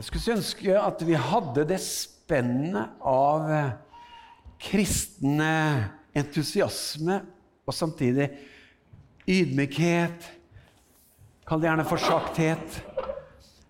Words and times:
Jeg 0.00 0.06
skulle 0.06 0.38
ønske 0.38 0.74
at 0.80 1.02
vi 1.04 1.12
hadde 1.12 1.66
det 1.68 1.76
spennet 1.84 3.02
av 3.04 3.50
eh, 3.52 3.72
kristne 4.64 5.48
entusiasme 6.16 7.18
og 7.68 7.76
samtidig 7.76 8.30
ydmykhet. 9.28 10.24
Kall 11.44 11.60
det 11.60 11.68
gjerne 11.68 11.84
forsakthet. 11.90 12.78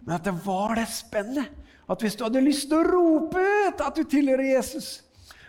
Men 0.05 0.15
at 0.21 0.29
det 0.29 0.37
var 0.45 0.77
det 0.79 0.87
spennet. 0.93 1.51
At 1.91 2.07
hvis 2.07 2.15
du 2.15 2.23
hadde 2.29 2.45
lyst 2.47 2.69
til 2.71 2.79
å 2.79 2.87
rope 2.87 3.43
ut 3.67 3.83
at 3.83 3.99
du 3.99 4.07
tilhører 4.07 4.53
Jesus, 4.53 5.01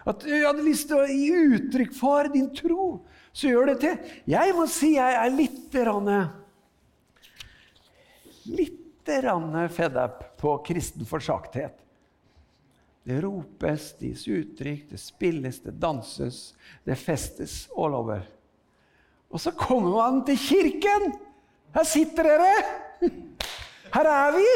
at 0.01 0.25
du 0.25 0.33
hadde 0.33 0.65
lyst 0.65 0.89
til 0.89 0.97
å 0.97 1.05
gi 1.05 1.29
uttrykk 1.59 1.93
for 1.93 2.33
din 2.33 2.49
tro, 2.57 2.89
så 3.29 3.53
gjør 3.53 3.75
det 3.75 3.77
til. 3.85 4.01
Jeg 4.33 4.57
må 4.57 4.65
si 4.65 4.95
jeg 4.95 5.21
er 5.21 5.37
litt 5.37 5.77
Litt 8.49 8.81
fed 9.05 10.01
up 10.01 10.30
på 10.41 10.57
kristen 10.65 11.05
forsakthet. 11.05 11.77
Det 13.03 13.21
ropes, 13.23 13.91
det 13.97 14.11
gis 14.11 14.27
uttrykk, 14.29 14.85
det 14.91 14.99
spilles, 15.01 15.59
det 15.63 15.73
danses, 15.81 16.51
det 16.85 16.97
festes 17.01 17.63
all 17.77 17.95
over. 17.97 18.21
Og 19.31 19.41
så 19.41 19.53
kommer 19.57 19.95
man 19.95 20.21
til 20.27 20.37
kirken! 20.37 21.13
Her 21.73 21.87
sitter 21.87 22.27
dere! 22.27 22.51
Her 23.95 24.09
er 24.11 24.37
vi! 24.37 24.47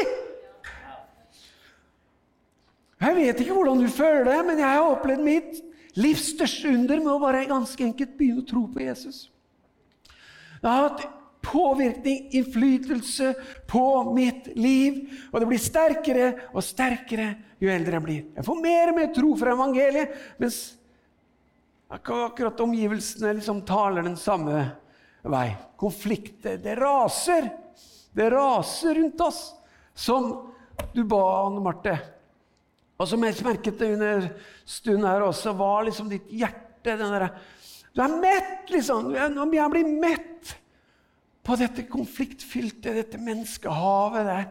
Jeg 2.96 3.16
vet 3.16 3.40
ikke 3.42 3.56
hvordan 3.56 3.80
du 3.82 3.88
føler 3.92 4.24
det, 4.30 4.38
men 4.46 4.60
jeg 4.60 4.68
har 4.68 4.90
opplevd 4.94 5.24
mitt 5.24 5.58
livs 5.96 6.30
største 6.32 6.70
under 6.72 7.00
med 7.02 7.12
å 7.12 7.20
bare 7.20 7.44
ganske 7.48 7.84
enkelt 7.84 8.14
begynne 8.16 8.44
å 8.44 8.48
tro 8.48 8.62
på 8.72 8.84
Jesus. 8.84 9.26
Jeg 10.62 10.68
har 10.70 10.86
hatt 10.88 11.04
påvirkning, 11.46 12.28
innflytelse 12.36 13.34
på 13.70 13.86
mitt 14.14 14.50
liv. 14.58 15.04
Og 15.32 15.40
det 15.40 15.50
blir 15.50 15.62
sterkere 15.62 16.32
og 16.52 16.64
sterkere 16.64 17.32
jo 17.62 17.70
eldre 17.72 17.98
jeg 17.98 18.06
blir. 18.06 18.24
Jeg 18.36 18.46
får 18.46 18.64
mer 18.64 18.90
og 18.92 18.98
mer 18.98 19.12
tro 19.16 19.30
fra 19.38 19.54
evangeliet, 19.54 20.18
mens 20.40 20.58
akkurat 21.92 22.60
omgivelsene 22.60 23.36
liksom 23.38 23.62
taler 23.68 24.04
den 24.04 24.18
samme 24.20 24.64
vei. 25.22 25.48
Konflikter. 25.78 26.58
Det 26.62 26.76
raser. 26.80 27.48
Det 28.16 28.28
raser 28.32 28.94
rundt 28.96 29.20
oss, 29.20 29.40
som 29.94 30.30
du 30.94 31.02
ba, 31.04 31.22
Anne 31.44 31.60
Marte. 31.60 31.96
Og 32.96 33.08
som 33.10 33.24
jeg 33.26 33.44
merket 33.44 33.76
det 33.76 33.90
under 33.92 34.30
stunden 34.64 35.04
her 35.04 35.24
også, 35.26 35.52
var 35.56 35.84
liksom 35.84 36.08
ditt 36.08 36.30
hjerte 36.32 36.96
den 36.96 37.12
der, 37.12 37.28
Du 37.92 38.02
er 38.04 38.12
mett, 38.20 38.70
liksom. 38.70 39.12
Om 39.42 39.52
jeg 39.56 39.72
blir 39.72 39.88
mett 39.88 40.54
på 41.46 41.56
dette 41.60 41.86
konfliktfylte, 41.86 42.94
dette 42.96 43.20
menneskehavet 43.22 44.26
der 44.26 44.48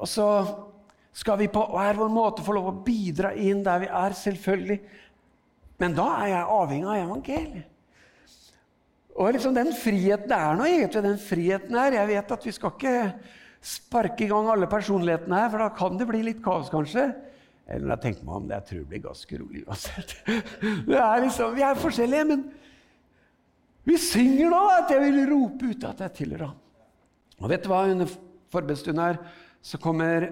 Og 0.00 0.08
så 0.10 0.28
skal 1.14 1.38
vi 1.38 1.50
på 1.52 1.62
hver 1.70 2.00
vår 2.00 2.10
måte 2.10 2.42
få 2.42 2.56
lov 2.56 2.72
å 2.72 2.78
bidra 2.86 3.30
inn 3.38 3.60
der 3.62 3.84
vi 3.84 3.86
er, 3.86 4.16
selvfølgelig. 4.18 4.80
Men 5.78 5.94
da 5.94 6.08
er 6.24 6.32
jeg 6.32 6.56
avhengig 6.56 6.88
av 6.90 7.02
evangeliet. 7.04 7.68
Og 9.14 9.30
liksom 9.30 9.54
den 9.54 9.70
friheten 9.78 10.26
Det 10.26 10.34
er 10.34 10.56
noe 10.58 10.72
egentlig, 10.72 11.04
den 11.04 11.20
friheten 11.22 11.78
her. 11.78 11.94
Jeg 12.00 12.10
vet 12.10 12.32
at 12.34 12.46
vi 12.48 12.54
skal 12.56 12.74
ikke 12.74 12.96
sparke 13.64 14.26
i 14.26 14.28
gang 14.32 14.50
alle 14.50 14.66
personlighetene 14.68 15.38
her, 15.38 15.52
for 15.52 15.62
da 15.62 15.70
kan 15.78 16.00
det 16.00 16.08
bli 16.10 16.24
litt 16.26 16.42
kaos, 16.42 16.66
kanskje. 16.72 17.06
Eller 17.70 17.94
jeg 17.94 18.02
tenker 18.02 18.26
meg 18.26 18.40
om 18.40 18.48
det, 18.48 18.58
jeg 18.58 18.68
tror 18.68 18.82
det 18.82 18.90
blir 18.90 19.04
ganske 19.06 19.38
rolig 19.40 19.62
uansett. 19.64 20.16
Det 20.90 20.98
er 20.98 21.22
liksom, 21.22 21.54
Vi 21.54 21.64
er 21.64 21.80
forskjellige, 21.80 22.26
men 22.28 22.42
vi 23.84 23.96
synger 24.00 24.52
nå 24.52 24.60
at 24.72 24.92
jeg 24.92 25.02
vil 25.04 25.24
rope 25.28 25.70
ut 25.70 25.86
at 25.88 26.00
jeg 26.06 26.16
tilhører 26.20 26.48
ham. 26.48 26.60
Og 27.42 27.50
vet 27.50 27.64
du 27.64 27.70
hva? 27.72 27.84
Under 27.92 28.08
forbedstunden 28.54 29.02
her 29.02 29.18
så 29.64 29.80
kommer 29.80 30.30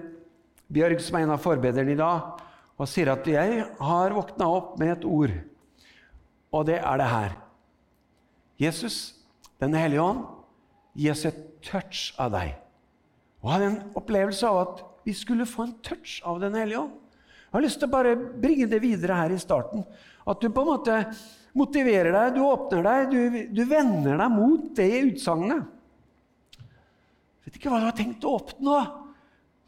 Bjørg, 0.73 1.01
som 1.03 1.17
er 1.17 1.25
en 1.25 1.33
av 1.35 1.41
forbederne 1.43 1.93
i 1.93 1.99
dag, 1.99 2.39
og 2.79 2.89
sier 2.89 3.11
at 3.13 3.27
jeg 3.29 3.65
har 3.77 4.15
våkna 4.15 4.47
opp 4.49 4.77
med 4.81 4.95
et 4.95 5.05
ord, 5.05 5.33
og 6.53 6.65
det 6.69 6.79
er 6.79 7.01
det 7.01 7.09
her. 7.11 7.35
Jesus, 8.61 9.19
Den 9.61 9.73
hellige 9.77 10.01
ånd, 10.01 10.25
gi 10.97 11.07
oss 11.11 11.21
et 11.25 11.37
touch 11.63 12.09
av 12.19 12.33
deg. 12.33 12.57
Og 13.39 13.51
hadde 13.53 13.69
en 13.69 13.77
opplevelse 13.95 14.49
av 14.49 14.57
at 14.59 14.81
vi 15.05 15.13
skulle 15.15 15.47
få 15.47 15.67
en 15.67 15.77
touch 15.85 16.17
av 16.27 16.41
Den 16.41 16.57
hellige 16.57 16.81
ånd. 16.81 16.97
Jeg 17.53 17.55
har 17.55 17.63
lyst 17.63 17.79
til 17.79 17.87
å 17.87 17.93
bare 17.93 18.15
bringe 18.17 18.67
det 18.67 18.81
videre 18.81 19.15
her 19.15 19.31
i 19.31 19.39
starten. 19.39 19.85
At 20.27 20.41
du 20.41 20.49
på 20.49 20.65
en 20.65 20.71
måte 20.73 20.97
motiverer 21.57 22.11
deg, 22.15 22.35
du 22.35 22.41
åpner 22.45 22.83
deg, 22.87 23.13
du, 23.13 23.39
du 23.53 23.63
vender 23.69 24.17
deg 24.19 24.33
mot 24.33 24.67
det 24.77 24.89
utsagnet. 25.11 25.69
Vet 27.43 27.59
ikke 27.59 27.71
hva 27.71 27.81
du 27.83 27.87
har 27.89 27.97
tenkt 27.97 28.25
å 28.25 28.37
oppnå 28.39 28.77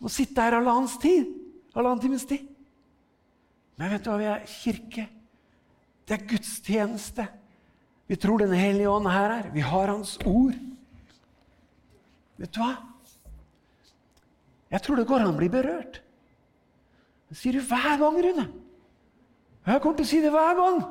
å 0.06 0.12
sitte 0.12 0.44
her 0.44 0.58
halvannen 0.58 0.90
tid. 1.02 1.32
Halvannen 1.76 2.04
times 2.04 2.26
tid. 2.30 2.48
Men 3.76 3.92
vet 3.92 4.06
du 4.06 4.12
hva 4.12 4.20
vi 4.22 4.30
er? 4.32 4.46
Kirke. 4.48 5.08
Det 6.06 6.16
er 6.16 6.28
gudstjeneste. 6.30 7.26
Vi 8.06 8.18
tror 8.22 8.44
Den 8.44 8.54
hellige 8.54 8.92
ånd 8.92 9.10
her 9.10 9.40
er. 9.40 9.50
Vi 9.54 9.64
har 9.66 9.92
Hans 9.92 10.16
ord. 10.26 10.56
Vet 12.38 12.54
du 12.54 12.62
hva? 12.62 12.76
Jeg 14.72 14.84
tror 14.84 15.00
det 15.00 15.08
går 15.08 15.24
an 15.24 15.34
å 15.34 15.38
bli 15.38 15.50
berørt. 15.52 16.02
Det 17.30 17.38
sier 17.40 17.58
du 17.58 17.66
hver 17.66 17.98
gang, 18.02 18.18
Rune. 18.22 18.46
Jeg 19.66 19.82
kommer 19.82 19.98
til 19.98 20.06
å 20.06 20.10
si 20.10 20.22
det 20.22 20.32
hver 20.34 20.58
gang. 20.60 20.82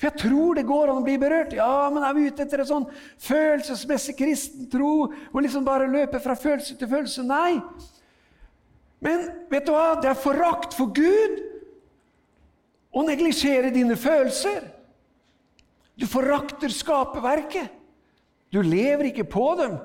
For 0.00 0.08
jeg 0.08 0.16
tror 0.22 0.56
det 0.56 0.64
går 0.64 0.88
an 0.88 1.02
å 1.02 1.04
bli 1.04 1.18
berørt. 1.20 1.52
Ja, 1.52 1.90
men 1.92 2.04
er 2.06 2.14
vi 2.16 2.30
ute 2.30 2.46
etter 2.46 2.62
en 2.62 2.68
sånn 2.70 2.86
følelsesmessig 3.20 4.14
kristen 4.16 4.64
tro? 4.72 5.10
Hvor 5.28 5.44
liksom 5.44 5.66
bare 5.66 5.90
løper 5.92 6.22
fra 6.24 6.32
følelse 6.40 6.78
til 6.80 6.88
følelse? 6.88 7.24
Nei. 7.28 7.58
Men 9.04 9.26
vet 9.52 9.68
du 9.68 9.74
hva? 9.74 9.98
Det 10.00 10.08
er 10.08 10.16
forakt 10.16 10.72
for 10.76 10.88
Gud 10.96 11.42
å 12.96 13.04
neglisjere 13.04 13.74
dine 13.74 13.98
følelser. 14.00 14.64
Du 16.00 16.08
forakter 16.08 16.72
skaperverket. 16.72 17.68
Du 18.48 18.62
lever 18.64 19.10
ikke 19.10 19.28
på 19.28 19.50
dem. 19.60 19.76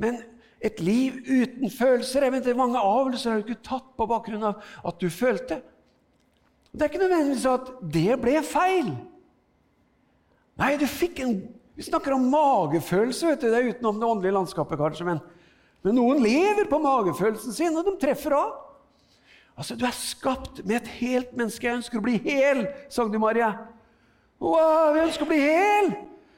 Men 0.00 0.22
et 0.64 0.80
liv 0.80 1.20
uten 1.28 1.68
følelser 1.68 2.24
jeg 2.24 2.38
vet, 2.38 2.50
Mange 2.56 2.80
avgjørelser 2.80 3.30
har 3.30 3.44
du 3.44 3.52
ikke 3.52 3.68
tatt 3.68 3.92
på 4.00 4.08
bakgrunn 4.08 4.48
av 4.48 4.64
at 4.80 4.96
du 4.96 5.10
følte. 5.12 5.60
Det 6.74 6.82
er 6.82 6.90
ikke 6.90 7.04
nødvendigvis 7.04 7.44
at 7.46 7.68
det 7.94 8.16
ble 8.18 8.40
feil. 8.42 8.88
Nei, 10.58 10.72
du 10.78 10.86
fikk 10.90 11.22
en 11.22 11.36
Vi 11.74 11.82
snakker 11.82 12.14
om 12.14 12.28
magefølelse. 12.30 13.26
vet 13.26 13.40
du, 13.42 13.48
Det 13.50 13.58
er 13.58 13.70
utenom 13.74 13.96
det 13.98 14.06
åndelige 14.06 14.34
landskapet, 14.36 14.78
kanskje. 14.78 15.04
Men, 15.08 15.18
men 15.82 15.96
noen 15.98 16.20
lever 16.22 16.68
på 16.70 16.78
magefølelsen 16.78 17.52
sin, 17.52 17.74
og 17.74 17.88
de 17.88 17.96
treffer 17.98 18.36
av. 18.38 18.52
Altså, 19.58 19.74
Du 19.74 19.84
er 19.86 19.94
skapt 19.94 20.64
med 20.64 20.76
et 20.76 20.92
helt 21.00 21.32
menneske. 21.34 21.66
Jeg 21.66 21.80
ønsker 21.80 21.98
å 21.98 22.04
bli 22.04 22.20
hel, 22.22 22.68
sang 22.88 23.10
du, 23.10 23.18
Maria. 23.18 23.50
Wow, 24.38 24.94
jeg 24.94 25.08
ønsker 25.08 25.26
å 25.26 25.30
bli 25.32 25.40
hel! 25.42 25.90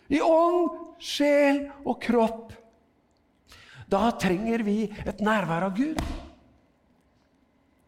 I 0.08 0.22
ånd, 0.24 0.70
sjel 1.02 1.66
og 1.84 2.00
kropp. 2.00 2.54
Da 3.92 4.08
trenger 4.16 4.64
vi 4.64 4.86
et 5.04 5.20
nærvær 5.20 5.68
av 5.68 5.76
Gud. 5.76 6.00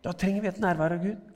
Da 0.04 0.12
trenger 0.12 0.44
vi 0.44 0.53
et 0.53 0.60
nærvær 0.62 0.98
av 0.98 1.04
Gud. 1.04 1.27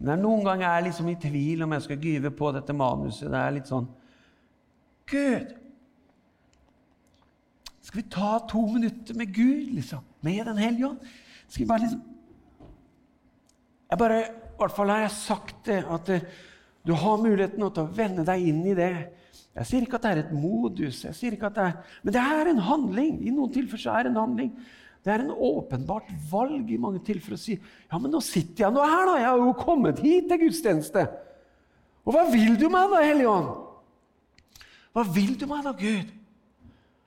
Men 0.00 0.22
noen 0.24 0.44
ganger 0.46 0.66
er 0.66 0.78
jeg 0.78 0.88
liksom 0.88 1.08
i 1.12 1.18
tvil 1.20 1.64
om 1.66 1.74
jeg 1.76 1.84
skal 1.84 2.04
gyve 2.04 2.30
på 2.32 2.52
dette 2.56 2.76
manuset. 2.76 3.28
Det 3.28 3.40
er 3.40 3.56
litt 3.56 3.68
sånn 3.68 3.88
Gud! 5.10 5.56
Skal 7.84 8.02
vi 8.02 8.06
ta 8.12 8.38
to 8.48 8.62
minutter 8.70 9.16
med 9.18 9.32
Gud, 9.34 9.74
liksom? 9.74 10.04
Med 10.24 10.46
Den 10.46 10.60
hellige 10.62 10.88
ånd? 10.92 11.12
Skal 11.48 11.64
vi 11.64 11.68
bare 11.68 11.84
liksom 11.84 12.02
Jeg 13.90 13.98
bare, 13.98 14.18
I 14.22 14.58
hvert 14.60 14.76
fall 14.76 14.92
har 14.92 15.00
jeg 15.02 15.16
sagt 15.16 15.64
det, 15.66 15.80
at 15.82 16.10
eh, 16.14 16.26
du 16.86 16.92
har 16.94 17.16
muligheten 17.18 17.58
til 17.58 17.82
å 17.82 17.90
vende 17.90 18.22
deg 18.24 18.44
inn 18.46 18.60
i 18.70 18.74
det. 18.78 18.92
Jeg 19.58 19.66
sier 19.66 19.82
ikke 19.82 19.98
at 19.98 20.04
det 20.04 20.12
er 20.12 20.20
et 20.22 20.30
modus, 20.32 21.00
jeg 21.08 21.16
sier 21.18 21.34
ikke 21.34 21.48
at 21.50 21.56
det 21.56 21.64
er, 21.64 21.96
men 22.04 22.14
det 22.14 22.22
er 22.22 22.50
en 22.52 22.62
handling. 22.68 23.16
I 23.26 23.32
noen 23.34 23.50
tilfeller 23.52 23.96
er 23.98 24.06
det 24.06 24.12
en 24.12 24.20
handling. 24.20 24.52
Det 25.00 25.12
er 25.12 25.24
en 25.24 25.32
åpenbart 25.32 26.08
valg 26.30 26.68
i 26.68 26.78
mange 26.80 27.00
tilfeller 27.04 27.38
å 27.38 27.40
si 27.40 27.56
ja, 27.56 27.96
men 27.96 28.12
nå 28.12 28.20
sitter 28.24 28.66
jeg 28.66 28.74
nå 28.74 28.84
her, 28.84 29.06
da. 29.08 29.16
Jeg 29.16 29.28
har 29.30 29.40
jo 29.40 29.56
kommet 29.56 30.02
hit 30.04 30.28
til 30.28 30.42
gudstjeneste. 30.42 31.06
Og 32.04 32.14
hva 32.14 32.26
vil 32.32 32.56
du 32.60 32.66
meg 32.72 32.90
da, 32.92 33.00
Hellige 33.04 33.32
Ånd? 33.32 33.52
Hva 34.90 35.04
vil 35.14 35.36
du 35.38 35.46
meg 35.48 35.64
da, 35.64 35.72
Gud? 35.76 36.10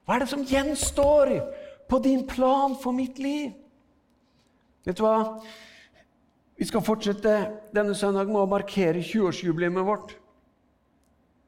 Hva 0.03 0.15
er 0.15 0.23
det 0.23 0.31
som 0.31 0.45
gjenstår 0.47 1.35
på 1.89 1.99
din 2.03 2.25
plan 2.27 2.75
for 2.79 2.95
mitt 2.95 3.21
liv? 3.21 3.53
Vet 4.83 4.97
du 4.99 5.05
hva? 5.05 5.39
Vi 6.59 6.67
skal 6.67 6.83
fortsette 6.85 7.33
denne 7.75 7.95
søndagen 7.97 8.33
med 8.33 8.43
å 8.43 8.49
markere 8.49 9.01
20-årsjubileet 9.01 9.85
vårt. 9.85 10.15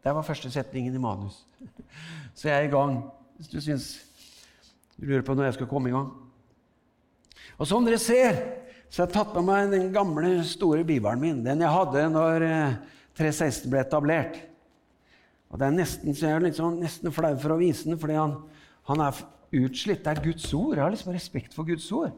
Det 0.06 0.13
var 0.13 0.25
første 0.25 0.51
setningen 0.53 0.95
i 0.95 1.01
manus. 1.01 1.42
Så 2.36 2.50
jeg 2.50 2.56
er 2.57 2.68
i 2.68 2.74
gang, 2.74 3.00
hvis 3.38 3.50
du 3.50 3.57
syns 3.63 3.88
du 4.95 5.07
lurer 5.07 5.25
på 5.25 5.33
når 5.36 5.50
jeg 5.50 5.57
skal 5.59 5.69
komme 5.71 5.89
i 5.89 5.95
gang. 5.95 6.12
Og 7.59 7.69
som 7.69 7.86
dere 7.86 8.00
ser, 8.01 8.42
så 8.89 9.03
har 9.03 9.09
jeg 9.09 9.15
tatt 9.15 9.38
med 9.38 9.47
meg 9.47 9.71
den 9.74 9.88
gamle, 9.95 10.38
store 10.47 10.86
bibelen 10.88 11.21
min. 11.21 11.39
Den 11.45 11.63
jeg 11.63 11.74
hadde 11.74 12.09
når 12.13 12.45
316 13.18 13.65
eh, 13.65 13.71
ble 13.71 13.81
etablert. 13.81 14.42
Og 15.51 15.62
det 15.62 15.69
er 15.69 15.77
nesten, 15.77 16.15
så 16.15 16.30
jeg 16.30 16.42
er 16.42 16.56
sånn, 16.57 16.81
nesten 16.83 17.13
flau 17.15 17.33
for 17.39 17.56
å 17.56 17.59
vise 17.62 17.88
den, 17.88 18.00
fordi 18.01 18.18
han, 18.19 18.38
han, 18.89 19.03
er, 19.07 19.24
utslitt. 19.56 20.01
Det 20.03 20.12
er 20.12 20.24
Guds 20.25 20.47
ord. 20.57 20.74
Jeg 20.75 20.83
har 20.83 20.92
liksom 20.92 21.13
respekt 21.15 21.53
for 21.56 21.68
Guds 21.68 21.86
ord. 21.95 22.15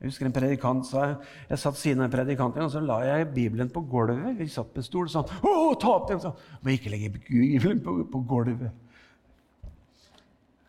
Jeg 0.00 0.10
husker 0.10 0.28
en 0.28 0.34
predikant 0.34 0.84
sa 0.84 1.04
Jeg 1.48 1.60
satt 1.62 1.78
siden 1.80 2.02
av 2.02 2.10
en 2.10 2.12
predikant 2.12 2.56
og 2.60 2.66
så 2.72 2.80
la 2.82 2.98
jeg 3.06 3.28
Bibelen 3.32 3.70
på 3.72 3.80
gulvet. 3.88 4.34
Vi 4.36 4.48
satt 4.52 4.72
på 4.74 4.82
en 4.82 4.86
stol 4.86 5.08
sa 5.08 5.22
Å, 5.24 5.52
ta 5.80 5.92
opp 5.94 6.10
den! 6.10 6.20
Må 6.60 6.74
ikke 6.74 6.92
legge 6.92 7.12
Bibelen 7.14 7.80
på, 7.84 7.96
på 8.12 8.20
gulvet. 8.28 8.72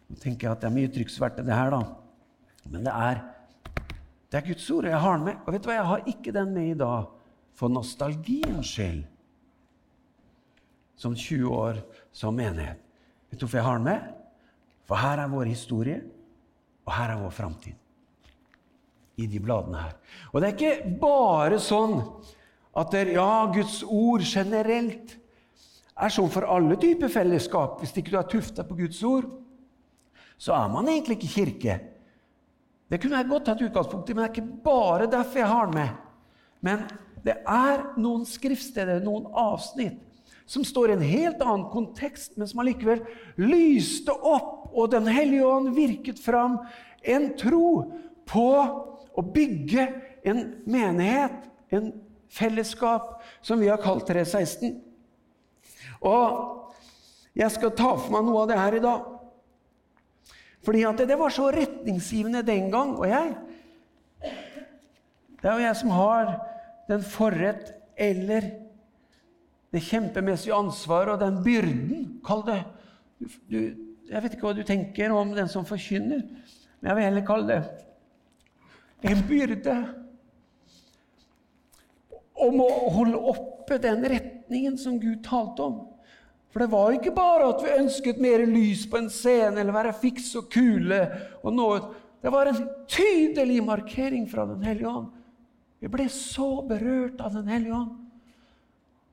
Nå 0.06 0.19
tenker 0.21 0.47
jeg 0.47 0.53
at 0.53 0.62
det 0.62 0.69
er 0.69 0.75
mye 0.75 0.92
trykksverte, 0.94 1.44
det 1.44 1.56
her, 1.56 1.74
da. 1.74 1.81
Men 2.69 2.86
det 2.86 2.94
er, 2.94 3.21
det 4.36 4.42
er 4.42 4.50
Guds 4.52 4.72
ord. 4.72 4.84
og 4.84 4.92
Jeg 4.92 5.00
har 5.00 5.14
den 5.16 5.26
med. 5.30 5.36
Og 5.46 5.54
vet 5.54 5.64
du 5.64 5.70
hva, 5.70 5.76
jeg 5.78 5.88
har 5.88 6.10
ikke 6.12 6.32
den 6.36 6.50
med 6.52 6.72
i 6.74 6.80
dag 6.80 7.06
for 7.56 7.72
nostalgiens 7.72 8.68
skyld. 8.68 9.06
Som 11.00 11.16
20 11.16 11.54
år 11.56 11.80
som 12.12 12.36
menighet. 12.36 12.82
Vet 13.32 13.40
du 13.40 13.46
hvorfor 13.46 13.62
jeg 13.62 13.68
har 13.70 13.80
den 13.80 13.88
med? 13.88 14.10
For 14.86 15.00
her 15.00 15.24
er 15.24 15.32
vår 15.32 15.48
historie, 15.48 16.02
og 16.84 16.94
her 16.98 17.16
er 17.16 17.24
vår 17.24 17.32
framtid. 17.32 17.80
I 19.16 19.30
de 19.32 19.40
bladene 19.40 19.86
her. 19.86 19.96
Og 20.34 20.42
det 20.42 20.50
er 20.50 20.58
ikke 20.58 21.00
bare 21.00 21.64
sånn 21.64 22.02
at 22.76 22.92
det, 22.92 23.08
ja, 23.16 23.48
Guds 23.56 23.80
ord 23.88 24.28
generelt 24.28 25.16
er 25.96 26.12
sånn 26.12 26.28
for 26.31 26.44
alle 26.52 26.76
typer 26.76 27.08
fellesskap. 27.08 27.80
Hvis 27.80 27.96
ikke 27.96 28.12
du 28.12 28.20
er 28.20 28.28
tufta 28.36 28.68
på 28.68 28.76
Guds 28.84 29.00
ord, 29.08 29.31
så 30.36 30.60
er 30.60 30.68
man 30.76 30.92
egentlig 30.92 31.22
ikke 31.22 31.36
kirke. 31.40 31.81
Det 32.90 33.00
kunne 33.02 33.18
jeg 33.18 33.30
godt 33.30 33.48
tatt 33.50 33.64
utgangspunkt 33.66 34.10
i, 34.10 34.14
men 34.14 34.24
det 34.24 34.30
er 34.30 34.36
ikke 34.36 34.64
bare 34.66 35.10
derfor 35.10 35.42
jeg 35.42 35.50
har 35.50 35.70
den 35.70 35.78
med. 35.80 36.02
Men 36.66 36.84
det 37.26 37.38
er 37.50 37.86
noen 37.98 38.26
skriftsteder, 38.30 39.02
noen 39.04 39.26
avsnitt, 39.34 39.98
som 40.46 40.66
står 40.66 40.92
i 40.92 40.96
en 41.00 41.06
helt 41.06 41.42
annen 41.42 41.66
kontekst, 41.72 42.36
men 42.38 42.50
som 42.50 42.62
allikevel 42.62 43.02
lyste 43.42 44.14
opp, 44.14 44.70
og 44.76 44.92
Den 44.92 45.08
hellige 45.08 45.48
ånd 45.48 45.72
virket 45.74 46.20
fram 46.20 46.60
en 47.02 47.30
tro 47.40 47.94
på 48.28 48.50
å 49.16 49.24
bygge 49.34 49.88
en 50.28 50.42
menighet, 50.68 51.38
en 51.72 51.94
fellesskap, 52.30 53.22
som 53.42 53.62
vi 53.62 53.72
har 53.72 53.81
kalt 53.81 54.06
316. 54.10 54.76
Og 56.06 56.76
jeg 57.36 57.52
skal 57.56 57.74
ta 57.74 57.96
for 57.96 58.14
meg 58.14 58.28
noe 58.28 58.44
av 58.44 58.52
det 58.52 58.60
her 58.60 58.78
i 58.78 58.84
dag. 58.84 59.15
Fordi 60.66 60.84
at 60.88 60.98
det, 60.98 61.08
det 61.12 61.20
var 61.20 61.34
så 61.34 61.52
retningsgivende 61.54 62.42
den 62.46 62.72
gang. 62.74 62.96
Og 62.98 63.08
jeg 63.10 63.36
Det 65.42 65.52
er 65.52 65.54
jo 65.60 65.66
jeg 65.68 65.78
som 65.78 65.90
har 65.94 66.30
den 66.90 67.04
forrett 67.04 67.74
eller 67.98 68.48
det 69.74 69.84
kjempemessige 69.84 70.56
ansvaret 70.56 71.14
og 71.14 71.20
den 71.22 71.44
byrden. 71.44 72.22
Kall 72.26 72.46
det 72.48 72.64
du, 73.50 73.60
Jeg 74.10 74.22
vet 74.24 74.34
ikke 74.34 74.48
hva 74.48 74.54
du 74.54 74.64
tenker 74.64 75.12
om 75.12 75.34
den 75.34 75.48
som 75.50 75.66
forkynner, 75.66 76.22
men 76.80 76.90
jeg 76.90 76.96
vil 76.96 77.04
heller 77.08 77.26
kalle 77.26 77.48
det 77.48 77.86
en 79.06 79.24
byrde 79.28 79.76
om 82.46 82.62
å 82.62 82.70
holde 82.96 83.22
oppe 83.34 83.78
den 83.82 84.06
retningen 84.10 84.78
som 84.80 85.00
Gud 85.02 85.24
talte 85.26 85.66
om. 85.66 85.78
For 86.56 86.63
det 86.63 86.72
var 86.72 86.94
ikke 86.96 87.12
bare 87.12 87.50
at 87.52 87.63
vi 87.66 87.72
ønsket 87.81 88.19
mer 88.24 88.40
lys 88.48 88.86
på 88.88 88.96
en 89.02 89.10
scene 89.12 89.60
eller 89.60 89.75
være 89.75 89.90
fiks 90.00 90.30
og 90.40 90.46
kule. 90.54 91.02
og 91.44 91.52
noe. 91.52 91.80
Det 92.24 92.31
var 92.31 92.48
en 92.48 92.62
tydelig 92.88 93.57
markering 93.60 94.24
fra 94.31 94.46
Den 94.46 94.63
hellige 94.63 94.88
ånd. 94.88 95.10
Vi 95.84 95.90
ble 95.92 96.06
så 96.07 96.62
berørt 96.63 97.19
av 97.19 97.34
Den 97.34 97.50
hellige 97.52 97.75
ånd. 97.75 97.90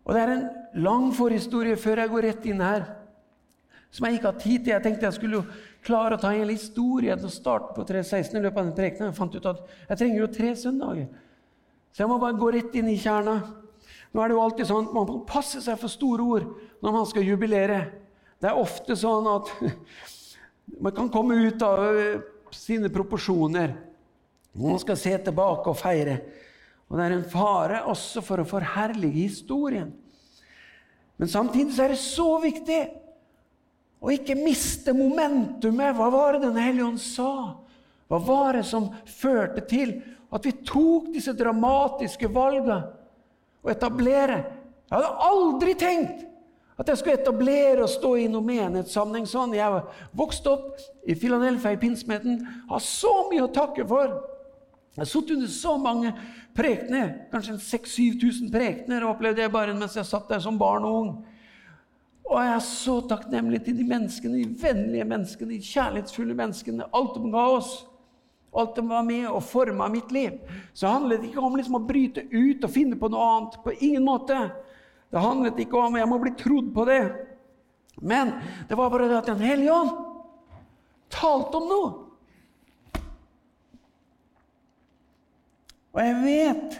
Og 0.04 0.14
Det 0.14 0.20
er 0.22 0.30
en 0.36 0.48
lang 0.84 1.10
forhistorie 1.12 1.74
før 1.76 2.04
jeg 2.04 2.12
går 2.12 2.22
rett 2.22 2.46
inn 2.46 2.62
her, 2.62 2.84
som 3.90 4.06
jeg 4.06 4.20
ikke 4.20 4.30
har 4.30 4.38
tid 4.38 4.62
til. 4.62 4.72
Jeg 4.76 4.82
tenkte 4.82 5.06
jeg 5.08 5.18
skulle 5.18 5.42
klare 5.82 6.14
å 6.14 6.22
ta 6.22 6.30
en 6.30 6.48
historie 6.48 7.16
til 7.16 7.26
å 7.26 7.34
starte 7.40 7.74
på 7.74 7.82
3.16 7.90 8.38
i 8.38 8.44
løpet 8.44 8.58
av 8.58 8.70
den 8.70 8.78
prekenen. 8.78 9.10
Jeg 9.10 9.18
fant 9.18 9.34
ut 9.34 9.50
at 9.50 9.66
jeg 9.88 9.98
trenger 9.98 10.20
jo 10.20 10.30
tre 10.30 10.54
søndager. 10.54 11.10
Så 11.90 12.04
jeg 12.04 12.08
må 12.14 12.22
bare 12.22 12.38
gå 12.38 12.54
rett 12.54 12.78
inn 12.78 12.94
i 12.94 12.96
kjerna. 13.02 13.61
Nå 14.12 14.20
er 14.20 14.28
det 14.28 14.36
jo 14.36 14.42
alltid 14.44 14.68
sånn 14.68 14.88
at 14.90 14.94
Man 14.96 15.08
må 15.08 15.18
passe 15.28 15.62
seg 15.64 15.78
for 15.80 15.92
store 15.92 16.26
ord 16.36 16.48
når 16.84 16.96
man 16.98 17.08
skal 17.08 17.26
jubilere. 17.26 17.80
Det 18.42 18.50
er 18.50 18.60
ofte 18.60 18.96
sånn 18.98 19.28
at 19.30 19.50
man 20.84 20.94
kan 20.96 21.10
komme 21.12 21.38
ut 21.46 21.64
av 21.64 21.82
eh, 21.88 22.22
sine 22.52 22.90
proporsjoner. 22.92 23.74
når 24.52 24.74
Man 24.74 24.82
skal 24.82 24.98
se 25.00 25.16
tilbake 25.28 25.72
og 25.72 25.78
feire. 25.80 26.18
Og 26.90 26.98
det 26.98 27.04
er 27.06 27.14
en 27.16 27.28
fare 27.32 27.84
også 27.88 28.20
for 28.24 28.42
å 28.42 28.48
forherlige 28.48 29.28
historien. 29.30 29.92
Men 31.16 31.30
samtidig 31.30 31.78
er 31.80 31.94
det 31.94 32.00
så 32.02 32.34
viktig 32.42 32.80
å 34.02 34.10
ikke 34.12 34.36
miste 34.36 34.92
momentumet. 34.96 35.94
Hva 35.96 36.08
var 36.12 36.34
det 36.34 36.48
Den 36.48 36.58
hellige 36.60 36.88
ånd 36.90 37.00
sa? 37.00 37.62
Hva 38.10 38.18
var 38.20 38.58
det 38.58 38.66
som 38.68 38.90
førte 39.08 39.62
til 39.70 40.00
at 40.32 40.44
vi 40.44 40.52
tok 40.66 41.12
disse 41.14 41.32
dramatiske 41.36 42.28
valgene? 42.32 42.82
Å 43.62 43.70
etablere. 43.72 44.42
Jeg 44.90 44.98
hadde 44.98 45.30
aldri 45.30 45.74
tenkt 45.78 46.28
at 46.80 46.88
jeg 46.88 46.98
skulle 46.98 47.20
etablere 47.20 47.84
og 47.84 47.92
stå 47.92 48.12
i 48.18 48.28
noen 48.30 48.48
menighetssammenheng 48.48 49.28
sånn. 49.28 49.54
Jeg 49.56 49.82
vokste 50.18 50.54
opp 50.54 50.82
i 51.06 51.16
Filadelfia 51.18 51.76
i 51.76 51.80
pinsemeten, 51.80 52.40
har 52.68 52.82
så 52.82 53.12
mye 53.30 53.44
å 53.46 53.52
takke 53.54 53.86
for. 53.88 54.16
Jeg 54.92 55.04
har 55.04 55.08
sittet 55.08 55.36
under 55.38 55.52
så 55.52 55.76
mange 55.80 56.10
prekener, 56.56 57.12
kanskje 57.32 57.56
6000-7000 57.64 58.50
prekener, 58.52 59.06
opplevde 59.08 59.44
jeg 59.44 59.52
bare 59.54 59.76
mens 59.76 59.96
jeg 59.96 60.08
satt 60.08 60.28
der 60.28 60.42
som 60.44 60.58
barn 60.60 60.84
og 60.88 60.98
ung. 60.98 61.12
Og 62.28 62.36
jeg 62.40 62.52
er 62.54 62.64
så 62.64 62.98
takknemlig 63.08 63.62
til 63.64 63.78
de 63.78 63.86
menneskene, 63.88 64.42
de 64.42 64.60
vennlige 64.62 65.06
menneskene, 65.08 65.56
de 65.56 65.70
kjærlighetsfulle 65.72 66.36
menneskene. 66.36 66.90
Alt 66.96 67.16
de 67.16 67.32
ga 67.32 67.46
oss 67.56 67.72
alt 68.60 68.74
det 68.76 68.84
var 68.84 69.02
med 69.02 69.28
og 69.30 69.44
forma 69.48 69.88
mitt 69.88 70.10
liv, 70.12 70.40
så 70.76 70.92
handlet 70.92 71.22
det 71.22 71.30
ikke 71.30 71.40
om 71.40 71.56
liksom 71.56 71.78
å 71.78 71.86
bryte 71.86 72.26
ut 72.28 72.64
og 72.64 72.72
finne 72.72 72.98
på 73.00 73.08
noe 73.12 73.28
annet. 73.36 73.58
På 73.64 73.72
ingen 73.72 74.04
måte. 74.04 74.36
Det 75.12 75.20
handlet 75.20 75.60
ikke 75.64 75.80
om 75.80 75.96
jeg 75.96 76.08
må 76.08 76.18
bli 76.20 76.34
trodd 76.36 76.68
på 76.74 76.84
det. 76.88 77.02
Men 78.00 78.34
det 78.68 78.76
var 78.76 78.90
bare 78.92 79.08
det 79.08 79.18
at 79.20 79.30
Den 79.30 79.44
hellige 79.44 79.72
ånd 79.72 79.92
talte 81.12 81.60
om 81.60 81.68
noe. 81.68 81.90
Og 85.92 86.00
jeg 86.00 86.20
vet 86.24 86.78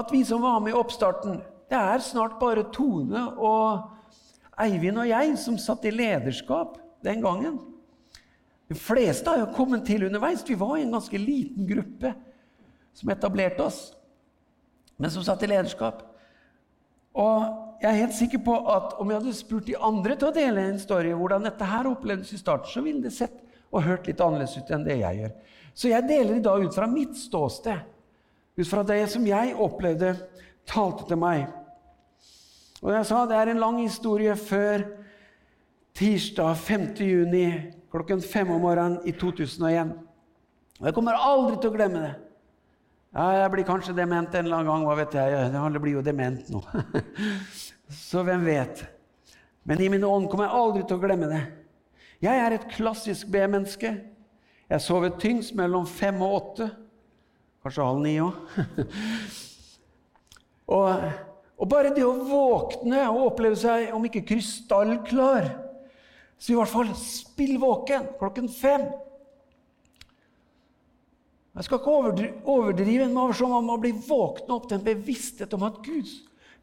at 0.00 0.12
vi 0.12 0.22
som 0.24 0.44
var 0.44 0.60
med 0.64 0.72
i 0.72 0.78
oppstarten 0.78 1.40
Det 1.68 1.76
er 1.76 2.00
snart 2.02 2.38
bare 2.40 2.64
Tone 2.72 3.26
og 3.36 3.90
Eivind 4.60 5.00
og 5.00 5.08
jeg 5.08 5.36
som 5.40 5.58
satt 5.60 5.84
i 5.88 5.92
lederskap 5.94 6.78
den 7.04 7.22
gangen. 7.24 7.60
De 8.70 8.76
fleste 8.78 9.26
har 9.26 9.40
jo 9.42 9.54
kommet 9.56 9.82
til 9.88 10.04
underveis. 10.06 10.44
Vi 10.46 10.54
var 10.58 10.76
i 10.78 10.84
en 10.84 10.94
ganske 10.94 11.18
liten 11.18 11.66
gruppe 11.66 12.12
som 12.94 13.10
etablerte 13.10 13.64
oss, 13.64 13.80
men 15.00 15.10
som 15.10 15.24
satt 15.26 15.42
i 15.42 15.50
lederskap. 15.50 16.04
Og 17.18 17.80
jeg 17.82 17.90
er 17.90 17.98
helt 18.04 18.14
sikker 18.14 18.42
på 18.46 18.54
at 18.70 18.94
om 19.02 19.10
jeg 19.10 19.18
hadde 19.18 19.34
spurt 19.34 19.66
de 19.66 19.74
andre 19.74 20.14
til 20.14 20.28
å 20.28 20.36
dele 20.36 20.68
en 20.68 20.78
story, 20.78 21.10
hvordan 21.16 21.48
dette 21.48 21.66
her 21.66 21.88
opplevdes 21.90 22.30
i 22.36 22.38
starten, 22.38 22.70
så 22.70 22.82
ville 22.84 23.02
det 23.02 23.14
sett 23.16 23.40
og 23.70 23.82
hørt 23.88 24.06
litt 24.06 24.22
annerledes 24.22 24.54
ut 24.60 24.70
enn 24.70 24.86
det 24.86 25.00
jeg 25.00 25.18
gjør. 25.18 25.34
Så 25.74 25.90
jeg 25.90 26.06
deler 26.06 26.38
i 26.38 26.44
dag 26.44 26.62
ut 26.62 26.76
fra 26.76 26.86
mitt 26.90 27.18
ståsted, 27.18 27.82
ut 28.60 28.70
fra 28.70 28.86
det 28.86 29.00
som 29.10 29.26
jeg 29.26 29.56
opplevde 29.58 30.14
talte 30.70 31.08
til 31.10 31.18
meg. 31.18 31.48
Og 32.84 32.94
jeg 32.94 33.10
sa 33.10 33.24
det 33.26 33.38
er 33.40 33.50
en 33.50 33.62
lang 33.66 33.82
historie 33.82 34.38
før 34.38 34.86
tirsdag 35.98 36.54
5. 36.62 36.88
juni 37.02 37.46
klokken 37.90 38.22
fem 38.22 38.50
om 38.50 38.62
morgenen 38.62 39.00
i 39.08 39.12
2001. 39.12 39.92
Og 40.80 40.88
jeg 40.88 40.96
kommer 40.96 41.18
aldri 41.18 41.58
til 41.60 41.70
å 41.72 41.74
glemme 41.74 42.02
det. 42.04 42.12
Ja, 43.10 43.24
jeg 43.42 43.50
blir 43.52 43.66
kanskje 43.66 43.94
dement 43.96 44.34
en 44.34 44.46
eller 44.46 44.60
annen 44.60 44.70
gang. 44.70 44.84
hva 44.86 44.96
vet 45.00 45.16
jeg? 45.18 45.54
Alle 45.58 45.82
blir 45.82 45.98
jo 45.98 46.04
dement 46.06 46.50
nå. 46.52 46.62
Så 48.08 48.22
hvem 48.22 48.44
vet? 48.46 48.84
Men 49.66 49.82
i 49.82 49.88
min 49.90 50.06
ånd 50.06 50.28
kommer 50.30 50.46
jeg 50.46 50.60
aldri 50.60 50.84
til 50.86 50.96
å 50.96 51.02
glemme 51.02 51.30
det. 51.30 51.40
Jeg 52.22 52.38
er 52.38 52.54
et 52.54 52.68
klassisk 52.70 53.28
B-menneske. 53.32 53.90
Jeg 54.70 54.84
sover 54.84 55.16
tyngst 55.18 55.56
mellom 55.58 55.88
fem 55.90 56.20
og 56.22 56.36
åtte. 56.36 56.68
Kanskje 57.64 57.88
halv 57.88 58.04
ni 58.04 58.14
òg. 58.22 58.38
og, 60.76 61.08
og 61.58 61.72
bare 61.72 61.90
det 61.96 62.06
å 62.06 62.14
våkne 62.28 63.02
og 63.10 63.26
oppleve 63.32 63.58
seg, 63.58 63.90
om 63.96 64.06
ikke 64.06 64.22
krystallklar 64.30 65.50
så 66.40 66.54
i 66.54 66.56
hvert 66.56 66.72
fall 66.72 66.90
spill 66.96 67.58
våken 67.60 68.06
klokken 68.18 68.48
fem. 68.48 68.86
Jeg 71.50 71.66
skal 71.66 71.80
ikke 71.80 71.92
overdrive, 72.48 73.08
men 73.10 73.18
om 73.20 73.66
man 73.68 73.82
bli 73.82 73.90
våkne 73.92 74.54
opp 74.54 74.68
til 74.70 74.78
en 74.78 74.86
bevissthet 74.86 75.52
om 75.58 75.66
at 75.68 75.82
Gud 75.84 76.08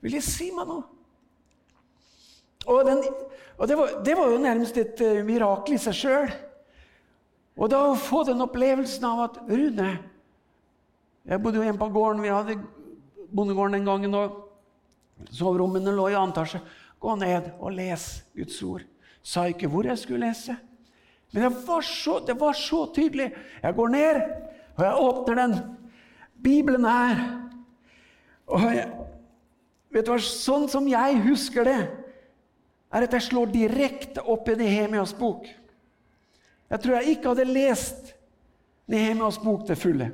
vil 0.02 0.18
si 0.26 0.50
meg 0.56 0.66
noe. 0.70 0.88
Og, 2.68 2.82
den, 2.88 3.04
og 3.60 3.70
det, 3.70 3.78
var, 3.78 3.94
det, 4.04 4.18
var, 4.18 4.34
jo 4.34 4.42
nærmest 4.42 4.82
et 4.82 5.06
uh, 5.06 5.22
mirakel 5.28 5.78
i 5.78 5.80
seg 5.80 5.96
sjøl. 5.96 6.34
Og 7.58 7.70
da 7.72 7.84
å 7.86 7.96
få 8.00 8.24
den 8.26 8.44
opplevelsen 8.44 9.06
av 9.08 9.24
at 9.28 9.40
Rune 9.48 9.94
Jeg 11.28 11.42
bodde 11.44 11.60
jo 11.60 11.64
hjemme 11.68 11.82
på 11.82 11.94
gården. 11.94 12.26
Vi 12.26 12.34
hadde 12.34 12.60
bondegården 13.30 13.78
den 13.78 13.88
gangen. 13.88 14.18
og 14.18 15.32
Soverommene 15.36 15.94
lå 15.94 16.10
i 16.10 16.18
annen 16.18 16.34
etasje. 16.34 16.64
Gå 17.00 17.16
ned 17.22 17.54
og 17.60 17.76
les 17.78 18.12
Guds 18.36 18.62
ord 18.66 18.86
sa 19.28 19.44
ikke 19.52 19.68
hvor 19.72 19.88
jeg 19.88 20.00
skulle 20.00 20.28
lese. 20.30 20.56
Men 21.36 21.52
var, 21.68 21.84
så, 21.84 22.20
det 22.24 22.38
var 22.40 22.56
så 22.56 22.86
tydelig. 22.96 23.32
Jeg 23.64 23.76
går 23.76 23.88
ned, 23.92 24.22
og 24.78 24.84
jeg 24.86 25.02
åpner 25.08 25.36
den. 25.42 25.56
Bibelen 26.44 26.86
her. 26.86 27.20
Og 28.48 28.64
jeg, 28.72 28.88
vet 29.92 30.08
du 30.08 30.14
hva, 30.14 30.20
Sånn 30.24 30.70
som 30.72 30.88
jeg 30.88 31.20
husker 31.26 31.68
det, 31.68 31.80
er 32.88 33.04
at 33.04 33.18
jeg 33.18 33.26
slår 33.26 33.52
direkte 33.52 34.24
opp 34.24 34.48
i 34.48 34.56
Nehemias 34.56 35.12
bok. 35.18 35.44
Jeg 36.72 36.84
tror 36.84 36.98
jeg 36.98 37.18
ikke 37.18 37.34
hadde 37.34 37.50
lest 37.50 38.14
Nehemias 38.88 39.42
bok 39.44 39.66
til 39.68 39.80
fulle. 39.80 40.08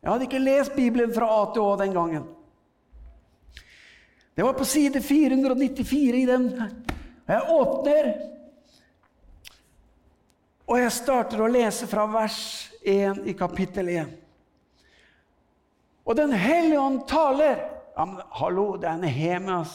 Jeg 0.00 0.12
hadde 0.12 0.24
ikke 0.28 0.40
lest 0.40 0.72
Bibelen 0.76 1.12
fra 1.12 1.28
A 1.28 1.44
til 1.52 1.64
Å 1.64 1.76
den 1.80 1.92
gangen. 1.96 2.24
Det 4.34 4.44
var 4.44 4.56
på 4.56 4.64
side 4.66 5.00
494 5.04 6.22
i 6.22 6.26
den. 6.28 6.48
Jeg 7.24 7.40
åpner, 7.48 8.10
og 10.68 10.80
jeg 10.80 10.92
starter 10.92 11.40
å 11.40 11.48
lese 11.48 11.86
fra 11.88 12.04
vers 12.08 12.38
1 12.84 13.24
i 13.28 13.34
kapittel 13.36 13.88
1. 13.94 14.12
Og 16.04 16.16
Den 16.16 16.34
hellige 16.36 16.80
ånd 16.80 17.06
taler. 17.08 17.62
Ja, 17.96 18.04
men 18.04 18.20
hallo, 18.40 18.74
det 18.76 18.90
er 18.90 19.00
Nehemias. 19.00 19.72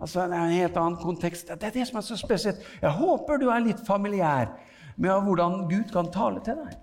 Altså, 0.00 0.26
det 0.28 0.36
er 0.36 0.44
en 0.48 0.56
helt 0.56 0.76
annen 0.80 0.98
kontekst. 1.00 1.48
Det 1.48 1.68
er 1.68 1.76
det 1.76 1.86
som 1.88 2.00
er 2.00 2.04
så 2.04 2.16
spesielt. 2.20 2.64
Jeg 2.80 2.92
håper 2.96 3.40
du 3.40 3.48
er 3.52 3.64
litt 3.64 3.80
familiær 3.86 4.52
med 5.00 5.24
hvordan 5.24 5.62
Gud 5.68 5.92
kan 5.92 6.10
tale 6.12 6.42
til 6.44 6.60
deg. 6.60 6.74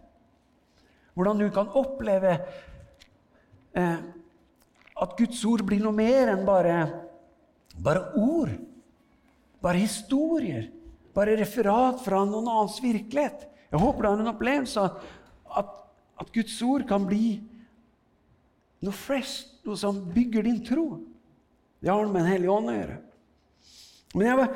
Hvordan 1.17 1.41
du 1.41 1.49
kan 1.53 1.69
oppleve 1.77 2.33
eh, 3.77 3.97
at 5.01 5.17
Guds 5.17 5.43
ord 5.45 5.65
blir 5.65 5.81
noe 5.85 5.93
mer 5.97 6.33
enn 6.33 6.45
bare, 6.45 6.77
bare 7.77 8.09
ord. 8.17 8.53
Bare 9.63 9.81
historier. 9.81 10.69
Bare 11.17 11.37
referat 11.39 12.01
fra 12.05 12.21
noen 12.25 12.47
annens 12.47 12.77
virkelighet. 12.83 13.47
Jeg 13.71 13.81
håper 13.81 14.03
du 14.03 14.09
har 14.09 14.21
en 14.21 14.31
opplevelse 14.31 14.81
av 14.81 14.99
at, 15.57 15.71
at 16.21 16.33
Guds 16.35 16.55
ord 16.63 16.85
kan 16.87 17.07
bli 17.07 17.39
noe 18.85 18.93
fresh, 18.93 19.47
noe 19.65 19.77
som 19.79 19.99
bygger 20.13 20.45
din 20.45 20.61
tro. 20.65 20.87
Det 21.81 21.89
har 21.89 22.05
med 22.05 22.21
Den 22.21 22.31
hellige 22.31 22.53
ånd 22.53 22.71
å 22.71 22.77
gjøre. 22.77 22.99
Men 24.17 24.29
jeg, 24.29 24.47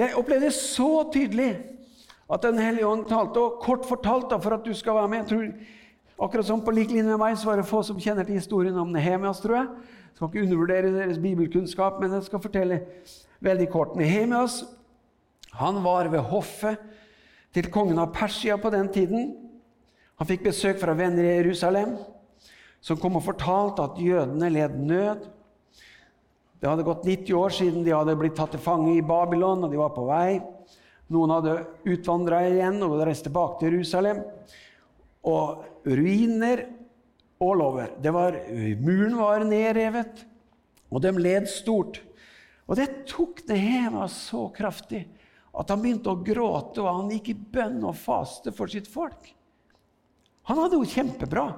jeg 0.00 0.16
opplevde 0.18 0.54
så 0.54 0.88
tydelig 1.12 1.50
at 2.30 2.46
Den 2.46 2.60
hellige 2.62 2.86
ånd 2.86 3.08
talte, 3.10 3.42
og 3.42 3.58
kort 3.62 3.86
fortalt 3.88 4.28
da, 4.30 4.38
for 4.38 4.54
at 4.54 4.62
du 4.62 4.70
skal 4.78 4.94
være 4.94 5.10
med. 5.10 5.24
Jeg 5.24 5.30
tror, 5.32 5.46
akkurat 6.26 6.46
som 6.46 6.60
på 6.62 6.74
lik 6.74 6.92
linje 6.94 7.10
med 7.10 7.18
meg, 7.18 7.34
så 7.38 7.48
var 7.48 7.58
det 7.58 7.66
få 7.66 7.80
som 7.82 7.98
kjenner 7.98 8.28
til 8.28 8.38
historien 8.38 8.78
om 8.78 8.92
Nehemias, 8.94 9.42
tror 9.42 9.56
jeg. 9.58 9.72
Jeg 10.06 10.14
skal 10.14 10.30
ikke 10.30 10.44
undervurdere 10.44 10.92
deres 10.94 11.18
bibelkunnskap, 11.18 11.98
men 11.98 12.14
jeg 12.14 12.28
skal 12.28 12.42
fortelle 12.44 12.78
veldig 13.44 13.68
kort. 13.72 13.96
Nehemias 13.98 14.62
han 15.56 15.80
var 15.82 16.08
ved 16.12 16.22
hoffet 16.30 16.78
til 17.54 17.66
kongen 17.72 17.98
av 17.98 18.12
Persia 18.14 18.56
på 18.60 18.70
den 18.70 18.88
tiden. 18.92 19.32
Han 20.20 20.28
fikk 20.28 20.46
besøk 20.46 20.78
fra 20.78 20.94
venner 20.94 21.26
i 21.26 21.36
Jerusalem 21.40 21.96
som 22.80 22.98
kom 23.00 23.18
og 23.18 23.26
fortalte 23.26 23.84
at 23.84 24.00
jødene 24.00 24.48
led 24.52 24.78
nød. 24.80 25.26
Det 26.60 26.68
hadde 26.68 26.84
gått 26.84 27.06
90 27.08 27.36
år 27.36 27.54
siden 27.56 27.84
de 27.84 27.94
hadde 27.94 28.16
blitt 28.20 28.36
tatt 28.36 28.52
til 28.54 28.62
fange 28.62 28.92
i 28.94 29.04
Babylon, 29.04 29.64
og 29.64 29.72
de 29.72 29.80
var 29.80 29.92
på 29.96 30.04
vei. 30.08 30.40
Noen 31.10 31.32
hadde 31.34 31.56
utvandra 31.88 32.42
igjen 32.48 32.80
og 32.86 32.98
reist 33.00 33.24
tilbake 33.26 33.60
til 33.60 33.74
Jerusalem. 33.74 34.20
Og 35.28 35.64
ruiner 35.88 36.66
all 37.40 37.64
over. 37.64 37.94
Var, 38.04 38.36
muren 38.80 39.16
var 39.18 39.44
nedrevet, 39.48 40.24
og 40.92 41.02
de 41.04 41.14
led 41.16 41.48
stort. 41.48 42.02
Og 42.70 42.78
det 42.78 42.86
tok 43.10 43.42
Nehema 43.48 44.06
så 44.10 44.44
kraftig 44.54 45.02
at 45.50 45.72
han 45.72 45.80
begynte 45.82 46.12
å 46.12 46.20
gråte, 46.22 46.78
og 46.84 46.86
han 46.86 47.10
gikk 47.10 47.32
i 47.32 47.40
bønn 47.56 47.80
og 47.82 47.98
faste 47.98 48.52
for 48.54 48.70
sitt 48.70 48.86
folk. 48.86 49.32
Han 50.46 50.60
hadde 50.62 50.78
jo 50.78 50.86
kjempebra. 50.86 51.48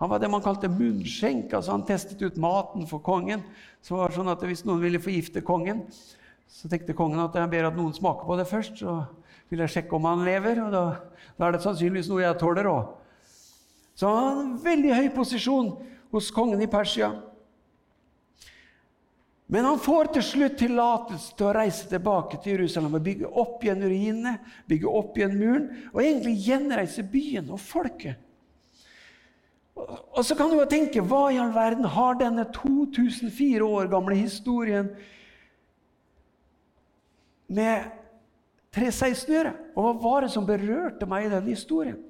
Han 0.00 0.10
var 0.12 0.20
det 0.20 0.30
man 0.32 0.44
kalte 0.44 0.70
munnskjenk. 0.72 1.52
altså 1.52 1.72
Han 1.72 1.84
testet 1.88 2.22
ut 2.24 2.40
maten 2.40 2.88
for 2.88 3.04
kongen. 3.04 3.44
Så 3.84 3.96
var 3.96 4.08
det 4.08 4.16
sånn 4.16 4.32
at 4.32 4.42
Hvis 4.44 4.64
noen 4.64 4.80
ville 4.80 5.00
forgifte 5.00 5.44
kongen, 5.44 5.84
så 6.48 6.68
tenkte 6.72 6.96
kongen 6.96 7.20
at 7.20 7.36
jeg 7.36 7.52
ber 7.52 7.68
at 7.68 7.76
noen 7.76 7.94
smaker 7.96 8.28
på 8.28 8.36
det 8.40 8.48
først. 8.48 8.80
Så 8.80 8.96
vil 9.52 9.62
jeg 9.64 9.72
sjekke 9.76 9.96
om 9.96 10.08
han 10.08 10.24
lever, 10.26 10.60
og 10.64 10.72
da, 10.72 10.84
da 11.36 11.46
er 11.46 11.56
det 11.56 11.64
sannsynligvis 11.64 12.10
noe 12.10 12.24
jeg 12.24 12.40
tåler 12.40 12.68
òg. 12.72 12.96
Så 13.96 14.08
han 14.08 14.24
hadde 14.24 14.44
en 14.44 14.58
veldig 14.64 14.96
høy 14.96 15.08
posisjon 15.16 15.72
hos 16.12 16.32
kongen 16.34 16.60
i 16.64 16.68
Persia. 16.70 17.12
Men 19.46 19.64
han 19.64 19.78
får 19.78 20.10
til 20.16 20.24
slutt 20.26 20.56
tillatelse 20.58 21.36
til 21.38 21.46
å 21.46 21.54
reise 21.54 21.86
tilbake 21.86 22.40
til 22.42 22.56
Jerusalem 22.56 22.96
og 22.98 23.04
bygge 23.06 23.28
opp 23.30 23.62
igjen 23.62 23.84
ruinene, 23.84 24.32
bygge 24.66 24.94
opp 25.00 25.18
igjen 25.18 25.36
muren 25.38 25.68
og 25.92 26.00
egentlig 26.02 26.34
gjenreise 26.48 27.04
byen 27.06 27.52
og 27.54 27.62
folket. 27.62 28.18
Og 29.76 30.22
så 30.24 30.34
kan 30.34 30.50
du 30.50 30.56
jo 30.56 30.66
tenke 30.66 31.04
hva 31.04 31.28
i 31.30 31.38
all 31.38 31.52
verden 31.54 31.86
har 31.94 32.18
denne 32.18 32.46
2004 32.56 33.62
år 33.62 33.90
gamle 33.92 34.16
historien 34.18 34.88
med 37.46 37.86
316 38.74 39.30
å 39.30 39.36
gjøre? 39.36 39.56
Og 39.76 39.84
hva 39.86 39.96
var 40.00 40.24
det 40.24 40.32
som 40.34 40.48
berørte 40.48 41.06
meg 41.08 41.28
i 41.28 41.34
den 41.36 41.50
historien? 41.52 42.00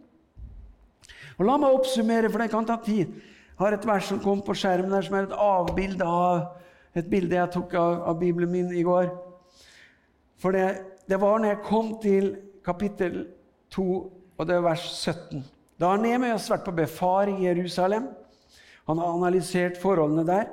Og 1.36 1.44
La 1.44 1.58
meg 1.60 1.74
oppsummere, 1.74 2.30
for 2.32 2.40
det 2.40 2.52
kan 2.54 2.64
ta 2.64 2.78
tid. 2.80 3.10
Jeg 3.56 3.60
har 3.60 3.74
et 3.76 3.88
vers 3.88 4.08
som 4.08 4.22
kom 4.22 4.40
på 4.44 4.54
skjermen 4.56 4.94
der, 4.94 5.04
som 5.04 5.18
er 5.18 5.26
et 5.26 5.36
avbilde 5.36 6.06
av 6.06 6.46
et 6.96 7.08
bilde 7.10 7.36
jeg 7.36 7.52
tok 7.52 7.74
av, 7.76 8.02
av 8.12 8.20
Bibelen 8.20 8.52
min 8.52 8.72
i 8.72 8.84
går. 8.86 9.10
For 10.40 10.56
det, 10.56 10.66
det 11.08 11.20
var 11.20 11.40
når 11.40 11.54
jeg 11.54 11.64
kom 11.66 11.94
til 12.02 12.30
kapittel 12.66 13.24
2, 13.74 13.86
og 14.36 14.48
det 14.48 14.56
er 14.56 14.64
vers 14.64 14.84
17. 14.92 15.44
Da 15.76 15.92
har 15.92 16.00
Nehemias 16.00 16.48
vært 16.50 16.64
på 16.66 16.76
befaring 16.76 17.42
i 17.42 17.48
Jerusalem. 17.50 18.08
Han 18.88 19.00
har 19.02 19.16
analysert 19.16 19.80
forholdene 19.80 20.24
der. 20.28 20.48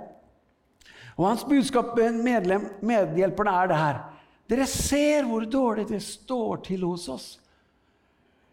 Og 1.16 1.28
Hans 1.28 1.46
budskap 1.46 1.94
medlem, 1.98 2.68
medhjelperne 2.82 3.54
er 3.54 3.70
det 3.70 3.80
her. 3.80 4.02
Dere 4.50 4.66
ser 4.68 5.28
hvor 5.30 5.46
dårlig 5.48 5.88
det 5.90 6.02
står 6.04 6.64
til 6.68 6.84
hos 6.88 7.08
oss. 7.10 7.28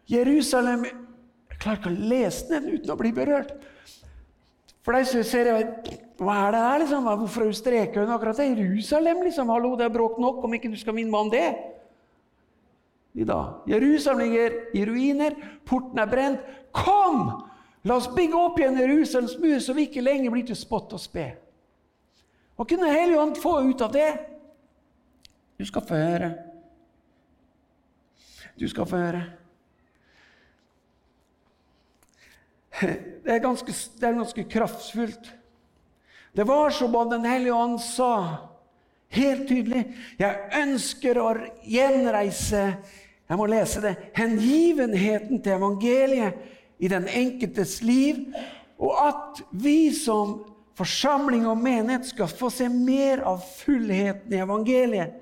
Jerusalem 0.09 0.85
Jeg 0.85 1.59
klarer 1.61 1.77
ikke 1.77 1.91
å 1.91 2.09
lese 2.09 2.47
den 2.49 2.71
uten 2.71 2.89
å 2.89 2.97
bli 2.97 3.11
berørt. 3.13 3.51
For 4.81 4.97
deg 4.97 5.05
så 5.05 5.21
ser 5.27 5.49
jeg 5.51 5.99
Hva 6.21 6.35
er 6.37 6.53
det 6.53 6.61
her, 6.61 6.79
liksom? 6.83 7.07
Hvorfor 7.23 7.51
streker 7.57 8.03
hun 8.03 8.13
akkurat 8.13 8.37
det? 8.37 8.51
Jerusalem, 8.53 9.23
liksom? 9.25 9.49
Hallo, 9.49 9.73
det 9.77 9.87
er 9.87 9.93
bråk 9.93 10.19
nok 10.21 10.43
om 10.45 10.53
ikke 10.53 10.69
du 10.69 10.77
skal 10.77 10.93
minne 10.93 11.09
meg 11.09 11.23
om 11.25 11.31
det. 11.33 11.47
I 13.17 13.25
dag. 13.27 13.63
Jerusalem 13.67 14.21
ligger 14.27 14.59
i 14.77 14.83
ruiner, 14.85 15.35
porten 15.65 15.99
er 15.99 16.11
brent. 16.11 16.51
Kom! 16.77 17.25
La 17.81 17.97
oss 17.97 18.11
bygge 18.13 18.37
opp 18.37 18.61
igjen 18.61 18.77
Jerusalems 18.77 19.33
mur, 19.41 19.57
så 19.65 19.73
vi 19.73 19.87
ikke 19.87 20.05
lenger 20.05 20.29
blir 20.29 20.45
til 20.45 20.59
spott 20.59 20.93
og 20.93 21.01
spe. 21.01 21.25
Hva 22.53 22.69
kunne 22.69 22.93
Helligånd 22.93 23.41
få 23.41 23.57
ut 23.65 23.81
av 23.81 23.97
det? 23.97 24.11
Du 25.57 25.65
skal 25.65 25.89
få 25.89 25.97
høre. 25.97 26.31
Du 28.61 28.67
skal 28.69 28.85
få 28.85 29.01
høre. 29.01 29.25
Det 32.81 33.33
er 33.33 33.41
ganske, 33.41 33.73
det 33.73 34.05
er 34.05 34.19
ganske 34.21 34.49
kraftfullt. 34.53 35.33
Det 36.33 36.43
var 36.47 36.69
som 36.69 36.95
om 36.95 37.09
Den 37.09 37.25
hellige 37.25 37.53
ånd 37.53 37.81
sa 37.81 38.13
helt 39.11 39.47
tydelig 39.49 39.83
Jeg 40.19 40.61
ønsker 40.61 41.19
å 41.19 41.33
gjenreise 41.67 42.63
Jeg 43.29 43.39
må 43.39 43.47
lese 43.47 43.81
det. 43.83 43.95
Hengivenheten 44.15 45.39
til 45.39 45.55
evangeliet 45.55 46.39
i 46.81 46.89
den 46.91 47.05
enkeltes 47.07 47.77
liv, 47.85 48.25
og 48.81 48.95
at 49.05 49.41
vi 49.53 49.93
som 49.93 50.33
forsamling 50.75 51.45
og 51.47 51.61
menighet 51.61 52.09
skal 52.09 52.27
få 52.27 52.49
se 52.51 52.67
mer 52.73 53.21
av 53.29 53.39
fullheten 53.61 54.33
i 54.33 54.41
evangeliet. 54.41 55.20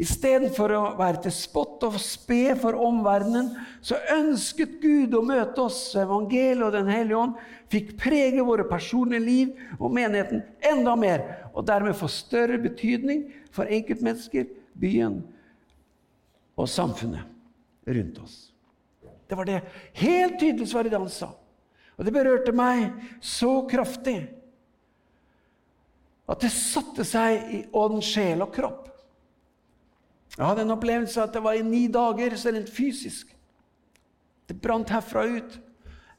Istedenfor 0.00 0.72
å 0.72 0.82
være 0.96 1.20
til 1.26 1.32
spott 1.34 1.82
og 1.84 1.98
spe 2.00 2.54
for 2.60 2.78
omverdenen, 2.80 3.50
så 3.84 3.98
ønsket 4.14 4.78
Gud 4.80 5.12
å 5.18 5.20
møte 5.26 5.66
oss. 5.66 5.80
Evangeliet 5.98 6.64
og 6.64 6.72
Den 6.72 6.88
hellige 6.88 7.18
ånd 7.20 7.36
fikk 7.72 7.92
prege 8.00 8.44
våre 8.46 8.64
personlige 8.68 9.20
liv 9.26 9.76
og 9.76 9.92
menigheten 9.92 10.40
enda 10.72 10.94
mer, 10.96 11.26
og 11.52 11.66
dermed 11.68 11.98
få 11.98 12.08
større 12.08 12.56
betydning 12.62 13.26
for 13.52 13.68
enkeltmennesker, 13.68 14.48
byen 14.80 15.20
og 16.56 16.68
samfunnet 16.70 17.90
rundt 17.90 18.22
oss. 18.24 18.38
Det 19.28 19.36
var 19.36 19.46
det 19.46 19.60
helt 20.00 20.40
tydelig 20.40 20.70
svaret 20.70 20.96
han 20.96 21.10
sa. 21.12 21.34
Og 21.98 22.06
det 22.06 22.14
berørte 22.14 22.56
meg 22.56 22.88
så 23.20 23.60
kraftig 23.68 24.22
at 26.30 26.40
det 26.40 26.50
satte 26.54 27.04
seg 27.04 27.52
i 27.52 27.60
ånd, 27.76 28.00
sjel 28.06 28.46
og 28.46 28.54
kropp. 28.54 28.89
Jeg 30.40 30.48
hadde 30.48 30.62
en 30.64 30.72
opplevelse 30.72 31.20
at 31.20 31.34
det 31.36 31.42
var 31.44 31.58
i 31.58 31.64
ni 31.66 31.82
dager 31.92 32.32
så 32.40 32.48
rent 32.48 32.70
fysisk. 32.72 33.28
Det 34.48 34.56
brant 34.56 34.88
herfra 34.88 35.26
ut. 35.28 35.58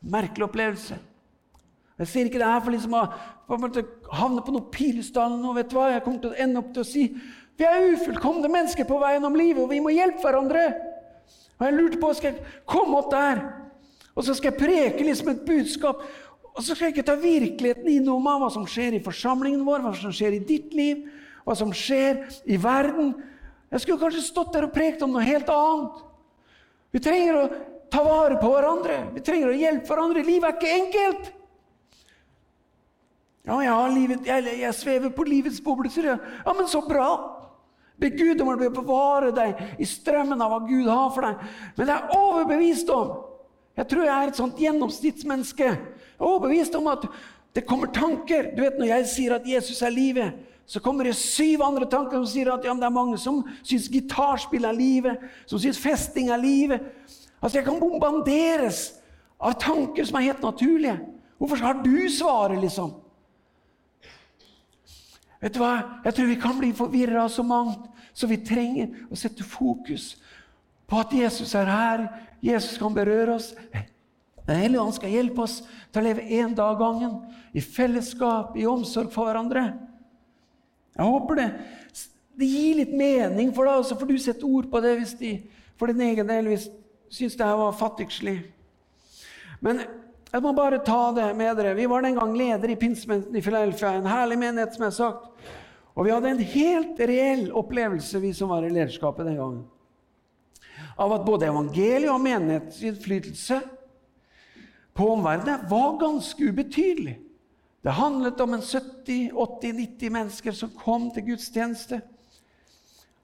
Merkelig 0.06 0.46
opplevelse. 0.46 0.98
Jeg 1.98 2.10
sier 2.10 2.30
ikke 2.30 2.38
det 2.42 2.50
her 2.50 2.62
for 2.62 2.74
liksom 2.74 2.94
å, 2.98 3.02
havne 4.14 4.44
på 4.46 4.54
noe 4.54 4.70
pilestall. 4.74 5.40
nå. 5.42 5.56
vet 5.58 5.72
du 5.72 5.80
hva? 5.80 5.88
Jeg 5.96 6.04
kommer 6.06 6.22
til 6.22 6.36
å 6.36 6.38
ende 6.46 6.62
opp 6.62 6.70
til 6.76 6.86
å 6.86 6.92
si 6.92 7.08
vi 7.58 7.66
er 7.66 7.92
ufullkomne 7.94 8.50
mennesker 8.50 8.88
på 8.90 8.98
veien 9.02 9.26
om 9.26 9.36
livet, 9.38 9.62
og 9.62 9.70
vi 9.70 9.82
må 9.82 9.92
hjelpe 9.94 10.24
hverandre. 10.24 10.68
Og 11.60 11.66
jeg 11.66 11.76
lurte 11.76 12.00
på 12.02 12.14
skal 12.18 12.32
jeg 12.32 12.54
komme 12.70 13.02
opp 13.02 13.12
der, 13.14 13.42
og 14.16 14.26
så 14.26 14.34
skal 14.38 14.52
jeg 14.52 14.62
preke 14.62 15.06
liksom 15.06 15.34
et 15.34 15.44
budskap. 15.46 16.02
Og 16.52 16.62
så 16.62 16.74
skal 16.74 16.88
jeg 16.88 16.96
ikke 16.96 17.10
ta 17.10 17.18
virkeligheten 17.22 17.90
innom 17.90 18.26
av 18.30 18.42
hva 18.42 18.50
som 18.54 18.66
skjer 18.70 18.98
i 18.98 19.04
forsamlingen 19.04 19.66
vår, 19.66 19.86
hva 19.86 19.94
som 19.98 20.14
skjer 20.14 20.40
i 20.40 20.42
ditt 20.46 20.74
liv, 20.78 21.06
hva 21.46 21.58
som 21.58 21.70
skjer 21.76 22.24
i 22.50 22.58
verden. 22.62 23.14
Jeg 23.72 23.84
skulle 23.84 24.02
kanskje 24.02 24.24
stått 24.26 24.54
der 24.54 24.68
og 24.68 24.74
prekt 24.76 25.04
om 25.06 25.14
noe 25.16 25.24
helt 25.24 25.50
annet. 25.52 26.02
Vi 26.92 27.00
trenger 27.04 27.38
å 27.40 27.44
ta 27.92 28.02
vare 28.04 28.40
på 28.40 28.50
hverandre. 28.52 28.98
Vi 29.16 29.24
trenger 29.24 29.52
å 29.52 29.56
hjelpe 29.56 29.88
hverandre. 29.88 30.26
Livet 30.28 30.50
er 30.50 30.58
ikke 30.58 30.80
enkelt. 30.80 31.30
Ja, 33.48 33.58
jeg, 33.64 33.94
livet, 33.96 34.28
jeg, 34.28 34.58
jeg 34.62 34.78
svever 34.78 35.14
på 35.16 35.26
livets 35.26 35.62
boble, 35.64 35.90
sier 35.90 36.12
jeg. 36.12 36.34
Ja, 36.44 36.54
men 36.54 36.68
så 36.70 36.84
bra. 36.86 37.08
Be 38.02 38.12
Gud 38.14 38.42
om 38.42 38.52
å 38.54 38.58
bevare 38.60 39.32
deg 39.34 39.82
i 39.82 39.88
strømmen 39.88 40.42
av 40.42 40.54
hva 40.54 40.62
Gud 40.66 40.88
har 40.90 41.10
for 41.14 41.26
deg. 41.26 41.42
Men 41.78 41.92
jeg 41.92 41.98
er 41.98 42.16
overbevist 42.18 42.90
om 42.94 43.20
Jeg 43.80 43.88
tror 43.88 44.04
jeg 44.04 44.12
er 44.12 44.30
et 44.30 44.38
sånt 44.38 44.58
gjennomsnittsmenneske. 44.60 45.68
Jeg 45.72 46.20
er 46.20 46.28
overbevist 46.28 46.74
om 46.76 46.90
at 46.92 47.06
det 47.56 47.64
kommer 47.68 47.88
tanker. 47.96 48.52
Du 48.56 48.62
vet, 48.66 48.78
Når 48.78 48.90
jeg 48.90 49.06
sier 49.14 49.36
at 49.38 49.48
Jesus 49.48 49.80
er 49.82 49.94
livet, 49.96 50.36
så 50.66 50.80
kommer 50.80 51.04
det 51.04 51.18
syv 51.20 51.64
andre 51.66 51.86
tanker 51.90 52.22
som 52.22 52.28
sier 52.32 52.52
at 52.54 52.66
ja, 52.66 52.74
det 52.78 52.88
er 52.88 52.94
mange 52.96 53.18
som 53.20 53.42
syns 53.60 53.90
gitarspill 53.92 54.66
er 54.68 54.78
livet, 54.78 55.24
som 55.50 55.60
syns 55.60 55.80
festing 55.82 56.32
er 56.32 56.40
livet. 56.40 56.86
Altså, 57.42 57.58
Jeg 57.58 57.66
kan 57.66 57.80
bombanderes 57.80 58.94
av 59.42 59.58
tanker 59.60 60.06
som 60.06 60.20
er 60.20 60.30
helt 60.30 60.44
naturlige. 60.46 61.00
Hvorfor 61.38 61.64
har 61.66 61.82
du 61.84 62.10
svaret, 62.10 62.62
liksom? 62.62 62.94
Vet 65.42 65.56
du 65.56 65.60
hva? 65.64 66.02
Jeg 66.06 66.14
tror 66.14 66.30
vi 66.30 66.42
kan 66.42 66.60
bli 66.60 66.70
forvirra 66.78 67.24
av 67.26 67.32
så 67.34 67.44
mangt, 67.44 67.88
så 68.14 68.30
vi 68.30 68.38
trenger 68.46 68.92
å 69.10 69.18
sette 69.18 69.44
fokus 69.44 70.14
på 70.86 71.00
at 71.02 71.14
Jesus 71.16 71.56
er 71.58 71.72
her. 71.72 72.06
Jesus 72.44 72.78
kan 72.78 72.94
berøre 72.94 73.40
oss. 73.40 73.52
Den 74.46 74.60
hellige 74.62 74.82
ånd 74.82 74.94
skal 74.94 75.14
hjelpe 75.14 75.46
oss 75.46 75.62
til 75.92 76.02
å 76.02 76.06
leve 76.06 76.28
én 76.30 76.54
dag 76.58 76.78
gangen, 76.78 77.18
i 77.54 77.62
fellesskap, 77.62 78.54
i 78.58 78.68
omsorg 78.70 79.10
for 79.14 79.30
hverandre. 79.30 79.72
Jeg 80.98 81.08
håper 81.08 81.40
det. 81.40 81.50
Det 82.42 82.48
gir 82.48 82.78
litt 82.82 82.94
mening 82.96 83.52
for 83.56 83.68
deg, 83.68 83.82
og 83.82 83.88
så 83.88 83.98
får 84.00 84.10
du 84.10 84.18
sette 84.22 84.48
ord 84.48 84.70
på 84.72 84.82
det 84.84 84.96
hvis 85.00 85.16
de 85.20 85.34
for 85.80 85.92
din 85.92 86.04
egen 86.12 86.30
del 86.30 86.52
hvis 86.52 86.68
syns 87.12 87.36
det 87.38 87.48
her 87.48 87.58
var 87.60 87.76
fattigslig. 87.76 88.38
Men 89.62 89.82
jeg 90.32 90.44
må 90.46 90.54
bare 90.56 90.80
ta 90.86 91.12
det 91.16 91.28
med 91.36 91.58
dere. 91.60 91.74
Vi 91.76 91.90
var 91.92 92.06
den 92.06 92.16
gang 92.16 92.36
leder 92.38 92.72
i 92.72 92.78
pinsemenigheten 92.80 93.36
i 93.36 93.44
Philadelphia, 93.44 93.96
en 93.98 94.08
herlig 94.08 94.38
menighet, 94.40 94.76
som 94.76 94.86
jeg 94.86 94.94
har 94.94 94.98
sagt. 94.98 95.50
Og 95.92 96.08
vi 96.08 96.14
hadde 96.14 96.32
en 96.32 96.46
helt 96.54 97.02
reell 97.12 97.44
opplevelse, 97.52 98.22
vi 98.24 98.32
som 98.34 98.54
var 98.54 98.64
i 98.64 98.72
lederskapet 98.72 99.28
den 99.28 99.36
gangen, 99.42 99.66
av 100.96 101.18
at 101.18 101.26
både 101.28 101.50
evangeliet 101.50 102.14
og 102.14 102.22
menighetens 102.24 102.80
innflytelse 102.88 103.60
på 104.96 105.10
omverdenen 105.18 105.68
var 105.70 106.00
ganske 106.00 106.48
ubetydelig. 106.48 107.18
Det 107.82 107.98
handlet 107.98 108.40
om 108.44 108.54
en 108.54 108.62
70-80-90 108.62 110.14
mennesker 110.14 110.56
som 110.56 110.74
kom 110.78 111.10
til 111.14 111.32
gudstjeneste. 111.32 112.02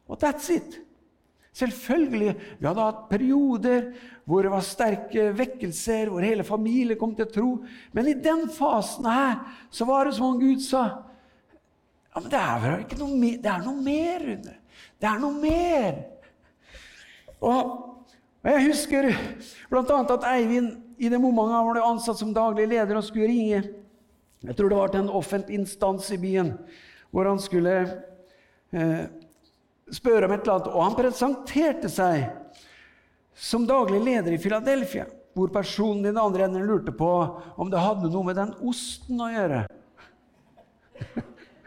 Og 0.09 0.17
that's 0.21 0.49
it. 0.53 0.79
Selvfølgelig, 1.57 2.35
Vi 2.59 2.67
hadde 2.67 2.85
hatt 2.85 3.09
perioder 3.09 3.91
hvor 4.25 4.43
det 4.43 4.51
var 4.51 4.65
sterke 4.65 5.29
vekkelser, 5.37 6.09
hvor 6.11 6.21
hele 6.21 6.43
familien 6.45 6.99
kom 6.99 7.15
til 7.15 7.25
å 7.25 7.33
tro. 7.33 7.51
Men 7.93 8.09
i 8.11 8.17
den 8.17 8.45
fasen 8.53 9.05
her 9.09 9.39
så 9.73 9.85
var 9.85 10.05
det 10.05 10.17
som 10.17 10.33
om 10.33 10.41
Gud 10.41 10.61
sa 10.61 10.83
ja, 12.17 12.21
men 12.21 12.31
det 12.33 12.39
er 12.41 12.61
vel 12.63 12.79
ikke 12.81 12.97
noe 12.97 13.13
mer, 13.13 13.33
det 13.43 13.49
er 13.51 13.59
noe 13.61 13.81
mer, 13.85 14.23
Rune. 14.25 14.53
Det 14.97 15.05
er 15.05 15.19
noe 15.21 15.36
mer. 15.38 15.97
Og, 17.38 17.67
og 18.41 18.47
Jeg 18.49 18.63
husker 18.71 19.10
bl.a. 19.69 19.97
at 20.01 20.25
Eivind 20.32 20.71
i 20.97 21.12
det 21.13 21.19
momentet 21.21 21.60
han 21.60 21.69
ble 21.69 21.84
ansatt 21.86 22.17
som 22.17 22.34
daglig 22.34 22.65
leder 22.71 22.97
og 22.97 23.05
skulle 23.05 23.29
ringe 23.29 23.60
Jeg 24.45 24.58
tror 24.58 24.69
det 24.69 24.78
var 24.78 24.91
til 24.93 25.02
en 25.02 25.15
offentlig 25.17 25.58
instans 25.58 26.12
i 26.13 26.19
byen 26.21 26.52
hvor 27.10 27.26
han 27.26 27.39
skulle 27.41 27.73
eh, 28.76 29.06
spørre 29.93 30.28
om 30.28 30.34
et 30.36 30.43
eller 30.43 30.54
annet. 30.58 30.69
Og 30.73 30.84
han 30.84 30.97
presenterte 30.97 31.89
seg 31.91 32.28
som 33.38 33.65
daglig 33.69 34.02
leder 34.04 34.36
i 34.36 34.41
Philadelphia, 34.41 35.08
hvor 35.38 35.52
personen 35.54 36.06
i 36.06 36.10
den 36.12 36.21
andre 36.21 36.47
enden 36.47 36.65
lurte 36.67 36.93
på 36.93 37.10
om 37.56 37.71
det 37.71 37.82
hadde 37.82 38.12
noe 38.12 38.26
med 38.28 38.38
den 38.39 38.54
osten 38.65 39.21
å 39.21 39.30
gjøre. 39.32 39.63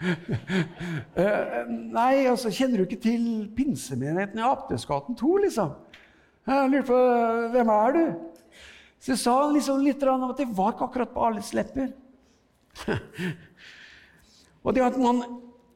uh, 0.01 1.69
nei, 1.99 2.27
altså, 2.27 2.51
kjenner 2.51 2.81
du 2.81 2.87
ikke 2.89 3.03
til 3.05 3.25
pinsemenigheten 3.57 4.43
i 4.43 4.47
Aptesgaten 4.47 5.19
2, 5.19 5.33
liksom? 5.47 5.75
Jeg 6.51 6.71
lurte 6.73 6.89
på 6.91 7.01
hvem 7.55 7.73
er 7.77 7.97
du? 7.97 8.05
Så 9.01 9.17
sa 9.17 9.37
han 9.45 9.55
liksom 9.55 9.81
litt 9.85 10.03
om 10.05 10.29
at 10.29 10.41
det 10.41 10.51
var 10.53 10.75
ikke 10.75 10.89
akkurat 10.91 11.13
på 11.15 11.27
alles 11.29 11.55
lepper. 11.57 11.93
og 14.65 14.75
det 14.77 14.85
at 14.85 14.99
man 15.01 15.23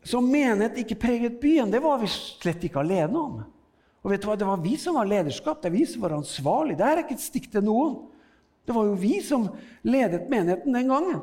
som 0.04 0.26
menighet 0.28 0.78
ikke 0.82 1.00
preget 1.00 1.40
byen, 1.40 1.70
det 1.72 1.80
var 1.82 2.00
vi 2.02 2.10
slett 2.12 2.64
ikke 2.66 2.82
alene 2.82 3.20
om. 3.20 3.38
Og 4.04 4.12
vet 4.12 4.20
du 4.20 4.28
hva? 4.28 4.36
Det 4.36 4.48
var 4.48 4.60
vi 4.60 4.76
som 4.80 4.98
var 4.98 5.08
lederskap, 5.08 5.62
det 5.62 5.70
er 5.70 5.78
vi 5.78 5.86
som 5.88 6.04
var 6.04 6.16
ansvarlig. 6.18 6.76
Det 6.76 6.84
er 6.84 7.00
ikke 7.00 7.16
et 7.16 7.24
stikk 7.24 7.48
til 7.52 7.64
noen. 7.64 7.94
Det 8.64 8.76
var 8.76 8.88
jo 8.88 8.98
vi 9.00 9.16
som 9.24 9.46
ledet 9.84 10.28
menigheten 10.32 10.76
den 10.76 10.92
gangen. 10.92 11.22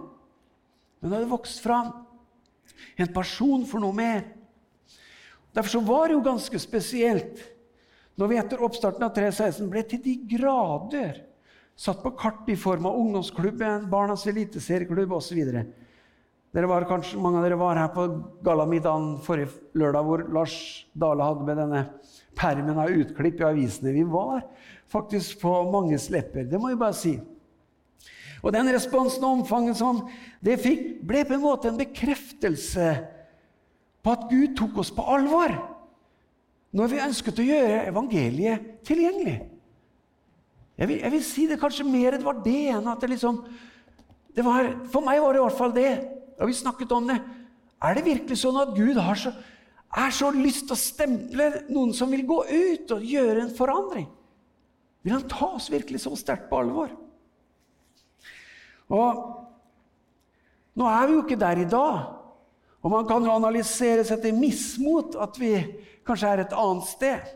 Men 0.99 1.09
det 1.09 1.19
hadde 1.19 1.33
vokst 1.33 1.61
fram 1.61 1.91
en 2.97 3.13
person 3.13 3.65
for 3.69 3.81
noe 3.83 3.93
mer. 3.93 4.23
Derfor 5.53 5.77
så 5.77 5.81
var 5.85 6.07
det 6.07 6.17
jo 6.17 6.25
ganske 6.25 6.61
spesielt 6.61 7.41
når 8.17 8.29
vi 8.31 8.39
etter 8.41 8.63
oppstarten 8.65 9.05
av 9.05 9.13
316 9.15 9.69
ble 9.71 9.83
til 9.87 10.01
de 10.03 10.15
grader 10.33 11.21
satt 11.77 12.01
på 12.03 12.11
kart 12.17 12.49
i 12.49 12.55
form 12.59 12.85
av 12.85 12.97
ungdomsklubben, 12.99 13.89
Barnas 13.89 14.27
eliteserieklubb 14.27 15.13
osv. 15.17 15.39
Mange 16.51 17.37
av 17.39 17.45
dere 17.45 17.59
var 17.59 17.79
her 17.79 17.91
på 17.95 18.07
gallamiddagen 18.43 19.13
forrige 19.23 19.53
lørdag 19.79 20.07
hvor 20.07 20.23
Lars 20.35 20.55
Dale 20.91 21.23
hadde 21.23 21.47
med 21.47 21.61
denne 21.61 21.83
permen 22.35 22.79
av 22.81 22.91
utklipp 22.91 23.39
i 23.39 23.47
avisene. 23.47 23.93
Vi 23.95 24.03
var 24.03 24.43
faktisk 24.91 25.39
på 25.41 25.53
manges 25.71 26.09
lepper, 26.11 26.49
det 26.51 26.59
må 26.59 26.73
jeg 26.73 26.81
bare 26.81 26.97
si. 26.97 27.15
Og 28.41 28.51
den 28.55 28.71
responsen 28.73 29.23
og 29.23 29.41
omfanget 29.41 29.77
som 29.79 30.03
det 30.43 30.57
fikk, 30.63 30.85
ble 31.07 31.23
på 31.27 31.37
en 31.37 31.43
måte 31.43 31.69
en 31.69 31.79
bekreftelse 31.79 32.87
på 34.01 34.13
at 34.15 34.27
Gud 34.31 34.55
tok 34.57 34.81
oss 34.81 34.91
på 34.93 35.05
alvor 35.05 35.53
når 36.75 36.91
vi 36.91 37.03
ønsket 37.03 37.39
å 37.43 37.45
gjøre 37.45 37.81
evangeliet 37.91 38.69
tilgjengelig. 38.87 39.50
Jeg 40.79 40.87
vil, 40.87 41.01
jeg 41.03 41.11
vil 41.13 41.23
si 41.25 41.45
det 41.49 41.59
kanskje 41.61 41.85
mer 41.87 42.17
det 42.17 42.25
var 42.25 42.39
det 42.43 42.61
enn 42.73 42.87
at 42.89 43.03
det 43.03 43.11
liksom 43.13 43.43
det 44.31 44.45
var, 44.45 44.69
For 44.91 45.03
meg 45.03 45.19
var 45.19 45.33
det 45.33 45.41
i 45.41 45.43
hvert 45.43 45.57
fall 45.57 45.73
det. 45.75 45.91
Og 46.39 46.47
vi 46.47 46.55
snakket 46.55 46.93
om 46.95 47.09
det. 47.09 47.17
Er 47.83 47.97
det 47.97 48.05
virkelig 48.05 48.37
sånn 48.39 48.59
at 48.61 48.71
Gud 48.77 48.99
har 49.01 49.19
så, 49.19 49.33
er 49.91 50.13
så 50.15 50.29
lyst 50.31 50.69
til 50.69 50.77
å 50.77 50.79
stemple 50.79 51.49
noen 51.67 51.91
som 51.97 52.11
vil 52.13 52.23
gå 52.29 52.39
ut 52.47 52.93
og 52.95 53.05
gjøre 53.05 53.43
en 53.43 53.53
forandring? 53.57 54.07
Vil 55.01 55.15
han 55.17 55.27
ta 55.29 55.51
oss 55.57 55.67
virkelig 55.73 56.03
så 56.03 56.13
sterkt 56.15 56.47
på 56.49 56.61
alvor? 56.61 56.93
Og 58.91 59.21
nå 60.77 60.87
er 60.87 61.07
vi 61.07 61.15
jo 61.17 61.23
ikke 61.25 61.39
der 61.41 61.63
i 61.63 61.69
dag. 61.69 62.01
Og 62.81 62.89
man 62.93 63.05
kan 63.09 63.25
jo 63.25 63.33
analysere 63.33 64.05
seg 64.07 64.23
til 64.23 64.37
mismot 64.37 65.17
at 65.21 65.37
vi 65.37 65.53
kanskje 66.07 66.31
er 66.31 66.43
et 66.45 66.55
annet 66.57 66.87
sted. 66.89 67.31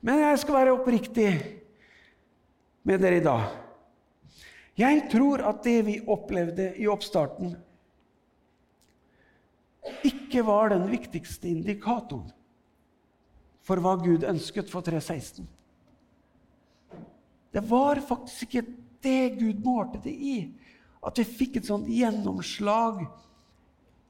Men 0.00 0.22
jeg 0.24 0.40
skal 0.42 0.56
være 0.56 0.74
oppriktig 0.74 1.30
med 2.82 3.02
dere 3.02 3.20
i 3.20 3.24
dag. 3.24 3.48
Jeg 4.80 5.02
tror 5.12 5.42
at 5.44 5.62
det 5.66 5.78
vi 5.88 5.98
opplevde 6.08 6.70
i 6.80 6.88
oppstarten, 6.88 7.54
ikke 10.06 10.44
var 10.46 10.70
den 10.72 10.86
viktigste 10.90 11.48
indikatoren 11.50 12.30
for 13.66 13.80
hva 13.82 13.96
Gud 14.00 14.24
ønsket 14.28 14.70
for 14.72 14.84
316. 14.86 15.48
Det 17.50 17.62
var 17.66 18.00
faktisk 18.06 18.46
ikke 18.46 18.66
det 19.02 19.38
Gud 19.40 19.62
målte 19.64 20.00
det 20.04 20.12
i. 20.14 20.36
At 21.04 21.18
vi 21.18 21.24
fikk 21.24 21.58
et 21.58 21.68
sånt 21.68 21.88
gjennomslag 21.88 23.02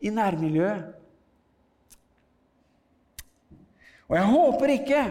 i 0.03 0.11
nærmiljøet. 0.13 0.97
Og 4.11 4.17
jeg 4.19 4.31
håper 4.33 4.73
ikke 4.75 5.03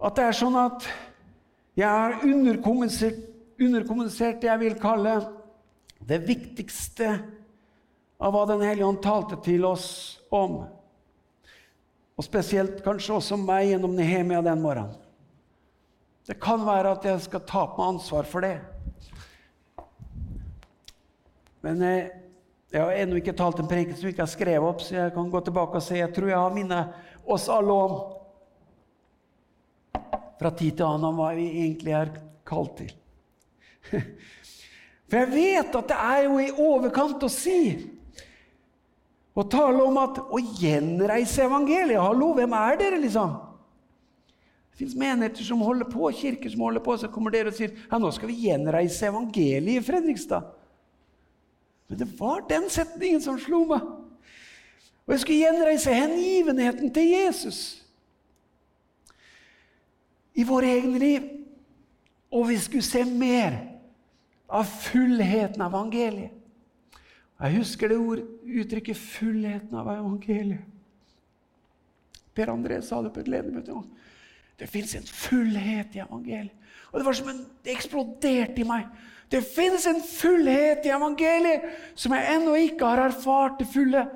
at 0.00 0.16
det 0.16 0.24
er 0.26 0.36
sånn 0.36 0.56
at 0.60 0.84
jeg 1.80 1.88
har 1.88 2.24
underkommunisert, 2.26 3.20
underkommunisert 3.60 4.40
det 4.42 4.50
jeg 4.50 4.60
vil 4.60 4.80
kalle 4.80 5.14
det 6.10 6.18
viktigste 6.26 7.08
av 8.20 8.34
hva 8.34 8.44
Den 8.50 8.64
hellige 8.66 8.88
ånd 8.88 9.00
talte 9.04 9.38
til 9.44 9.64
oss 9.64 9.86
om. 10.32 10.60
Og 12.20 12.26
spesielt 12.26 12.82
kanskje 12.84 13.16
også 13.16 13.38
meg 13.40 13.70
gjennom 13.70 13.94
Nehemia 13.96 14.42
den 14.44 14.60
morgenen. 14.60 14.96
Det 16.28 16.36
kan 16.40 16.60
være 16.66 16.92
at 16.94 17.06
jeg 17.08 17.22
skal 17.24 17.46
ta 17.48 17.64
på 17.70 17.80
meg 17.80 17.94
ansvar 17.94 18.28
for 18.28 18.44
det. 18.44 18.58
Men 21.64 21.80
eh, 21.82 22.12
jeg 22.70 22.84
har 22.84 23.00
ennå 23.02 23.18
ikke 23.18 23.34
talt 23.36 23.58
en 23.58 23.68
preken 23.68 23.96
som 23.96 24.10
ikke 24.10 24.22
har 24.22 24.30
skrevet 24.30 24.68
opp, 24.68 24.84
så 24.84 24.94
jeg 24.98 25.14
kan 25.16 25.32
gå 25.32 25.40
tilbake 25.46 25.80
og 25.80 25.84
si 25.84 25.96
jeg 25.98 26.12
tror 26.14 26.28
jeg 26.30 26.38
har 26.38 26.54
minnet 26.54 27.24
oss 27.24 27.48
alle 27.50 27.74
om 27.74 27.96
fra 30.40 30.50
tid 30.56 30.78
til 30.78 30.88
annen 30.88 31.10
om 31.10 31.20
hva 31.20 31.34
vi 31.36 31.46
egentlig 31.66 31.92
er 31.96 32.12
kalt 32.48 32.78
til. 32.80 32.92
For 35.10 35.18
jeg 35.18 35.32
vet 35.34 35.76
at 35.76 35.90
det 35.90 35.98
er 35.98 36.26
jo 36.28 36.38
i 36.40 36.52
overkant 36.54 37.26
å 37.26 37.32
si 37.32 37.60
å 39.36 39.44
tale 39.50 39.82
om 39.84 39.98
at 40.00 40.20
å 40.20 40.40
gjenreise 40.40 41.44
evangeliet. 41.46 42.00
Hallo, 42.02 42.32
hvem 42.36 42.54
er 42.56 42.78
dere, 42.80 43.00
liksom? 43.02 43.34
Det 44.70 44.80
fins 44.80 44.96
menigheter 44.98 45.44
som 45.44 45.62
holder 45.64 45.88
på, 45.90 46.08
kirker 46.16 46.52
som 46.52 46.64
holder 46.64 46.84
på, 46.84 46.96
så 46.98 47.10
kommer 47.12 47.34
dere 47.34 47.52
og 47.52 47.58
sier 47.58 47.74
ja, 47.74 47.98
nå 48.00 48.10
skal 48.14 48.30
vi 48.30 48.38
gjenreise 48.46 49.10
evangeliet 49.10 49.82
i 49.82 49.84
Fredrikstad. 49.84 50.48
Men 51.90 52.00
det 52.00 52.08
var 52.20 52.46
den 52.48 52.68
setningen 52.70 53.22
som 53.22 53.38
slo 53.42 53.64
meg. 53.68 53.84
Og 55.04 55.14
jeg 55.14 55.24
skulle 55.24 55.42
gjenreise 55.42 55.94
hengivenheten 55.94 56.92
til 56.94 57.08
Jesus 57.10 57.79
i 60.34 60.44
våre 60.46 60.74
egne 60.78 60.98
liv. 60.98 61.28
Og 62.30 62.48
vi 62.48 62.58
skulle 62.62 62.86
se 62.86 63.04
mer 63.04 63.56
av 64.50 64.64
fullheten 64.64 65.62
av 65.62 65.74
evangeliet. 65.74 66.36
Jeg 67.40 67.56
husker 67.56 67.88
det 67.88 67.96
ord, 67.96 68.20
uttrykket 68.44 68.96
'fullheten 68.96 69.74
av 69.74 69.86
evangeliet'. 69.88 70.66
Per 72.34 72.46
André 72.52 72.82
sa 72.82 73.02
det 73.02 73.12
på 73.12 73.20
et 73.20 73.28
ledermøte. 73.28 73.72
Det 74.58 74.68
fins 74.68 74.94
en 74.94 75.06
fullhet 75.06 75.96
i 75.96 76.02
evangeliet. 76.04 76.52
Og 76.92 76.98
Det 77.00 77.06
var 77.06 77.12
som 77.12 77.28
en, 77.28 77.46
det 77.64 77.72
eksploderte 77.72 78.60
i 78.60 78.66
meg. 78.66 78.86
Det 79.30 79.44
fins 79.46 79.86
en 79.86 80.02
fullhet 80.02 80.84
i 80.84 80.92
evangeliet 80.92 81.62
som 81.94 82.12
jeg 82.12 82.34
ennå 82.34 82.54
ikke 82.54 82.86
har 82.86 83.04
erfart 83.06 83.58
til 83.58 83.66
fulle. 83.72 84.06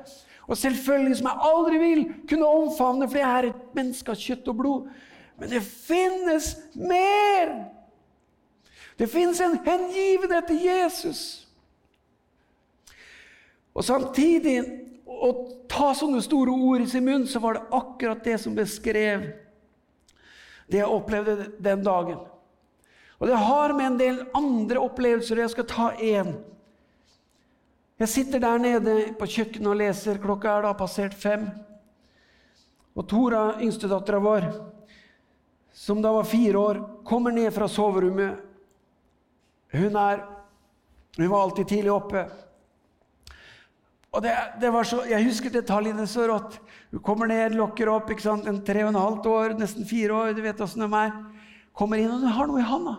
Og 0.46 0.59
selvfølgelig 0.59 1.16
som 1.16 1.29
jeg 1.31 1.48
aldri 1.48 1.79
vil 1.79 2.05
kunne 2.29 2.46
omfavne, 2.46 3.09
for 3.09 3.18
jeg 3.18 3.38
er 3.38 3.48
et 3.48 3.77
menneske 3.77 4.11
av 4.11 4.20
kjøtt 4.20 4.50
og 4.53 4.57
blod. 4.59 4.88
Men 5.38 5.51
det 5.51 5.61
finnes 5.61 6.57
mer! 6.75 7.55
Det 8.97 9.07
finnes 9.11 9.40
en 9.42 9.59
hengivenhet 9.64 10.47
til 10.47 10.61
Jesus. 10.62 11.23
Og 13.75 13.83
samtidig 13.83 14.61
å 15.05 15.33
ta 15.70 15.90
sånne 15.99 16.23
store 16.23 16.55
ord 16.55 16.85
i 16.85 16.90
sin 16.90 17.07
munn, 17.07 17.27
så 17.27 17.42
var 17.42 17.59
det 17.59 17.64
akkurat 17.75 18.23
det 18.23 18.38
som 18.42 18.55
beskrev 18.55 19.27
det 20.70 20.81
jeg 20.81 20.90
opplevde 20.90 21.51
den 21.62 21.83
dagen. 21.85 22.23
Og 23.18 23.29
det 23.31 23.40
har 23.40 23.75
med 23.75 23.87
en 23.87 23.99
del 23.99 24.23
andre 24.37 24.81
opplevelser 24.83 25.42
Jeg 25.42 25.53
skal 25.53 25.66
ta 25.70 25.90
én. 25.99 26.35
Jeg 27.99 28.11
sitter 28.11 28.42
der 28.42 28.59
nede 28.59 28.94
på 29.18 29.29
kjøkkenet 29.31 29.70
og 29.70 29.79
leser. 29.79 30.18
Klokka 30.23 30.57
er 30.57 30.66
da 30.66 30.73
passert 30.79 31.14
fem. 31.14 31.47
Og 32.94 33.07
Tora, 33.11 33.61
yngstedattera 33.62 34.18
vår, 34.23 34.49
som 35.75 36.03
da 36.03 36.13
var 36.15 36.25
fire 36.25 36.59
år, 36.59 36.81
kommer 37.05 37.35
ned 37.35 37.51
fra 37.53 37.67
soverommet. 37.69 38.39
Hun, 39.75 39.97
er, 39.99 40.21
hun 41.19 41.31
var 41.33 41.43
alltid 41.43 41.67
tidlig 41.69 41.91
oppe. 41.93 42.29
Og 44.15 44.23
det, 44.23 44.35
det 44.63 44.71
var 44.71 44.87
så, 44.87 45.01
Jeg 45.11 45.27
husker 45.27 45.51
detaljene 45.51 46.07
så 46.07 46.29
rått. 46.31 46.61
Hun 46.93 47.03
kommer 47.03 47.27
ned, 47.27 47.57
lokker 47.59 47.91
opp. 47.91 48.13
ikke 48.15 48.23
sant, 48.23 48.47
En 48.47 48.63
tre 48.63 48.85
og 48.85 48.93
en 48.93 49.01
halvt 49.01 49.27
år, 49.27 49.57
nesten 49.59 49.87
fire 49.87 50.15
år. 50.15 50.33
du 50.39 50.43
vet 50.45 50.63
de 50.63 50.87
er. 51.01 51.19
Kommer 51.75 51.99
inn, 51.99 52.13
og 52.13 52.23
hun 52.23 52.37
har 52.39 52.47
noe 52.47 52.63
i 52.63 52.69
handa. 52.71 52.95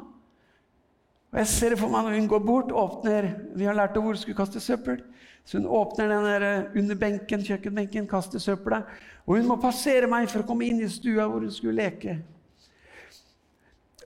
Og 1.31 1.39
Jeg 1.39 1.47
ser 1.47 1.69
det 1.69 1.79
for 1.79 1.95
meg 1.95 2.03
når 2.03 2.19
hun 2.19 2.27
går 2.27 2.43
bort, 2.43 2.75
åpner 2.75 3.31
Vi 3.55 3.65
har 3.65 3.73
lært 3.75 3.95
henne 3.95 4.03
hvor 4.03 4.19
hun 4.19 4.19
skulle 4.19 4.37
kaste 4.43 4.59
søppel. 4.59 4.99
Så 5.45 5.61
hun 5.61 5.67
åpner 5.67 6.11
den 6.11 6.27
der 6.27 6.43
eh, 6.43 6.79
under 6.81 6.95
benken, 6.95 7.43
kjøkkenbenken, 7.45 8.07
kaster 8.07 8.39
søppelet. 8.39 8.83
Og 9.25 9.37
hun 9.37 9.47
må 9.47 9.61
passere 9.61 10.09
meg 10.11 10.27
for 10.27 10.43
å 10.43 10.47
komme 10.47 10.67
inn 10.67 10.83
i 10.83 10.91
stua 10.91 11.29
hvor 11.29 11.39
hun 11.45 11.53
skulle 11.53 11.79
leke. 11.79 12.19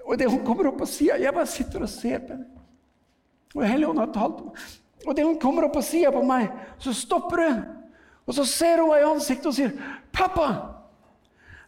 Og 0.09 0.17
det 0.17 0.29
hun 0.29 0.41
kommer 0.45 0.71
opp 0.71 0.79
på 0.81 0.87
sier 0.89 1.21
Jeg 1.21 1.33
bare 1.35 1.49
sitter 1.49 1.85
og 1.85 1.91
ser 1.91 2.23
på 2.25 2.33
henne. 2.33 2.47
Og 3.55 3.65
Helligånden 3.65 4.07
har 4.07 4.13
talt 4.13 4.41
og 5.07 5.15
det 5.15 5.23
hun 5.23 5.39
kommer 5.39 5.65
opp 5.65 5.77
på 5.77 5.83
sier 5.85 6.11
på 6.11 6.21
meg, 6.27 6.49
så 6.81 6.93
stopper 6.95 7.43
hun. 7.45 7.61
Og 8.27 8.35
så 8.35 8.45
ser 8.45 8.81
hun 8.81 8.91
meg 8.91 9.03
i 9.03 9.07
ansiktet 9.07 9.47
og 9.49 9.55
sier, 9.55 9.71
'Pappa, 10.11 10.47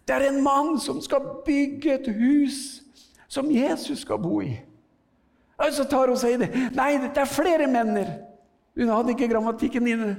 det 0.08 0.16
er 0.16 0.28
en 0.30 0.44
mann 0.44 0.80
som 0.80 1.02
skal 1.02 1.22
bygge 1.46 1.94
et 1.94 2.08
hus 2.16 2.82
som 3.28 3.52
Jesus 3.52 4.00
skal 4.00 4.20
bo 4.20 4.42
i.' 4.42 4.60
Og 5.58 5.74
så 5.74 5.84
tar 5.84 6.08
hun 6.08 6.18
seg 6.18 6.34
i 6.34 6.38
det. 6.38 6.50
'Nei, 6.76 6.98
det 6.98 7.18
er 7.18 7.26
flere 7.26 7.68
menner.' 7.68 8.20
Hun 8.76 8.88
hadde 8.88 9.10
ikke 9.10 9.28
grammatikken 9.28 9.88
inne. 9.88 10.16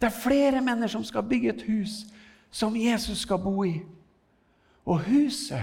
Det 0.00 0.06
er 0.06 0.20
flere 0.22 0.60
menner 0.60 0.86
som 0.86 1.04
skal 1.04 1.22
bygge 1.22 1.48
et 1.48 1.62
hus 1.62 2.04
som 2.50 2.76
Jesus 2.76 3.18
skal 3.18 3.38
bo 3.38 3.64
i. 3.64 3.82
Og 4.86 5.00
huset, 5.00 5.62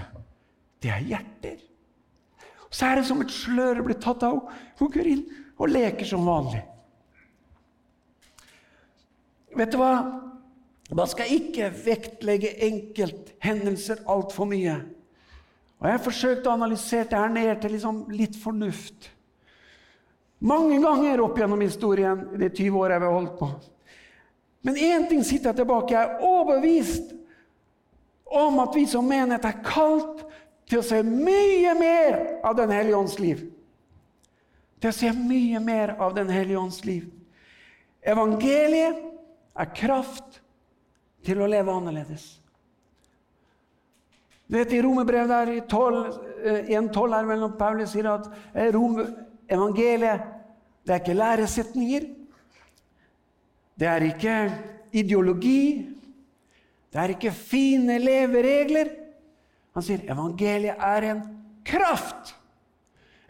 det 0.82 0.90
er 0.90 1.06
hjerter. 1.06 1.60
Så 2.72 2.88
er 2.88 3.00
det 3.00 3.08
som 3.08 3.22
et 3.22 3.34
sløre 3.34 3.84
blir 3.86 4.00
tatt 4.02 4.24
av. 4.24 4.46
Hun 4.80 4.92
går 4.92 5.10
inn 5.12 5.24
og 5.60 5.70
leker 5.70 6.08
som 6.08 6.26
vanlig. 6.26 6.64
Vet 9.60 9.74
du 9.74 9.80
hva? 9.82 9.94
Man 10.92 11.08
skal 11.08 11.32
ikke 11.32 11.70
vektlegge 11.86 12.56
enkelthendelser 12.68 14.04
altfor 14.12 14.48
mye. 14.50 14.80
Og 15.80 15.88
Jeg 15.88 15.98
har 15.98 16.06
forsøkt 16.06 16.48
å 16.48 16.56
analysere 16.56 17.10
det 17.10 17.20
her 17.20 17.32
ned 17.34 17.62
til 17.62 17.76
liksom 17.76 18.04
litt 18.14 18.36
fornuft. 18.38 19.10
Mange 20.42 20.80
ganger 20.82 21.22
opp 21.22 21.38
gjennom 21.38 21.62
historien 21.62 22.26
i 22.36 22.42
de 22.44 22.50
20 22.50 22.78
årene 22.82 23.02
vi 23.02 23.10
har 23.10 23.18
holdt 23.18 23.38
på. 23.40 23.50
Men 24.66 24.78
én 24.78 25.08
ting 25.10 25.24
sitter 25.26 25.52
jeg 25.52 25.62
tilbake. 25.62 25.94
Jeg 25.94 26.02
er 26.02 26.26
overbevist 26.26 27.14
om 28.32 28.60
at 28.64 28.76
vi 28.78 28.86
som 28.90 29.08
menighet 29.08 29.46
er 29.48 29.64
kalt 29.66 30.24
til 30.72 30.80
å 30.80 30.86
se 30.88 31.02
mye 31.04 31.74
mer 31.76 32.22
av 32.48 32.56
Den 32.56 32.72
hellige 32.72 32.96
ånds 32.96 33.20
liv 33.20 33.42
til 34.82 34.90
å 34.90 34.98
se 34.98 35.12
mye 35.14 35.62
mer 35.62 35.96
av 36.02 36.16
Den 36.18 36.30
hellige 36.34 36.60
ånds 36.60 36.82
liv. 36.88 37.06
Evangeliet 38.02 38.98
er 39.62 39.74
kraft 39.78 40.40
til 41.26 41.42
å 41.42 41.50
leve 41.50 41.74
annerledes. 41.74 42.24
Du 44.50 44.58
vet, 44.58 44.74
I 44.74 44.82
romerbrevet 44.84 45.30
der, 45.32 45.52
i 45.54 46.76
1.12 46.76 47.14
er 47.16 47.30
mellom 47.30 47.54
Paulus 47.60 47.94
sier 47.94 48.10
at 48.12 48.26
Rom, 48.74 48.98
evangeliet 49.48 50.26
det 50.82 50.96
er 50.96 51.04
ikke 51.04 51.14
læresetninger. 51.14 52.08
Det 53.78 53.88
er 53.88 54.08
ikke 54.08 54.36
ideologi. 54.98 55.86
Det 56.92 57.00
er 57.00 57.14
ikke 57.14 57.32
fine 57.38 58.00
leveregler. 58.02 58.90
Han 59.76 59.86
sier 59.86 60.04
evangeliet 60.12 60.80
er 60.84 61.08
en 61.12 61.22
kraft. 61.68 62.34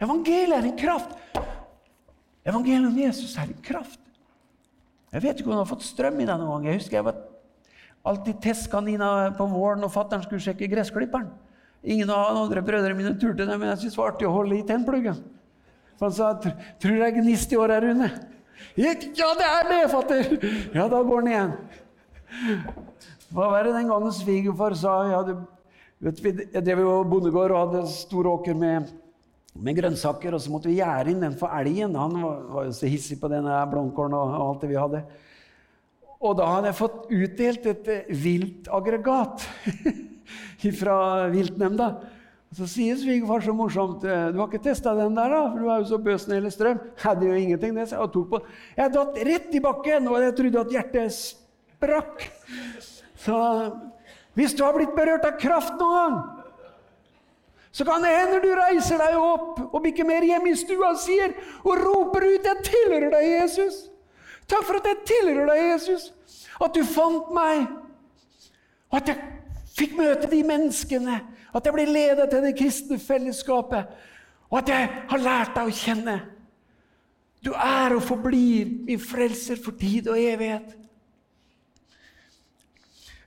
Evangeliet 0.02 0.56
er 0.58 0.70
en 0.70 0.78
kraft. 0.78 1.12
Evangeliet 2.42 2.88
om 2.88 2.98
Jesus 2.98 3.36
er 3.38 3.52
en 3.52 3.62
kraft. 3.62 4.00
Jeg 5.12 5.22
vet 5.22 5.38
ikke 5.38 5.50
om 5.50 5.54
han 5.54 5.62
har 5.62 5.70
fått 5.70 5.84
strøm 5.86 6.18
i 6.22 6.26
deg 6.26 6.40
noen 6.40 6.56
gang. 6.56 6.72
Jeg 6.72 6.80
husker 6.80 6.98
jeg 6.98 7.06
var 7.06 7.20
alltid 8.08 8.40
testkanina 8.42 9.08
på 9.36 9.46
våren 9.52 9.82
når 9.84 9.92
fatter'n 9.94 10.24
skulle 10.24 10.42
sjekke 10.42 10.70
gressklipperen. 10.72 11.28
Ingen 11.82 12.10
av 12.14 12.34
de 12.34 12.42
andre 12.46 12.62
brødrene 12.64 12.98
mine 12.98 13.14
turte 13.18 13.46
det, 13.46 13.58
men 13.58 13.68
jeg 13.72 13.82
syntes 13.82 13.96
det 13.96 14.00
var 14.00 14.12
artig 14.14 14.28
å 14.28 14.34
holde 14.34 14.58
i 14.58 14.66
tennpluggen. 14.66 15.22
For 15.98 16.08
han 16.08 16.14
sa 16.14 16.34
'Tror 16.34 16.98
det 16.98 17.06
er 17.06 17.18
gnist 17.20 17.52
i 17.52 17.56
år 17.56 17.68
her, 17.74 17.82
Rune?' 17.82 18.10
'Ja, 18.76 18.94
det 18.94 19.46
er 19.46 19.68
det, 19.68 19.90
fatter!' 19.90 20.74
Ja, 20.74 20.88
da 20.88 21.02
går 21.02 21.22
den 21.22 21.32
igjen. 21.32 21.52
Hva 23.32 23.50
var 23.50 23.64
det 23.64 23.74
den 23.74 23.88
gangen 23.88 24.12
svigerfar 24.12 24.74
sa? 24.74 25.02
'Ja, 25.06 25.22
hadde, 25.22 25.46
vet, 26.02 26.42
jeg 26.52 26.64
drev 26.66 26.82
jo 26.82 26.96
bondegård 27.08 27.54
og 27.54 27.62
hadde 27.64 27.86
stor 27.94 28.28
åker 28.36 28.58
med 28.58 28.90
med 29.52 29.76
grønnsaker, 29.76 30.32
og 30.32 30.40
så 30.40 30.52
måtte 30.52 30.70
vi 30.70 30.78
gjære 30.78 31.12
inn 31.12 31.20
den 31.20 31.34
for 31.36 31.52
elgen. 31.52 31.96
Han 31.98 32.16
var, 32.22 32.38
var 32.54 32.68
jo 32.68 32.76
så 32.76 32.88
hissig 32.88 33.18
på 33.20 33.28
denne 33.28 33.58
blomkålen 33.68 34.16
og, 34.16 34.32
og 34.32 34.46
alt 34.46 34.64
det 34.64 34.70
vi 34.70 34.80
hadde. 34.80 35.02
Og 36.22 36.38
da 36.38 36.48
hadde 36.54 36.70
jeg 36.70 36.78
fått 36.78 37.12
utdelt 37.12 37.68
et 37.72 37.92
eh, 37.92 38.10
viltaggregat 38.22 39.44
fra 40.80 40.96
viltnemnda. 41.32 41.88
Og 42.52 42.60
så 42.60 42.68
sier 42.68 42.98
svigerfar 43.00 43.44
så 43.44 43.54
morsomt 43.56 44.04
eh, 44.06 44.28
'Du 44.30 44.40
har 44.40 44.48
ikke 44.48 44.62
testa 44.62 44.94
den 44.96 45.18
der, 45.18 45.34
da? 45.34 45.42
For 45.50 45.58
du 45.58 45.68
er 45.68 45.82
jo 45.82 45.90
så 45.90 46.00
bøs 46.06 46.26
det 46.28 46.38
gjelder 46.38 46.56
strøm.' 46.56 46.82
Hadde 47.04 47.28
jo 47.28 47.36
ingenting, 47.36 47.76
det, 47.76 47.88
jeg 47.92 48.12
tok 48.14 48.28
på. 48.30 48.42
Jeg 48.78 48.94
datt 48.96 49.22
rett 49.28 49.56
i 49.58 49.64
bakken, 49.64 50.08
og 50.08 50.20
jeg 50.22 50.36
trodde 50.38 50.62
at 50.62 50.76
hjertet 50.78 51.18
sprakk. 51.18 52.28
Så 53.18 53.36
hvis 54.34 54.54
du 54.56 54.64
har 54.64 54.76
blitt 54.76 54.94
berørt 54.96 55.26
av 55.28 55.38
kraft 55.40 55.76
noen 55.80 55.98
gang 55.98 56.42
så 57.72 57.84
kan 57.84 58.04
det 58.04 58.12
hende 58.12 58.40
du 58.44 58.50
reiser 58.52 59.00
deg 59.00 59.16
opp 59.16 59.60
og 59.64 59.80
bikker 59.84 60.04
mer 60.04 60.24
hjemme 60.28 60.50
i 60.52 60.58
stua 60.60 60.92
sier 61.00 61.32
og 61.64 61.80
roper 61.80 62.26
ut 62.28 62.44
'Jeg 62.44 62.64
tilhører 62.68 63.10
deg, 63.10 63.24
Jesus'. 63.40 63.88
Takk 64.46 64.64
for 64.64 64.76
at 64.76 64.84
jeg 64.84 65.06
tilhører 65.08 65.46
deg, 65.46 65.72
Jesus. 65.72 66.12
At 66.60 66.74
du 66.74 66.84
fant 66.84 67.30
meg. 67.32 67.66
Og 68.90 68.96
at 69.00 69.08
jeg 69.08 69.16
fikk 69.76 69.96
møte 69.96 70.28
de 70.30 70.42
menneskene. 70.42 71.20
At 71.54 71.64
jeg 71.64 71.72
ble 71.72 71.86
ledet 71.88 72.28
til 72.30 72.42
det 72.42 72.58
kristne 72.58 72.98
fellesskapet. 72.98 73.86
Og 74.50 74.58
at 74.58 74.68
jeg 74.68 74.90
har 75.08 75.18
lært 75.18 75.54
deg 75.56 75.70
å 75.70 75.76
kjenne. 75.76 76.20
Du 77.44 77.52
er 77.56 77.96
og 77.96 78.02
forblir 78.02 78.68
min 78.84 79.00
frelser 79.00 79.56
for 79.56 79.72
tid 79.80 80.08
og 80.08 80.20
evighet. 80.20 80.76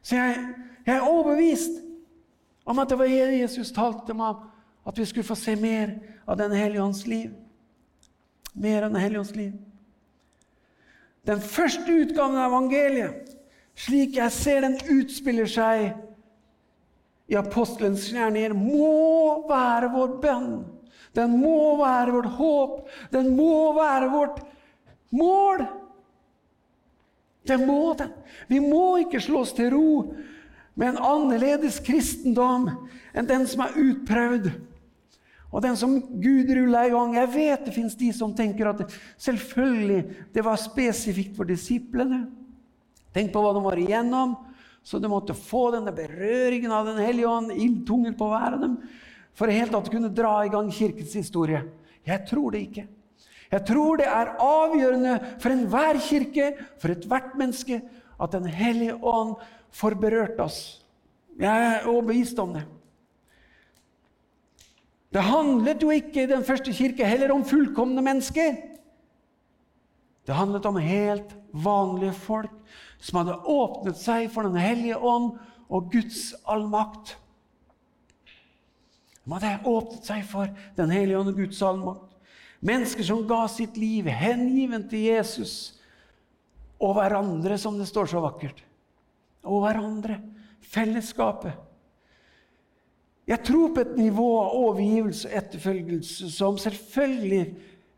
Så 0.06 0.16
jeg, 0.16 0.38
jeg 0.86 0.96
er 0.96 1.08
overbevist 1.10 1.82
Om 2.66 2.80
at 2.82 2.90
det 2.90 2.98
var 2.98 3.10
det 3.10 3.40
Jesus 3.40 3.72
talte 3.72 4.12
om, 4.12 4.22
at 4.86 4.98
vi 4.98 5.06
skulle 5.06 5.28
få 5.28 5.36
se 5.38 5.56
mer 5.56 6.00
av 6.26 6.38
Den 6.38 6.52
hellige 6.52 6.82
ånds 6.82 7.06
liv. 7.08 7.30
Mer 8.54 8.84
av 8.84 8.92
Den 8.92 9.02
hellige 9.02 9.20
ånds 9.20 9.36
liv. 9.36 9.54
Den 11.26 11.42
første 11.42 11.92
utgaven 11.92 12.38
av 12.38 12.50
evangeliet, 12.52 13.32
slik 13.76 14.18
jeg 14.18 14.34
ser 14.34 14.66
den 14.66 14.80
utspiller 14.94 15.50
seg 15.50 15.92
i 17.30 17.38
apostelens 17.38 18.06
gjerninger, 18.10 18.54
må 18.54 19.46
være 19.50 19.90
vår 19.94 20.18
bønn. 20.22 20.52
Den 21.16 21.38
må 21.42 21.78
være 21.80 22.14
vårt 22.14 22.34
håp. 22.38 22.78
Den 23.14 23.32
må 23.38 23.74
være 23.78 24.10
vårt 24.10 24.42
mål. 25.16 25.66
Det 27.48 27.58
må 27.62 27.94
den. 27.98 28.14
Vi 28.48 28.60
må 28.62 28.98
ikke 29.02 29.22
slå 29.22 29.42
oss 29.46 29.54
til 29.58 29.72
ro 29.74 29.90
med 30.76 30.92
en 30.92 31.04
annerledes 31.04 31.80
kristendom 31.84 32.70
enn 33.16 33.28
den 33.30 33.46
som 33.48 33.64
er 33.66 33.78
utprøvd, 33.80 34.50
og 35.56 35.64
den 35.64 35.78
som 35.80 35.94
Gud 36.20 36.50
ruller 36.52 36.90
i 36.90 36.92
gang. 36.92 37.14
Jeg 37.16 37.32
vet 37.32 37.68
det 37.68 37.76
fins 37.78 37.96
de 37.96 38.10
som 38.16 38.34
tenker 38.36 38.68
at 38.68 38.82
selvfølgelig 39.24 40.02
det 40.36 40.44
var 40.44 40.60
spesifikt 40.60 41.38
for 41.38 41.48
disiplene. 41.48 42.26
Tenk 43.16 43.32
på 43.32 43.40
hva 43.40 43.54
de 43.56 43.62
var 43.64 43.80
igjennom, 43.80 44.36
så 44.84 45.00
de 45.00 45.10
måtte 45.10 45.38
få 45.38 45.70
denne 45.74 45.94
berøringen 45.96 46.74
av 46.76 46.90
Den 46.90 47.00
hellige 47.00 47.32
ånd, 47.32 47.56
ildtunger 47.56 48.18
på 48.20 48.28
hver 48.34 48.58
av 48.58 48.66
dem, 48.66 48.76
for 49.36 49.52
helt 49.52 49.72
tatt 49.72 49.88
kunne 49.94 50.12
dra 50.12 50.42
i 50.44 50.52
gang 50.52 50.68
kirkens 50.76 51.16
historie. 51.16 51.64
Jeg 52.06 52.28
tror 52.28 52.52
det 52.52 52.66
ikke. 52.68 52.86
Jeg 53.52 53.64
tror 53.70 54.02
det 54.02 54.08
er 54.12 54.36
avgjørende 54.42 55.16
for 55.40 55.54
enhver 55.54 56.02
kirke, 56.04 56.52
for 56.82 56.92
ethvert 56.92 57.34
menneske, 57.40 57.80
at 58.22 58.32
Den 58.32 58.46
hellige 58.46 58.96
ånd 58.96 59.36
får 59.72 59.98
berørt 60.00 60.40
oss. 60.40 60.82
Jeg 61.40 61.52
er 61.52 61.88
overbevist 61.88 62.40
om 62.40 62.54
det. 62.56 62.64
Det 65.16 65.24
handlet 65.24 65.84
jo 65.84 65.92
ikke 65.96 66.24
i 66.24 66.30
den 66.32 66.44
første 66.44 66.74
kirke 66.76 67.08
heller 67.08 67.32
om 67.32 67.46
fullkomne 67.48 68.02
mennesker. 68.04 68.56
Det 70.28 70.36
handlet 70.36 70.66
om 70.66 70.80
helt 70.82 71.36
vanlige 71.54 72.14
folk 72.14 72.52
som 73.00 73.22
hadde 73.22 73.38
åpnet 73.52 74.00
seg 74.00 74.32
for 74.34 74.48
Den 74.48 74.58
hellige 74.60 74.98
ånd 74.98 75.38
og 75.70 75.92
Guds 75.92 76.34
allmakt. 76.48 77.16
De 79.26 79.34
hadde 79.34 79.70
åpnet 79.70 80.08
seg 80.08 80.26
for 80.28 80.52
Den 80.78 80.92
hellige 80.92 81.20
ånd 81.20 81.32
og 81.32 81.40
Guds 81.40 81.62
allmakt. 81.62 82.12
Mennesker 82.66 83.06
som 83.06 83.24
ga 83.30 83.46
sitt 83.52 83.78
liv 83.78 84.08
hengiven 84.10 84.88
til 84.90 85.06
Jesus 85.12 85.76
og 86.80 86.98
hverandre, 86.98 87.58
som 87.58 87.78
det 87.80 87.88
står 87.90 88.10
så 88.12 88.24
vakkert. 88.24 88.60
Og 89.46 89.64
hverandre. 89.64 90.20
Fellesskapet. 90.66 91.54
Jeg 93.26 93.42
tror 93.46 93.72
på 93.74 93.82
et 93.82 93.96
nivå 93.98 94.28
av 94.38 94.54
overgivelse 94.54 95.30
og 95.30 95.38
etterfølgelse 95.40 96.30
som 96.34 96.60
selvfølgelig 96.62 97.46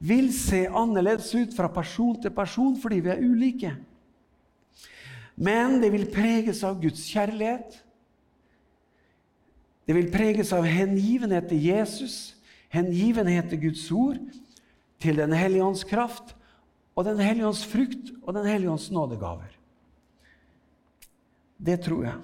vil 0.07 0.29
se 0.35 0.61
annerledes 0.69 1.33
ut 1.35 1.55
fra 1.55 1.67
person 1.73 2.15
til 2.21 2.31
person 2.31 2.77
fordi 2.79 3.01
vi 3.03 3.11
er 3.11 3.23
ulike. 3.23 3.73
Men 5.35 5.81
det 5.81 5.91
vil 5.93 6.07
preges 6.13 6.63
av 6.63 6.79
Guds 6.81 7.03
kjærlighet. 7.11 7.75
Det 9.87 9.95
vil 9.95 10.09
preges 10.11 10.53
av 10.55 10.65
hengivenhet 10.67 11.49
til 11.51 11.61
Jesus, 11.69 12.37
hengivenhet 12.71 13.49
til 13.51 13.61
Guds 13.67 13.85
ord, 13.91 14.17
til 14.99 15.19
Den 15.19 15.35
hellige 15.35 15.63
ånds 15.63 15.83
kraft 15.87 16.36
og 16.97 17.05
Den 17.05 17.21
hellige 17.21 17.45
ånds 17.45 17.65
frukt 17.69 18.09
og 18.23 18.33
Den 18.33 18.47
hellige 18.49 18.71
ånds 18.73 18.89
nådegaver. 18.91 19.53
Det 21.57 21.77
tror 21.85 22.03
jeg. 22.07 22.17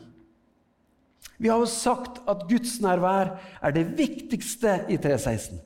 Vi 1.37 1.49
har 1.49 1.61
jo 1.61 1.69
sagt 1.69 2.21
at 2.29 2.45
Guds 2.49 2.79
nærvær 2.81 3.35
er 3.61 3.75
det 3.75 3.85
viktigste 3.97 4.83
i 4.89 4.97
316. 4.97 5.59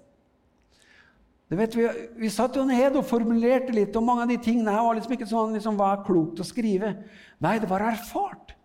Det 1.48 1.58
vet 1.58 1.76
Vi 1.76 1.88
vi 2.20 2.30
satt 2.30 2.56
jo 2.56 2.66
ned 2.68 2.96
og 3.00 3.06
formulerte 3.08 3.72
litt, 3.72 3.96
og 3.96 4.04
mange 4.04 4.26
av 4.26 4.32
de 4.32 4.40
tingene 4.44 4.74
her 4.74 4.84
var 4.84 4.98
liksom 4.98 5.14
ikke 5.16 5.30
sånn 5.30 5.56
liksom, 5.56 5.78
hva 5.80 5.94
er 5.94 6.06
klokt 6.08 6.42
å 6.44 6.48
skrive. 6.48 6.92
Nei, 7.40 7.60
det 7.60 7.70
var 7.70 7.86
erfart. 7.88 8.56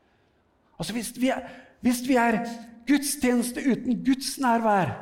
Altså, 0.78 0.96
hvis 0.96 1.12
vi, 1.14 1.30
er, 1.30 1.46
hvis 1.84 2.02
vi 2.08 2.16
er 2.18 2.40
gudstjeneste 2.88 3.62
uten 3.62 4.00
Guds 4.02 4.34
nærvær, 4.42 4.96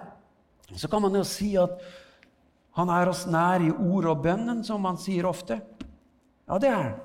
så 0.77 0.91
kan 0.91 1.03
man 1.03 1.17
jo 1.17 1.25
si 1.25 1.55
at 1.57 1.81
han 2.79 2.91
er 2.95 3.11
oss 3.11 3.27
nær 3.27 3.63
i 3.65 3.71
ord 3.73 4.09
og 4.13 4.25
bønnen, 4.25 4.63
som 4.67 4.85
han 4.87 4.99
sier 5.01 5.27
ofte. 5.29 5.59
Ja, 6.47 6.59
det 6.59 6.71
er 6.71 6.77
han. 6.79 6.99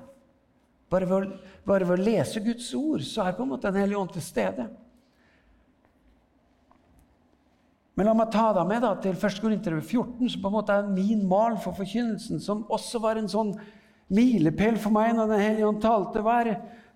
Bare 0.90 1.08
ved, 1.10 1.90
å 1.90 1.98
lese 1.98 2.42
Guds 2.44 2.68
ord 2.78 3.02
så 3.02 3.24
er 3.24 3.34
på 3.34 3.42
en 3.42 3.50
måte 3.50 3.72
Den 3.72 3.82
hellige 3.82 3.98
ånd 3.98 4.12
til 4.14 4.22
stede. 4.22 4.68
Men 7.96 8.06
la 8.06 8.12
meg 8.14 8.30
ta 8.30 8.50
deg 8.54 8.68
med 8.68 8.84
da, 8.84 8.92
til 9.00 9.16
1. 9.16 9.38
Korinterbrev 9.42 9.82
14, 9.82 10.28
som 10.30 10.42
på 10.44 10.50
en 10.50 10.54
måte 10.58 10.74
er 10.76 10.90
min 10.90 11.24
mal 11.26 11.56
for 11.64 11.74
forkynnelsen, 11.78 12.42
som 12.44 12.66
også 12.70 13.00
var 13.02 13.18
en 13.18 13.30
sånn 13.32 13.54
milepæl 14.12 14.76
for 14.78 14.94
meg 14.94 15.14
når 15.16 15.32
Den 15.32 15.42
hellige 15.42 15.70
ånd 15.70 15.80
talte. 15.82 16.22
Hva 16.22 16.36
er 16.44 16.52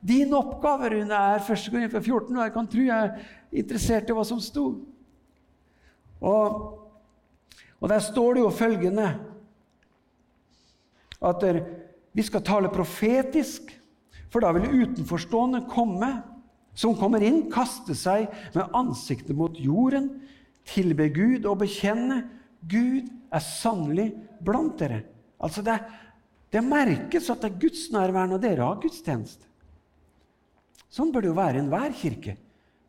din 0.06 0.36
oppgave, 0.36 0.92
Rune, 0.92 1.22
er 1.34 1.40
1. 1.40 1.70
Korinterbrev 1.72 2.04
14? 2.04 2.36
Og 2.36 2.44
jeg 2.44 2.54
kan 2.54 2.70
tro 2.70 2.84
jeg 2.84 3.08
er 3.08 3.32
interessert 3.64 4.12
i 4.12 4.16
hva 4.18 4.26
som 4.28 4.44
sto. 4.44 4.66
Og 6.20 6.79
og 7.80 7.88
der 7.88 8.02
står 8.04 8.36
det 8.36 8.44
jo 8.44 8.52
følgende 8.52 9.08
at 11.20 11.44
vi 12.16 12.24
skal 12.24 12.44
tale 12.44 12.72
profetisk, 12.72 13.70
for 14.30 14.44
da 14.44 14.52
vil 14.56 14.84
utenforstående 14.84 15.64
komme, 15.70 16.10
som 16.76 16.96
kommer 16.96 17.22
inn, 17.24 17.48
kaste 17.52 17.96
seg 17.98 18.28
med 18.54 18.76
ansiktet 18.76 19.36
mot 19.36 19.56
jorden, 19.58 20.08
tilbe 20.70 21.08
Gud 21.12 21.48
og 21.48 21.60
bekjenne 21.64 22.22
Gud 22.60 23.08
er 23.32 23.42
sannelig 23.42 24.10
blant 24.44 24.78
dere. 24.80 25.02
Altså 25.40 25.64
det, 25.64 25.78
det 26.52 26.62
merkes 26.64 27.30
at 27.32 27.42
det 27.42 27.50
er 27.50 27.60
Guds 27.62 27.86
nærvær 27.94 28.28
når 28.30 28.42
dere 28.42 28.66
har 28.68 28.80
gudstjeneste. 28.82 29.46
Sånn 30.90 31.12
bør 31.14 31.24
det 31.24 31.30
jo 31.30 31.38
være 31.38 31.58
i 31.58 31.62
enhver 31.62 31.92
kirke. 31.96 32.36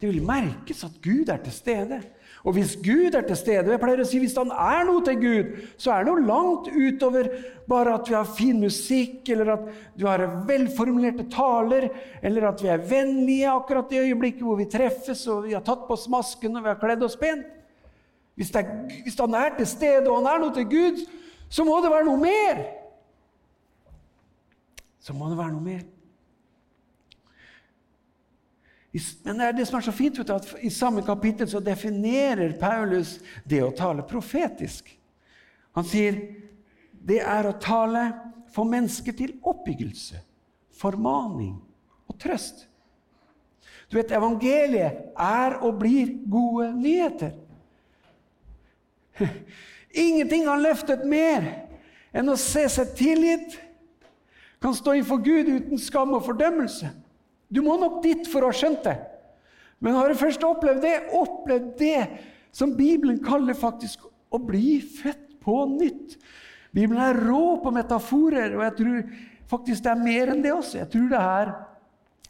Det 0.02 0.10
vil 0.10 0.24
merkes 0.26 0.82
at 0.88 0.98
Gud 1.04 1.30
er 1.30 1.42
til 1.46 1.54
stede. 1.54 2.02
Og 2.42 2.56
hvis 2.56 2.74
Gud 2.82 3.14
er 3.14 3.22
til 3.22 3.38
stede 3.38 3.70
Jeg 3.70 3.82
pleier 3.82 4.02
å 4.02 4.06
si 4.08 4.18
hvis 4.22 4.34
han 4.40 4.50
er 4.50 4.86
noe 4.88 5.04
til 5.06 5.20
Gud, 5.22 5.52
så 5.78 5.94
er 5.94 6.02
det 6.02 6.10
noe 6.10 6.26
langt 6.26 6.72
utover 6.74 7.30
bare 7.70 7.94
at 7.96 8.10
vi 8.10 8.16
har 8.18 8.28
fin 8.28 8.58
musikk, 8.60 9.30
eller 9.32 9.54
at 9.54 9.68
du 9.96 10.08
har 10.10 10.24
velformulerte 10.50 11.28
taler, 11.32 11.88
eller 12.26 12.50
at 12.50 12.64
vi 12.64 12.72
er 12.74 12.84
vennlige 12.90 13.54
akkurat 13.54 13.94
i 13.94 14.02
øyeblikket 14.08 14.44
hvor 14.44 14.58
vi 14.60 14.68
treffes, 14.72 15.24
og 15.32 15.46
vi 15.46 15.56
har 15.56 15.64
tatt 15.66 15.86
på 15.88 15.96
oss 15.96 16.10
masken 16.12 16.58
og 16.58 16.66
vi 16.66 16.74
har 16.74 16.82
kledd 16.82 17.06
oss 17.06 17.20
pent. 17.20 17.46
Hvis, 18.40 18.52
er, 18.58 18.68
hvis 19.06 19.20
han 19.22 19.38
er 19.38 19.56
til 19.58 19.70
stede, 19.70 20.10
og 20.10 20.22
han 20.22 20.30
er 20.34 20.42
noe 20.42 20.56
til 20.56 20.68
Gud, 20.72 21.02
så 21.52 21.66
må 21.68 21.78
det 21.84 21.94
være 21.94 22.08
noe 22.10 22.20
mer. 22.20 22.62
Så 25.02 25.14
må 25.14 25.30
det 25.30 25.38
være 25.38 25.54
noe 25.54 25.66
mer. 25.66 25.84
Men 28.92 29.38
det 29.40 29.46
er 29.46 29.56
det 29.56 29.66
som 29.70 29.78
er 29.80 29.86
så 29.88 29.94
fint, 29.96 30.20
at 30.20 30.50
i 30.60 30.70
samme 30.70 31.04
kapittel 31.06 31.48
så 31.50 31.62
definerer 31.64 32.58
Paulus 32.60 33.20
det 33.48 33.62
å 33.64 33.72
tale 33.76 34.04
profetisk. 34.08 34.90
Han 35.78 35.88
sier 35.88 36.18
det 37.02 37.22
er 37.24 37.48
å 37.48 37.56
tale 37.56 38.04
for 38.52 38.68
mennesker 38.68 39.16
til 39.16 39.38
oppbyggelse, 39.48 40.20
formaning 40.76 41.56
og 42.12 42.18
trøst. 42.20 42.68
Du 43.92 43.98
vet, 43.98 44.12
Evangeliet 44.12 45.16
er 45.20 45.58
og 45.64 45.80
blir 45.80 46.12
gode 46.32 46.70
nyheter. 46.76 47.34
Ingenting 50.04 50.46
har 50.48 50.60
løftet 50.60 51.04
mer 51.08 51.48
enn 52.16 52.32
å 52.32 52.38
se 52.40 52.64
seg 52.72 52.94
tilgitt, 53.00 53.58
kan 54.62 54.76
stå 54.78 54.94
innfor 55.00 55.24
Gud 55.26 55.50
uten 55.50 55.80
skam 55.82 56.14
og 56.14 56.24
fordømmelse. 56.28 56.92
Du 57.52 57.60
må 57.66 57.76
nok 57.80 58.00
dit 58.06 58.28
for 58.32 58.46
å 58.46 58.52
ha 58.52 58.56
skjønt 58.56 58.86
det. 58.88 58.96
Men 59.82 59.98
har 59.98 60.12
du 60.12 60.20
først 60.20 60.44
opplevd 60.46 60.84
det, 60.86 60.96
opplevd 61.18 61.74
det 61.82 62.06
som 62.56 62.76
Bibelen 62.78 63.20
kaller 63.24 63.58
faktisk 63.58 64.06
å 64.32 64.40
bli 64.40 64.78
født 64.84 65.40
på 65.44 65.58
nytt. 65.74 66.16
Bibelen 66.72 67.02
er 67.04 67.20
rå 67.28 67.58
på 67.64 67.74
metaforer, 67.76 68.56
og 68.56 68.64
jeg 68.68 68.78
tror 68.78 69.00
faktisk 69.52 69.84
det 69.84 69.92
er 69.92 70.04
mer 70.06 70.32
enn 70.32 70.44
det 70.46 70.54
også. 70.54 70.80
Jeg 70.80 70.92
tror 70.94 71.10
det 71.12 71.22
er 71.22 71.54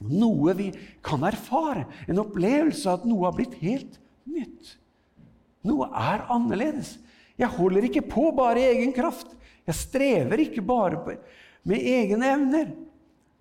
noe 0.09 0.55
vi 0.57 0.69
kan 1.05 1.21
erfare. 1.27 1.85
En 2.09 2.23
opplevelse 2.23 2.87
av 2.89 3.01
at 3.01 3.09
noe 3.09 3.27
har 3.27 3.35
blitt 3.37 3.59
helt 3.61 3.99
nytt. 4.25 4.77
Noe 5.67 5.91
er 5.93 6.25
annerledes. 6.33 6.95
Jeg 7.37 7.53
holder 7.53 7.85
ikke 7.85 8.07
på 8.09 8.29
bare 8.37 8.63
i 8.63 8.71
egen 8.77 8.95
kraft. 8.95 9.35
Jeg 9.67 9.77
strever 9.77 10.41
ikke 10.41 10.63
bare 10.65 11.19
med 11.67 11.77
egne 11.77 12.33
evner. 12.33 12.73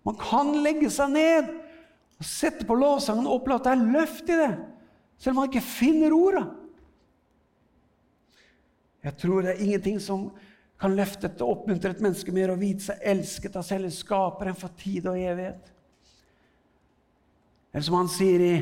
Man 0.05 0.19
kan 0.21 0.53
legge 0.65 0.91
seg 0.93 1.15
ned 1.15 1.49
og 2.21 2.29
sette 2.29 2.67
på 2.69 2.77
lovsangen 2.77 3.25
og 3.25 3.39
opplever 3.39 3.63
at 3.63 3.67
det 3.67 3.73
er 3.73 3.93
løft 3.97 4.29
i 4.29 4.37
det, 4.37 4.51
selv 5.21 5.33
om 5.33 5.41
man 5.41 5.51
ikke 5.51 5.65
finner 5.65 6.13
orda. 6.13 6.45
Jeg 9.01 9.17
tror 9.23 9.45
det 9.45 9.55
er 9.55 9.63
ingenting 9.65 10.01
som 10.05 10.29
kan 10.81 10.97
løfte 10.97 11.31
og 11.41 11.55
oppmuntre 11.55 11.95
et 11.95 12.03
menneske 12.05 12.33
mer 12.33 12.53
å 12.53 12.59
vite 12.61 12.85
seg 12.91 13.05
elsket 13.13 13.57
av 13.57 13.65
selve 13.65 13.93
Skaperen 13.93 14.57
for 14.57 14.73
tid 14.81 15.09
og 15.09 15.17
evighet. 15.17 15.71
Eller 17.73 17.87
som 17.87 17.97
han 18.01 18.11
sier 18.13 18.45
i 18.45 18.55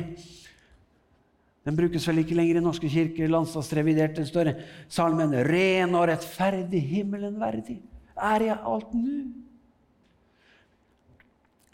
Den 1.67 1.75
brukes 1.75 2.05
vel 2.07 2.21
ikke 2.21 2.37
lenger 2.37 2.57
i 2.57 2.61
norske 2.63 2.89
kirker. 2.89 3.29
Landslagsrevidert. 3.29 4.15
Den 4.15 4.25
står 4.25 4.47
salmen 4.89 5.35
'Ren 5.35 5.91
og 5.93 6.07
rettferdig, 6.07 6.79
himmelen 6.81 7.35
verdig'. 7.37 7.81
Er 8.15 8.41
jeg 8.41 8.57
alt 8.63 8.93
nu? 8.93 9.27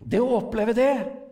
Det 0.04 0.19
å 0.19 0.41
oppleve 0.41 0.74
det 0.74 1.24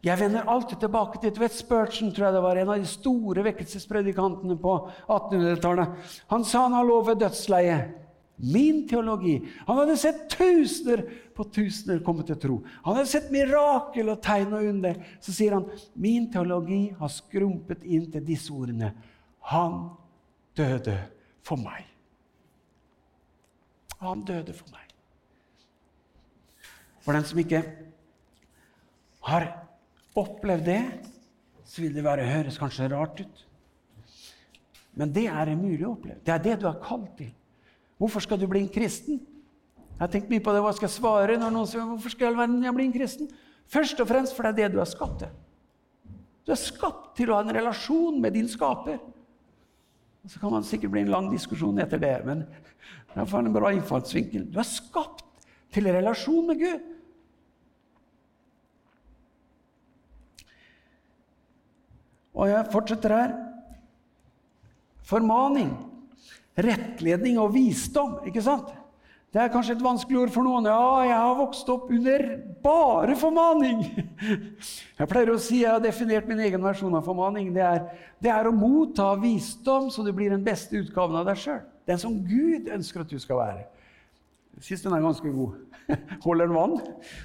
Jeg 0.00 0.16
vender 0.16 0.48
alltid 0.48 0.80
tilbake 0.80 1.20
til 1.20 1.32
Tvedt 1.36 1.58
Spurgeon, 1.58 2.12
tror 2.16 2.26
jeg 2.26 2.34
det 2.38 2.44
var, 2.44 2.56
en 2.56 2.70
av 2.72 2.78
de 2.80 2.88
store 2.88 3.42
vekkelsespredikantene 3.44 4.56
på 4.60 4.76
1800-tallet. 5.04 6.14
Han 6.32 6.46
sa 6.48 6.62
han 6.72 6.86
lå 6.88 7.02
ved 7.04 7.20
dødsleiet. 7.20 7.98
Min 8.40 8.86
teologi. 8.88 9.34
Han 9.66 9.82
hadde 9.82 9.98
sett 10.00 10.22
tusener 10.32 11.02
på 11.36 11.44
tusener 11.52 12.00
komme 12.00 12.24
til 12.24 12.38
tro. 12.40 12.56
Han 12.86 12.96
hadde 12.96 13.10
sett 13.10 13.28
mirakel 13.34 14.08
og 14.08 14.22
tegn 14.24 14.54
og 14.56 14.64
under. 14.70 14.96
Så 15.20 15.34
sier 15.36 15.58
han 15.58 15.66
min 15.92 16.30
teologi 16.32 16.86
har 16.96 17.12
skrumpet 17.12 17.84
inn 17.84 18.08
til 18.08 18.24
disse 18.24 18.48
ordene. 18.56 18.94
Han 19.52 19.90
døde 20.56 20.96
for 21.44 21.60
meg. 21.60 21.84
Han 24.00 24.24
døde 24.24 24.56
for 24.56 24.72
meg. 24.72 24.88
For 27.04 27.12
den 27.12 27.28
som 27.28 27.44
ikke 27.44 27.60
har 29.28 29.50
opplevd 30.18 30.66
det, 30.66 30.82
så 31.64 31.84
vil 31.84 31.94
det 31.94 32.04
være, 32.04 32.26
høres 32.26 32.58
kanskje 32.58 32.88
rart 32.90 33.20
ut. 33.22 33.44
Men 34.98 35.12
det 35.14 35.28
er 35.30 35.52
mulig 35.54 35.84
å 35.86 35.94
oppleve. 35.94 36.18
Det 36.26 36.34
er 36.34 36.42
det 36.44 36.56
du 36.62 36.66
er 36.70 36.80
kalt 36.82 37.12
til. 37.18 37.30
Hvorfor 38.00 38.24
skal 38.24 38.40
du 38.40 38.48
bli 38.50 38.64
en 38.64 38.72
kristen? 38.72 39.20
Jeg 40.00 40.00
har 40.00 40.10
tenkt 40.10 40.32
mye 40.32 40.42
på 40.42 40.54
det. 40.56 40.62
Hva 40.64 40.72
skal 40.74 40.88
jeg 40.88 40.96
svare 40.96 41.36
når 41.38 41.54
noen 41.54 41.68
sier 41.68 41.84
hvorfor 41.84 42.12
skal 42.14 42.40
jeg 42.40 42.74
bli 42.74 42.86
en 42.88 42.94
kristen? 42.94 43.30
Først 43.70 44.00
og 44.02 44.08
fremst 44.10 44.34
for 44.34 44.48
det 44.48 44.50
er 44.50 44.58
det 44.70 44.74
du 44.74 44.80
er 44.82 44.88
skapt 44.88 45.22
til. 45.22 45.32
Du 46.48 46.54
er 46.54 46.58
skapt 46.58 47.12
til 47.18 47.30
å 47.30 47.36
ha 47.36 47.44
en 47.44 47.54
relasjon 47.54 48.16
med 48.22 48.34
din 48.34 48.48
skaper. 48.50 48.98
Så 50.26 50.40
kan 50.40 50.52
man 50.52 50.66
sikkert 50.66 50.94
bli 50.94 51.04
en 51.04 51.12
lang 51.12 51.28
diskusjon 51.32 51.78
etter 51.80 52.00
det, 52.00 52.16
men 52.26 52.42
det 53.12 53.22
er 53.22 53.36
en 53.38 53.52
bra 53.54 53.70
innfallsvinkel. 53.76 54.48
Du 54.50 54.58
er 54.60 54.68
skapt 54.68 55.24
til 55.72 55.86
relasjon 55.86 56.48
med 56.50 56.60
Gud. 56.60 56.89
Og 62.36 62.50
jeg 62.50 62.68
fortsetter 62.72 63.14
her. 63.14 63.32
Formaning, 65.06 65.72
rettledning 66.58 67.40
og 67.42 67.54
visdom. 67.54 68.20
ikke 68.28 68.42
sant? 68.44 68.70
Det 69.30 69.38
er 69.38 69.50
kanskje 69.52 69.76
et 69.76 69.82
vanskelig 69.82 70.18
ord 70.24 70.32
for 70.34 70.42
noen. 70.42 70.66
Ja, 70.66 71.02
jeg 71.06 71.14
har 71.14 71.36
vokst 71.38 71.68
opp 71.70 71.90
under 71.94 72.24
bare 72.64 73.14
formaning. 73.18 73.84
Jeg 74.98 75.08
pleier 75.08 75.30
å 75.30 75.38
si 75.40 75.62
jeg 75.62 75.70
har 75.70 75.80
definert 75.80 76.26
min 76.28 76.42
egen 76.44 76.60
versjon 76.60 76.96
av 76.98 77.06
formaning. 77.06 77.52
Det 77.54 77.62
er, 77.64 77.84
det 78.20 78.32
er 78.34 78.48
å 78.50 78.52
motta 78.52 79.12
visdom 79.22 79.86
så 79.94 80.02
du 80.04 80.10
blir 80.12 80.34
den 80.34 80.42
beste 80.44 80.76
utgaven 80.82 81.16
av 81.16 81.30
deg 81.30 81.38
sjøl. 81.40 81.62
Den 81.88 82.02
som 82.02 82.18
Gud 82.26 82.68
ønsker 82.74 83.04
at 83.04 83.14
du 83.14 83.22
skal 83.22 83.38
være. 83.40 83.62
Sist 84.60 84.84
den 84.84 84.92
er 84.92 85.06
ganske 85.06 85.32
god. 85.32 85.69
Holder 86.26 86.48
den 86.48 86.56
vann? 86.56 86.76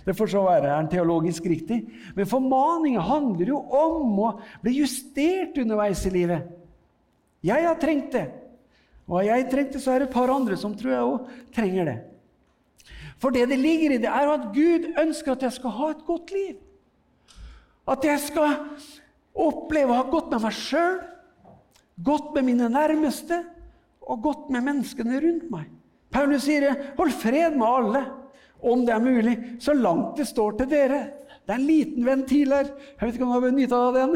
Det 0.05 0.15
får 0.17 0.31
så 0.33 0.43
være. 0.45 0.69
Er 0.69 0.81
den 0.83 0.91
teologisk 0.91 1.45
riktig? 1.49 1.81
Men 2.17 2.29
formaning 2.29 2.97
handler 3.01 3.53
jo 3.53 3.59
om 3.59 4.19
å 4.25 4.31
bli 4.63 4.79
justert 4.81 5.57
underveis 5.61 6.03
i 6.07 6.13
livet. 6.13 6.49
Jeg 7.45 7.67
har 7.67 7.79
trengt 7.81 8.11
det. 8.15 8.25
Og 9.05 9.19
har 9.19 9.29
jeg 9.29 9.49
trengt 9.51 9.75
det, 9.75 9.81
så 9.83 9.93
er 9.93 10.01
det 10.01 10.09
et 10.09 10.17
par 10.17 10.31
andre 10.33 10.57
som 10.57 10.73
tror 10.77 10.93
jeg 10.93 11.09
òg 11.09 11.33
trenger 11.53 11.89
det. 11.91 11.97
For 13.21 13.33
det 13.33 13.47
det 13.51 13.59
ligger 13.61 13.95
i 13.95 13.99
det, 14.01 14.09
er 14.09 14.31
at 14.33 14.49
Gud 14.55 14.87
ønsker 14.99 15.35
at 15.35 15.45
jeg 15.45 15.55
skal 15.55 15.75
ha 15.77 15.91
et 15.93 16.05
godt 16.07 16.33
liv. 16.35 16.55
At 17.87 18.05
jeg 18.05 18.21
skal 18.23 18.57
oppleve 19.35 19.93
å 19.93 19.99
ha 19.99 20.07
godt 20.09 20.31
med 20.33 20.41
meg 20.47 20.57
sjøl, 20.57 20.97
godt 22.03 22.33
med 22.35 22.47
mine 22.49 22.69
nærmeste 22.71 23.43
og 24.05 24.21
godt 24.25 24.49
med 24.53 24.65
menneskene 24.65 25.21
rundt 25.21 25.49
meg. 25.53 25.69
Paulus 26.11 26.45
sier 26.47 26.93
'hold 26.97 27.11
fred 27.11 27.57
med 27.57 27.67
alle', 27.67 28.05
om 28.61 28.85
det 28.85 28.93
er 28.95 29.03
mulig, 29.03 29.35
så 29.59 29.73
langt 29.73 30.17
det 30.19 30.27
står 30.29 30.57
til 30.59 30.69
dere. 30.71 31.01
Det 31.45 31.53
er 31.53 31.59
en 31.59 31.67
liten 31.67 32.05
ventil 32.05 32.53
her. 32.55 32.71
Jeg 32.73 33.01
vet 33.01 33.17
ikke 33.17 33.25
om 33.25 33.33
du 33.33 33.35
har 33.35 33.43
benytta 33.43 33.81
deg 33.81 33.85
av 33.85 34.15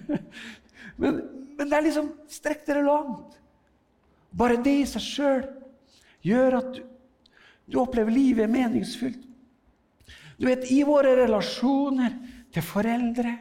men, 1.00 1.20
men, 1.56 1.64
det 1.64 1.78
er 1.78 1.86
liksom 1.86 2.10
Strekk 2.30 2.66
dere 2.68 2.84
langt. 2.84 3.38
Bare 4.36 4.58
det 4.60 4.74
i 4.82 4.88
seg 4.90 5.04
sjøl 5.04 5.46
gjør 6.26 6.58
at 6.58 6.74
du, 6.76 6.82
du 7.72 7.80
opplever 7.80 8.12
livet 8.12 8.52
meningsfylt. 8.52 9.22
Du 10.36 10.44
vet, 10.50 10.66
I 10.68 10.82
våre 10.84 11.14
relasjoner 11.16 12.12
til 12.52 12.64
foreldre, 12.64 13.32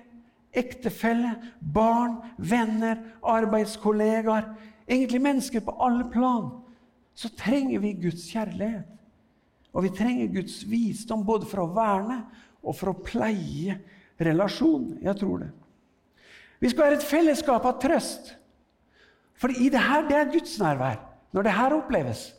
ektefelle, 0.56 1.34
barn, 1.60 2.22
venner, 2.38 3.02
arbeidskollegaer, 3.20 4.48
egentlig 4.88 5.20
mennesker 5.22 5.64
på 5.66 5.76
alle 5.84 6.08
plan, 6.12 6.48
så 7.16 7.32
trenger 7.36 7.84
vi 7.84 7.98
Guds 8.06 8.30
kjærlighet. 8.32 8.88
Og 9.76 9.84
vi 9.84 9.92
trenger 9.92 10.32
Guds 10.32 10.62
visdom 10.70 11.26
både 11.28 11.48
for 11.50 11.66
å 11.66 11.72
verne 11.76 12.22
og 12.64 12.78
for 12.78 12.94
å 12.94 13.00
pleie 13.04 13.76
relasjon. 14.24 14.94
Jeg 15.04 15.20
tror 15.20 15.44
det. 15.44 15.52
Vi 16.64 16.72
skal 16.72 16.88
være 16.88 17.00
et 17.02 17.08
fellesskap 17.08 17.68
av 17.68 17.80
trøst. 17.84 18.32
For 19.36 19.52
i 19.52 19.68
det 19.70 19.82
her, 19.84 20.06
det 20.08 20.16
er 20.16 20.32
Guds 20.32 20.56
nærvær. 20.62 21.02
Når 21.36 21.44
det 21.44 21.58
her 21.58 21.76
oppleves, 21.76 22.30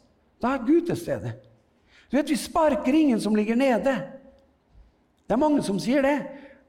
da 0.41 0.55
er 0.57 0.65
Gud 0.65 0.89
til 0.89 0.97
stede. 0.97 1.35
Du 2.09 2.17
vet, 2.17 2.31
Vi 2.31 2.37
sparker 2.37 2.95
ingen 2.95 3.21
som 3.21 3.37
ligger 3.37 3.57
nede. 3.57 3.93
Det 5.27 5.35
er 5.35 5.43
mange 5.43 5.63
som 5.63 5.79
sier 5.79 6.03
det. 6.03 6.17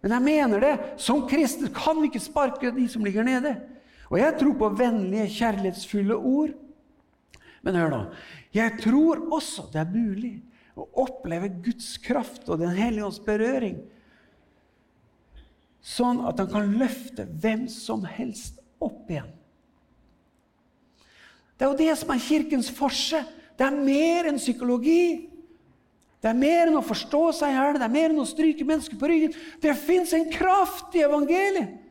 Men 0.01 0.11
jeg 0.11 0.21
mener 0.21 0.59
det. 0.59 0.75
Som 0.97 1.27
kristen 1.29 1.71
kan 1.73 2.01
vi 2.01 2.11
ikke 2.11 2.19
sparke 2.19 2.73
de 2.75 2.87
som 2.91 3.05
ligger 3.05 3.23
nede. 3.23 3.55
Og 4.11 4.19
jeg 4.19 4.35
tror 4.39 4.53
på 4.59 4.69
vennlige, 4.69 5.31
kjærlighetsfulle 5.39 6.15
ord. 6.15 6.51
Men 7.63 7.75
hør 7.75 7.89
nå. 7.89 8.03
Jeg 8.53 8.75
tror 8.83 9.23
også 9.31 9.69
det 9.71 9.81
er 9.81 9.95
mulig 9.95 10.35
å 10.77 10.87
oppleve 11.03 11.49
Guds 11.65 11.95
kraft 12.03 12.47
og 12.49 12.61
Den 12.61 12.75
hellige 12.77 13.07
ånds 13.07 13.21
berøring, 13.23 13.79
sånn 15.81 16.21
at 16.27 16.39
han 16.41 16.49
kan 16.51 16.77
løfte 16.79 17.25
hvem 17.39 17.65
som 17.71 18.03
helst 18.05 18.59
opp 18.83 19.09
igjen. 19.09 19.29
Det 21.57 21.65
er 21.65 21.71
jo 21.71 21.79
det 21.79 21.93
som 21.97 22.11
er 22.13 22.21
Kirkens 22.21 22.69
forse. 22.69 23.23
Det 23.57 23.65
er 23.65 23.73
mer 23.73 24.27
enn 24.29 24.37
psykologi. 24.37 25.29
Det 26.21 26.29
er 26.29 26.37
mer 26.37 26.67
enn 26.67 26.77
å 26.77 26.85
forstå 26.85 27.23
seg 27.39 27.53
i 27.53 27.57
hjel, 27.57 27.77
det 27.77 27.85
er 27.85 27.93
mer 27.93 28.11
enn 28.11 28.21
å 28.21 28.27
stryke 28.27 28.65
mennesker 28.65 28.97
på 28.99 29.09
ryggen. 29.09 29.35
Det 29.61 29.73
fins 29.79 30.13
en 30.17 30.27
kraft 30.33 30.95
i 30.97 31.03
evangeliet. 31.05 31.86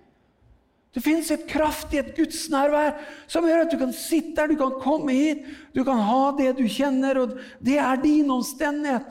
Det 0.96 1.02
fins 1.04 1.28
et 1.28 1.42
kraftig 1.44 1.98
et 2.00 2.14
gudsnærvær 2.16 2.94
som 3.28 3.44
gjør 3.44 3.66
at 3.66 3.72
du 3.72 3.76
kan 3.76 3.90
sitte 3.92 4.40
her, 4.40 4.48
du 4.48 4.56
kan 4.56 4.78
komme 4.80 5.12
hit, 5.12 5.42
du 5.76 5.82
kan 5.84 6.00
ha 6.00 6.30
det 6.38 6.54
du 6.56 6.62
kjenner, 6.72 7.18
og 7.20 7.34
det 7.60 7.76
er 7.76 8.00
din 8.00 8.30
omstendighet. 8.32 9.10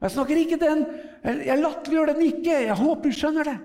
Jeg 0.00 0.14
snakker 0.16 0.40
ikke 0.40 0.58
den, 0.58 0.82
jeg 1.22 1.60
latterliggjør 1.60 2.10
den 2.10 2.24
ikke. 2.26 2.56
Jeg 2.64 2.78
håper 2.80 3.06
du 3.06 3.14
skjønner 3.14 3.46
det. 3.52 3.58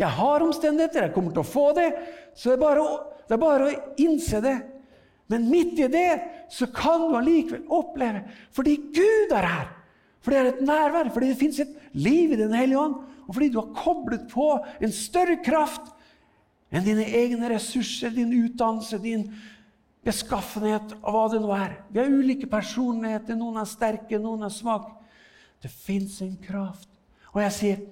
Jeg 0.00 0.16
har 0.16 0.44
omstendigheter, 0.46 1.04
jeg 1.04 1.14
kommer 1.14 1.34
til 1.34 1.42
å 1.42 1.50
få 1.50 1.64
det, 1.76 1.90
så 2.32 2.50
det 2.50 2.56
er 2.56 2.62
bare 2.62 2.84
å, 2.86 2.94
det 3.28 3.36
er 3.36 3.42
bare 3.42 3.66
å 3.66 3.74
innse 4.00 4.40
det. 4.42 4.54
Men 5.28 5.48
midt 5.50 5.82
i 5.82 5.88
det 5.92 6.08
så 6.52 6.70
kan 6.72 7.04
du 7.04 7.18
allikevel 7.18 7.66
oppleve 7.72 8.22
fordi 8.54 8.78
Gud 8.96 9.34
er 9.36 9.48
her. 9.48 9.68
Fordi 10.24 10.38
det 10.38 10.40
er 10.40 10.50
et 10.54 10.64
nærvær, 10.64 11.12
fordi 11.12 11.34
det 11.34 11.40
fins 11.40 11.60
et 11.60 11.76
liv 11.92 12.32
i 12.32 12.40
Den 12.40 12.56
hellige 12.56 12.80
ånd, 12.80 12.96
og 13.28 13.36
fordi 13.36 13.50
du 13.52 13.60
har 13.60 13.76
koblet 13.76 14.24
på 14.32 14.48
en 14.56 14.94
større 14.94 15.36
kraft 15.44 15.92
enn 16.74 16.86
dine 16.86 17.06
egne 17.06 17.52
ressurser, 17.52 18.10
din 18.10 18.32
utdannelse, 18.34 18.98
din 18.98 19.28
beskaffenhet 20.04 20.96
og 21.00 21.14
hva 21.14 21.24
det 21.32 21.40
nå 21.40 21.52
er. 21.56 21.78
Vi 21.92 22.02
har 22.02 22.10
ulike 22.10 22.48
personligheter. 22.50 23.38
Noen 23.38 23.62
er 23.62 23.70
sterke, 23.70 24.18
noen 24.20 24.44
er 24.44 24.52
svake. 24.52 24.92
Det 25.62 25.70
fins 25.70 26.18
en 26.24 26.34
kraft. 26.42 26.90
Og 27.32 27.40
jeg 27.44 27.54
sier 27.58 27.84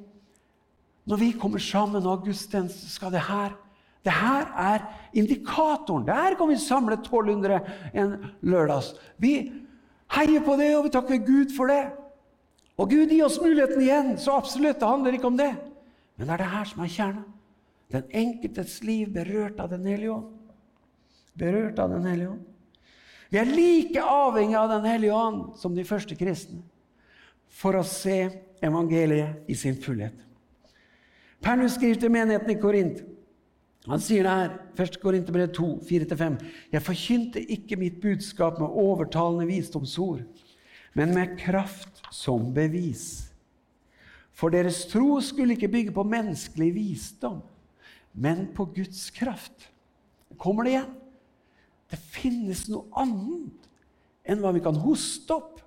når 1.09 1.19
vi 1.19 1.33
kommer 1.35 1.63
sammen 1.63 2.05
og 2.07 2.27
gudstjeneste, 2.27 2.91
skal 2.91 3.15
det 3.15 3.25
her 3.27 3.57
det 4.03 4.13
her 4.13 4.49
er 4.59 4.83
indikatoren. 5.15 6.07
Der 6.07 6.35
kan 6.35 6.49
vi 6.51 6.57
samle 6.59 6.97
1200 6.99 7.61
en 7.95 8.17
lørdags. 8.43 8.95
Vi 9.19 9.53
heier 10.11 10.43
på 10.43 10.57
det, 10.59 10.73
og 10.77 10.85
vi 10.85 10.91
takker 10.91 11.23
Gud 11.23 11.55
for 11.57 11.71
det. 11.71 11.85
Og 12.77 12.91
Gud 12.91 13.07
gir 13.07 13.25
oss 13.25 13.39
muligheten 13.39 13.79
igjen, 13.83 14.17
så 14.19 14.35
absolutt, 14.41 14.81
det 14.81 14.89
handler 14.89 15.15
ikke 15.15 15.31
om 15.31 15.39
det. 15.39 15.53
Men 16.17 16.27
det 16.27 16.35
er 16.35 16.43
det 16.43 16.51
her 16.51 16.65
som 16.65 16.83
er 16.83 16.91
kjernen. 16.91 17.25
Den 17.93 18.09
enkeltes 18.09 18.81
liv 18.87 19.13
berørt 19.13 19.61
av 19.61 19.71
Den 19.71 19.85
hellige 19.87 20.15
ånd. 20.15 20.31
Berørt 21.39 21.79
av 21.79 21.93
Den 21.93 22.09
hellige 22.09 22.33
ånd. 22.35 22.49
Vi 23.33 23.41
er 23.41 23.49
like 23.49 24.03
avhengig 24.03 24.57
av 24.57 24.69
Den 24.69 24.89
hellige 24.89 25.17
ånd 25.17 25.57
som 25.61 25.77
de 25.77 25.85
første 25.89 26.17
kristne 26.19 26.61
for 27.53 27.77
å 27.77 27.85
se 27.85 28.27
evangeliet 28.65 29.49
i 29.51 29.57
sin 29.57 29.77
fullhet. 29.81 30.17
Paulus 31.43 31.75
skriver 31.77 32.01
til 32.01 32.13
menigheten 32.15 32.53
i 32.55 32.61
Korint. 32.61 33.03
Han 33.91 34.01
sier 34.01 34.23
det 34.23 34.35
her, 34.39 34.53
1. 34.79 34.99
Korinterbrev 35.03 35.51
2, 35.57 35.69
4-5.: 35.89 36.37
Jeg 36.71 36.87
forkynte 36.87 37.43
ikke 37.57 37.77
mitt 37.81 37.99
budskap 38.01 38.61
med 38.63 38.71
overtalende 38.79 39.49
visdomsord, 39.49 40.23
men 40.95 41.15
med 41.15 41.35
kraft 41.41 42.03
som 42.13 42.53
bevis 42.55 43.29
For 44.33 44.49
deres 44.49 44.87
tro 44.89 45.21
skulle 45.21 45.57
ikke 45.57 45.69
bygge 45.69 45.93
på 45.93 46.03
menneskelig 46.09 46.71
visdom, 46.75 47.43
men 48.13 48.47
på 48.55 48.65
Guds 48.77 49.11
kraft. 49.11 49.69
Kommer 50.39 50.65
det 50.65 50.77
igjen? 50.77 50.95
Det 51.93 51.99
finnes 52.01 52.67
noe 52.73 52.89
annet 52.97 53.69
enn 54.25 54.41
hva 54.41 54.53
vi 54.55 54.63
kan 54.65 54.79
hoste 54.81 55.35
opp 55.35 55.61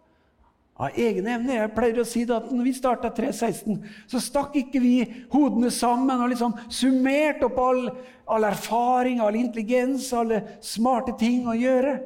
av 0.76 0.98
egne 1.00 1.36
evner. 1.38 1.62
Jeg 1.62 1.74
pleier 1.76 2.02
å 2.02 2.08
si 2.08 2.24
at 2.28 2.50
når 2.52 2.68
vi 2.68 2.74
starta 2.76 3.12
316, 3.14 3.80
så 4.12 4.22
stakk 4.24 4.58
ikke 4.60 4.82
vi 4.84 4.96
hodene 5.34 5.72
sammen 5.74 6.20
og 6.20 6.32
liksom 6.34 6.58
summerte 6.68 7.48
opp 7.48 7.62
all, 7.62 7.82
all 8.28 8.48
erfaring, 8.48 9.22
all 9.24 9.38
intelligens, 9.40 10.12
alle 10.18 10.44
smarte 10.66 11.16
ting 11.20 11.48
å 11.48 11.56
gjøre. 11.56 11.98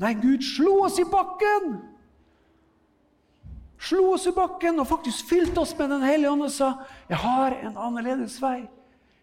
Nei, 0.00 0.14
Gud 0.16 0.44
slo 0.46 0.80
oss 0.86 1.00
i 1.02 1.08
bakken! 1.08 1.78
Slo 3.80 4.10
oss 4.12 4.26
i 4.28 4.32
bakken 4.36 4.76
og 4.80 4.88
faktisk 4.88 5.28
fylte 5.30 5.62
oss 5.62 5.72
med 5.78 5.88
Den 5.88 6.02
hellige 6.04 6.30
ånd 6.30 6.44
og 6.44 6.52
sa 6.52 6.74
jeg 7.08 7.16
har 7.22 7.56
en 7.64 7.78
annerledes 7.80 8.36
vei. 8.42 8.68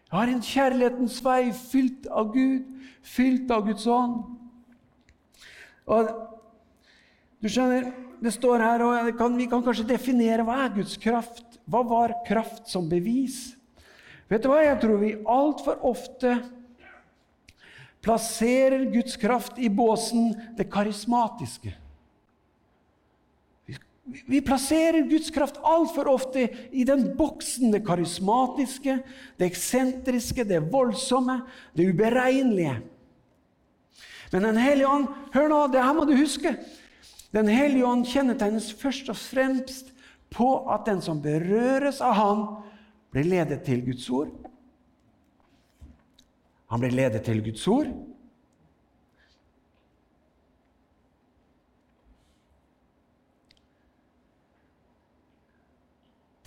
Jeg 0.08 0.16
har 0.16 0.30
en 0.32 0.40
kjærlighetens 0.40 1.18
vei 1.20 1.50
fylt 1.52 2.06
av 2.08 2.30
Gud, 2.32 2.64
fylt 3.04 3.50
av 3.52 3.66
Guds 3.66 3.84
ånd. 3.92 4.22
Og 5.88 6.12
du 7.42 7.48
skjønner, 7.48 7.92
Det 8.18 8.32
står 8.34 8.58
her, 8.58 8.82
og 8.82 9.12
kan, 9.14 9.36
vi 9.38 9.44
kan 9.46 9.60
kanskje 9.62 9.84
definere 9.92 10.42
hva 10.42 10.64
er 10.64 10.72
Guds 10.74 10.96
kraft. 10.98 11.44
Hva 11.70 11.84
var 11.86 12.16
kraft 12.26 12.66
som 12.66 12.88
bevis? 12.90 13.52
Vet 14.26 14.42
du 14.42 14.48
hva? 14.50 14.58
Jeg 14.64 14.80
tror 14.82 14.98
vi 14.98 15.12
altfor 15.22 15.78
ofte 15.86 16.32
plasserer 18.02 18.88
Guds 18.90 19.14
kraft 19.22 19.60
i 19.62 19.70
båsen 19.70 20.32
det 20.58 20.66
karismatiske. 20.72 21.70
Vi 24.26 24.40
plasserer 24.44 25.04
Guds 25.08 25.30
kraft 25.34 25.58
altfor 25.62 26.08
ofte 26.08 26.46
i 26.72 26.84
den 26.88 27.10
boksen 27.18 27.72
det 27.74 27.82
karismatiske, 27.86 28.98
det 29.36 29.48
eksentriske, 29.50 30.46
det 30.48 30.62
voldsomme, 30.72 31.42
det 31.76 31.90
uberegnelige. 31.92 32.78
Men 34.32 34.42
Den 34.42 34.56
hellige 34.60 34.88
ånd 34.88 35.08
hør 35.32 35.48
nå, 35.48 35.60
det 35.72 35.84
her 35.84 35.96
må 35.96 36.04
du 36.08 36.14
huske. 36.16 36.54
Den 37.32 37.48
hellige 37.48 37.86
ånd 37.86 38.06
kjennetegnes 38.08 38.70
først 38.72 39.08
og 39.12 39.16
fremst 39.20 39.92
på 40.32 40.48
at 40.72 40.88
den 40.88 41.00
som 41.04 41.20
berøres 41.24 42.00
av 42.04 42.16
Han, 42.16 42.44
blir 43.12 43.24
ledet 43.24 43.62
til 43.64 43.80
Guds 43.86 44.04
ord. 44.12 44.32
Han 46.68 46.82
blir 46.82 46.92
ledet 46.92 47.22
til 47.24 47.40
Guds 47.44 47.64
ord. 47.72 47.88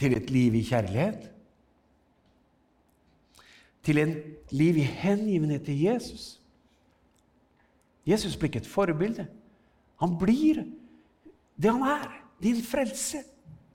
Til 0.02 0.18
et 0.18 0.32
liv 0.34 0.58
i 0.58 0.66
kjærlighet. 0.66 1.28
Til 3.86 4.02
et 4.02 4.54
liv 4.54 4.78
i 4.82 4.86
hengivenhet 4.86 5.66
til 5.66 5.82
Jesus. 5.86 6.40
Jesus 8.08 8.36
blir 8.36 8.50
ikke 8.50 8.64
et 8.64 8.70
forbilde. 8.70 9.28
Han 10.02 10.18
blir 10.18 10.64
det 11.62 11.74
han 11.74 11.86
er. 11.86 12.10
Din 12.42 12.62
frelse. 12.66 13.22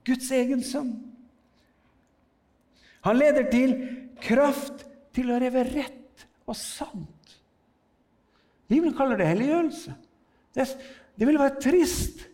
Guds 0.07 0.31
egen 0.35 0.63
sønn. 0.63 0.95
Han 3.07 3.19
leder 3.19 3.47
til 3.51 3.75
kraft 4.23 4.83
til 5.15 5.31
å 5.31 5.39
leve 5.39 5.63
rett 5.69 6.27
og 6.47 6.59
sant. 6.59 7.35
Bibelen 8.67 8.95
kaller 8.99 9.19
det 9.19 9.29
helliggjørelse. 9.31 9.95
Det, 10.55 10.67
det 11.15 11.27
ville 11.27 11.43
være 11.43 11.63
trist 11.63 12.25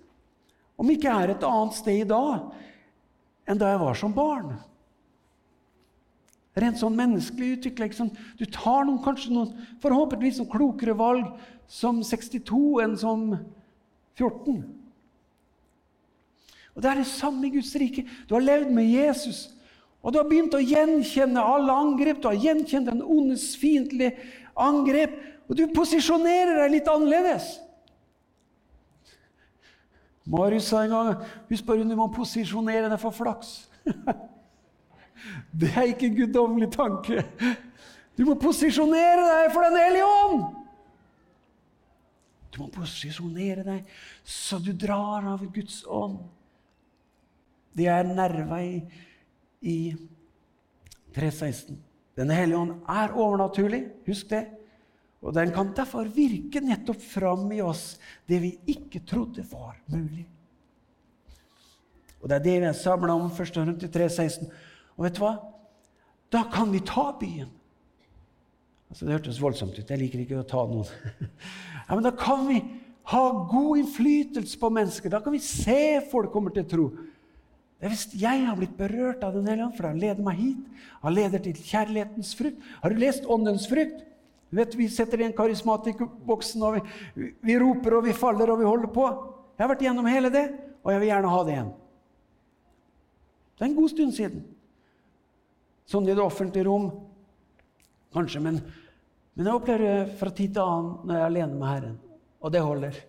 om 0.80 0.88
ikke 0.92 1.12
er 1.12 1.34
et 1.34 1.44
annet 1.44 1.76
sted 1.76 2.00
i 2.00 2.08
dag 2.08 2.48
enn 3.48 3.58
da 3.60 3.72
jeg 3.72 3.80
var 3.82 3.98
som 3.98 4.14
barn. 4.14 4.52
Rent 6.58 6.80
sånn 6.80 6.96
menneskelig 6.98 7.56
utvikla. 7.56 7.88
Liksom. 7.88 8.10
Du 8.36 8.44
tar 8.44 8.84
noen, 8.84 9.00
kanskje 9.04 9.32
noen, 9.32 9.54
forhåpentligvis 9.82 10.42
noen 10.42 10.52
klokere 10.52 10.96
valg 10.96 11.30
som 11.70 12.02
62 12.04 12.82
enn 12.84 12.96
som 13.00 13.24
14. 14.18 14.60
Og 16.72 16.82
Det 16.82 16.90
er 16.90 17.00
det 17.00 17.08
samme 17.08 17.48
i 17.48 17.54
Guds 17.56 17.72
rike. 17.76 18.04
Du 18.28 18.36
har 18.36 18.44
levd 18.44 18.70
med 18.72 18.88
Jesus, 18.88 19.50
og 20.02 20.12
du 20.12 20.20
har 20.20 20.28
begynt 20.28 20.54
å 20.56 20.60
gjenkjenne 20.60 21.40
alle 21.40 21.72
angrep. 21.72 22.20
Du 22.20 22.28
har 22.30 22.40
gjenkjent 22.40 22.88
den 22.90 23.02
ondes 23.04 23.52
fiendtlige 23.60 24.16
angrep, 24.58 25.14
og 25.48 25.56
du 25.58 25.66
posisjonerer 25.74 26.62
deg 26.62 26.74
litt 26.76 26.88
annerledes. 26.90 27.54
Marius 30.24 30.68
sa 30.70 30.84
en 30.84 30.92
gang 30.92 31.12
husk 31.48 31.66
bare 31.66 31.86
du 31.86 31.96
må 31.98 32.06
posisjonere 32.14 32.90
deg 32.90 33.00
for 33.02 33.14
flaks. 33.14 33.54
det 35.60 35.70
er 35.74 35.90
ikke 35.90 36.10
en 36.10 36.18
guddommelig 36.20 36.70
tanke. 36.74 37.24
Du 38.18 38.24
må 38.28 38.36
posisjonere 38.40 39.24
deg 39.26 39.54
for 39.54 39.66
Den 39.66 39.80
hellige 39.80 40.06
ånd! 40.06 40.44
Du 42.52 42.60
må 42.60 42.68
posisjonere 42.74 43.64
deg 43.64 43.92
så 44.28 44.58
du 44.60 44.74
drar 44.76 45.24
av 45.32 45.44
Guds 45.54 45.82
ånd. 45.88 46.18
Det 47.72 47.88
er 47.88 48.04
nerva 48.04 48.58
i, 48.60 48.82
i 49.64 49.78
3.16. 51.16 51.78
Den 52.20 52.30
hellige 52.30 52.60
ånd 52.60 52.74
er 52.92 53.14
overnaturlig. 53.16 53.86
Husk 54.04 54.28
det. 54.30 54.44
Og 55.22 55.34
den 55.36 55.52
kan 55.54 55.70
derfor 55.76 56.08
virke 56.10 56.60
nettopp 56.64 57.02
fram 57.02 57.46
i 57.54 57.60
oss 57.62 57.96
det 58.26 58.40
vi 58.42 58.56
ikke 58.74 59.04
trodde 59.06 59.44
var 59.50 59.78
mulig. 59.92 60.26
Og 62.22 62.28
Det 62.28 62.36
er 62.36 62.44
det 62.44 62.58
vi 62.62 62.68
er 62.68 62.78
samla 62.78 63.14
om 63.14 63.30
1. 63.30 63.56
Rundt 63.56 63.82
16. 63.82 64.46
Og 64.96 65.06
vet 65.06 65.16
du 65.16 65.22
hva? 65.24 65.32
Da 66.32 66.44
kan 66.50 66.70
vi 66.72 66.80
ta 66.86 67.10
byen. 67.18 67.50
Altså, 68.90 69.06
det 69.06 69.14
hørtes 69.16 69.40
voldsomt 69.42 69.78
ut. 69.78 69.90
Jeg 69.90 69.98
liker 69.98 70.22
ikke 70.22 70.42
å 70.42 70.46
ta 70.46 70.62
noen. 70.68 70.86
ja, 71.88 71.94
men 71.94 72.04
da 72.04 72.12
kan 72.14 72.44
vi 72.46 72.60
ha 73.10 73.22
god 73.50 73.80
innflytelse 73.80 74.58
på 74.60 74.70
mennesker. 74.70 75.10
Da 75.10 75.22
kan 75.24 75.34
vi 75.34 75.42
se 75.42 76.02
folk 76.12 76.30
kommer 76.34 76.54
til 76.54 76.66
tro. 76.68 76.86
Det 77.80 77.88
er 77.88 77.94
hvis 77.94 78.06
jeg 78.14 78.44
har 78.46 78.58
blitt 78.58 78.76
berørt 78.78 79.24
av 79.26 79.34
Den 79.34 79.48
hellige 79.48 79.66
ånd, 79.66 79.76
for 79.78 79.88
han 79.90 79.98
leder 79.98 80.22
meg 80.22 80.38
hit. 80.38 80.82
Han 81.02 81.16
leder 81.16 81.42
til 81.42 81.58
kjærlighetens 81.58 82.34
frukt. 82.38 82.60
Har 82.82 82.92
du 82.92 83.00
lest 83.02 83.26
Åndens 83.26 83.66
frukt? 83.70 84.04
Vet, 84.52 84.74
Vi 84.74 84.88
setter 84.92 85.20
i 85.20 85.24
en 85.24 85.36
karismatikerboksen, 85.36 86.62
og 86.62 86.74
vi, 86.76 87.30
vi, 87.40 87.54
roper 87.60 87.96
og 87.96 88.04
vi 88.04 88.16
faller 88.16 88.50
og 88.52 88.60
vi 88.60 88.68
holder 88.68 88.90
på. 88.92 89.06
Jeg 89.56 89.64
har 89.64 89.70
vært 89.70 89.84
gjennom 89.86 90.08
hele 90.12 90.30
det, 90.32 90.44
og 90.84 90.92
jeg 90.92 91.00
vil 91.00 91.08
gjerne 91.08 91.30
ha 91.32 91.38
det 91.46 91.54
igjen. 91.54 91.70
Det 93.56 93.64
er 93.64 93.70
en 93.70 93.78
god 93.78 93.92
stund 93.94 94.12
siden. 94.16 94.42
Sånn 95.88 96.08
i 96.08 96.12
det 96.12 96.24
offentlige 96.24 96.66
rom, 96.68 96.90
kanskje, 98.12 98.42
men, 98.44 98.60
men 99.32 99.48
jeg 99.48 99.56
opplever 99.56 99.86
det 99.86 100.18
fra 100.20 100.34
tid 100.36 100.52
til 100.52 100.66
annen 100.66 100.92
når 101.00 101.16
jeg 101.16 101.22
er 101.22 101.32
alene 101.32 101.56
med 101.56 101.68
Herren. 101.70 101.96
Og 102.42 102.52
det 102.52 102.64
holder. 102.66 103.00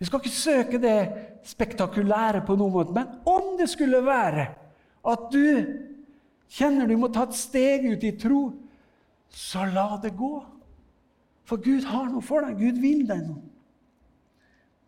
Vi 0.00 0.08
skal 0.08 0.22
ikke 0.22 0.34
søke 0.34 0.80
det 0.82 0.96
spektakulære 1.46 2.40
på 2.46 2.56
noen 2.56 2.72
måte, 2.72 2.96
men 2.96 3.20
om 3.28 3.52
det 3.60 3.68
skulle 3.70 4.00
være 4.06 4.48
at 5.12 5.28
du 5.34 5.44
kjenner 6.52 6.88
du 6.88 6.96
må 7.00 7.10
ta 7.12 7.26
et 7.28 7.36
steg 7.36 7.84
ut 7.90 8.04
i 8.06 8.16
tro, 8.16 8.46
så 9.32 9.64
la 9.72 9.96
det 10.02 10.12
gå. 10.16 10.34
For 11.48 11.60
Gud 11.60 11.84
har 11.88 12.08
noe 12.10 12.22
for 12.24 12.44
deg. 12.46 12.60
Gud 12.60 12.80
vil 12.82 13.04
deg 13.08 13.24
noe. 13.26 13.42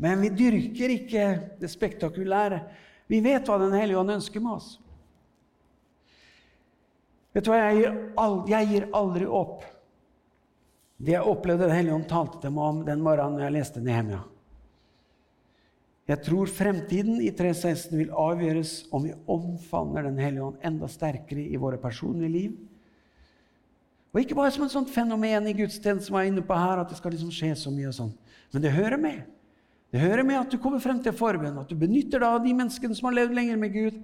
Men 0.02 0.22
vi 0.22 0.30
dyrker 0.34 0.92
ikke 0.94 1.26
det 1.60 1.70
spektakulære. 1.70 2.60
Vi 3.10 3.20
vet 3.24 3.46
hva 3.48 3.58
Den 3.60 3.76
hellige 3.76 4.00
ånd 4.00 4.16
ønsker 4.16 4.42
med 4.42 4.56
oss. 4.56 4.74
Vet 7.34 7.46
du 7.46 7.50
hva, 7.50 7.60
jeg 7.66 7.80
gir, 7.80 7.96
aldri, 8.20 8.52
jeg 8.54 8.70
gir 8.70 8.90
aldri 8.94 9.26
opp 9.26 9.64
det 11.04 11.16
jeg 11.16 11.26
opplevde 11.26 11.66
Den 11.66 11.76
hellige 11.76 11.96
ånd 11.98 12.06
talte 12.08 12.38
til 12.40 12.54
meg 12.54 12.70
om 12.70 12.84
den 12.86 13.02
morgenen 13.02 13.42
jeg 13.42 13.54
leste 13.56 13.82
Nehemia. 13.82 14.22
Jeg 16.08 16.20
tror 16.26 16.50
fremtiden 16.52 17.16
i 17.24 17.30
316 17.32 17.96
vil 17.96 18.12
avgjøres 18.12 18.74
om 18.94 19.06
vi 19.06 19.14
omfavner 19.30 20.06
Den 20.06 20.20
hellige 20.20 20.50
ånd 20.50 20.62
enda 20.64 20.88
sterkere 20.92 21.44
i 21.48 21.60
våre 21.60 21.80
personlige 21.82 22.32
liv 22.32 22.54
og 24.14 24.20
ikke 24.22 24.36
bare 24.38 24.52
som 24.54 24.62
et 24.62 24.72
sånt 24.72 24.92
fenomen 24.94 25.48
i 25.50 25.56
gudstjenesten 25.58 26.06
som 26.06 26.16
jeg 26.20 26.28
er 26.28 26.30
inne 26.30 26.44
på 26.46 26.54
her, 26.54 26.78
at 26.78 26.90
det 26.90 27.00
skal 27.00 27.10
liksom 27.10 27.32
skje 27.34 27.50
så 27.58 27.72
mye 27.74 27.88
og 27.90 27.96
sånn. 27.96 28.12
Men 28.54 28.62
det 28.62 28.70
hører 28.76 29.00
med. 29.02 29.24
Det 29.90 30.02
hører 30.02 30.26
med 30.26 30.38
at 30.38 30.52
du 30.52 30.60
kommer 30.62 30.82
frem 30.82 31.00
til 31.02 31.16
forbønn, 31.18 31.58
at 31.58 31.70
du 31.70 31.74
benytter 31.78 32.22
deg 32.22 32.28
av 32.28 32.44
de 32.44 32.52
menneskene 32.54 32.94
som 32.94 33.08
har 33.10 33.16
levd 33.18 33.34
lenger 33.34 33.58
med 33.58 33.74
Gud. 33.74 33.98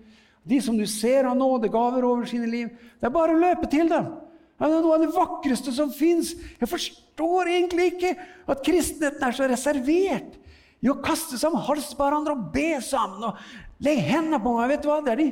De 0.50 0.58
som 0.62 0.74
du 0.78 0.82
ser 0.90 1.28
har 1.28 1.38
nådegaver 1.38 2.06
over 2.06 2.26
sine 2.26 2.50
liv. 2.50 2.74
Det 2.98 3.06
er 3.06 3.14
bare 3.14 3.36
å 3.36 3.38
løpe 3.38 3.70
til 3.70 3.90
dem. 3.90 4.10
Det 4.58 4.66
er 4.66 4.74
noe 4.82 4.98
av 4.98 5.06
det 5.06 5.14
vakreste 5.14 5.72
som 5.72 5.94
fins. 5.94 6.34
Jeg 6.58 6.68
forstår 6.68 7.54
egentlig 7.54 7.88
ikke 7.94 8.12
at 8.50 8.66
kristenheten 8.66 9.24
er 9.24 9.36
så 9.38 9.46
reservert 9.48 10.36
i 10.82 10.90
å 10.90 10.98
kaste 11.04 11.38
sammen 11.38 11.62
hals 11.64 11.92
på 11.94 12.02
hverandre 12.02 12.34
og 12.34 12.50
be 12.54 12.80
sammen 12.84 13.30
og 13.30 13.82
legge 13.84 14.10
hendene 14.10 14.42
på 14.42 14.58
meg. 14.58 14.74
Vet 14.74 14.84
du 14.84 14.90
hva? 14.90 15.00
Det 15.06 15.14
er 15.14 15.22
de 15.22 15.30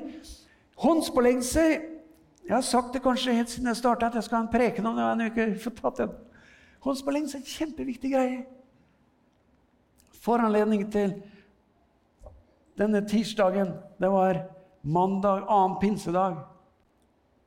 håndspåleggelse 0.86 1.68
jeg 2.48 2.54
har 2.56 2.64
sagt 2.64 2.94
det 2.96 3.02
kanskje 3.04 3.34
helt 3.36 3.50
siden 3.52 3.68
jeg 3.68 3.76
starta 3.76 4.08
at 4.08 4.14
jeg 4.16 4.24
skal 4.24 4.38
ha 4.38 4.44
en 4.46 4.52
preken 4.52 4.86
om 4.88 4.96
det. 4.96 5.04
Jeg 5.04 5.32
har 5.36 5.50
ikke 5.52 5.64
fått 5.66 5.82
tatt 5.82 5.98
den. 6.00 6.14
Håndsbeleggnelse 6.80 7.36
er 7.36 7.42
en 7.42 7.50
kjempeviktig 7.52 8.12
greie. 8.14 8.38
Foranledning 10.24 10.86
til 10.92 11.12
denne 12.80 13.02
tirsdagen 13.04 13.74
det 14.00 14.08
var 14.08 14.40
mandag, 14.80 15.44
annen 15.44 15.76
pinsedag. 15.82 16.38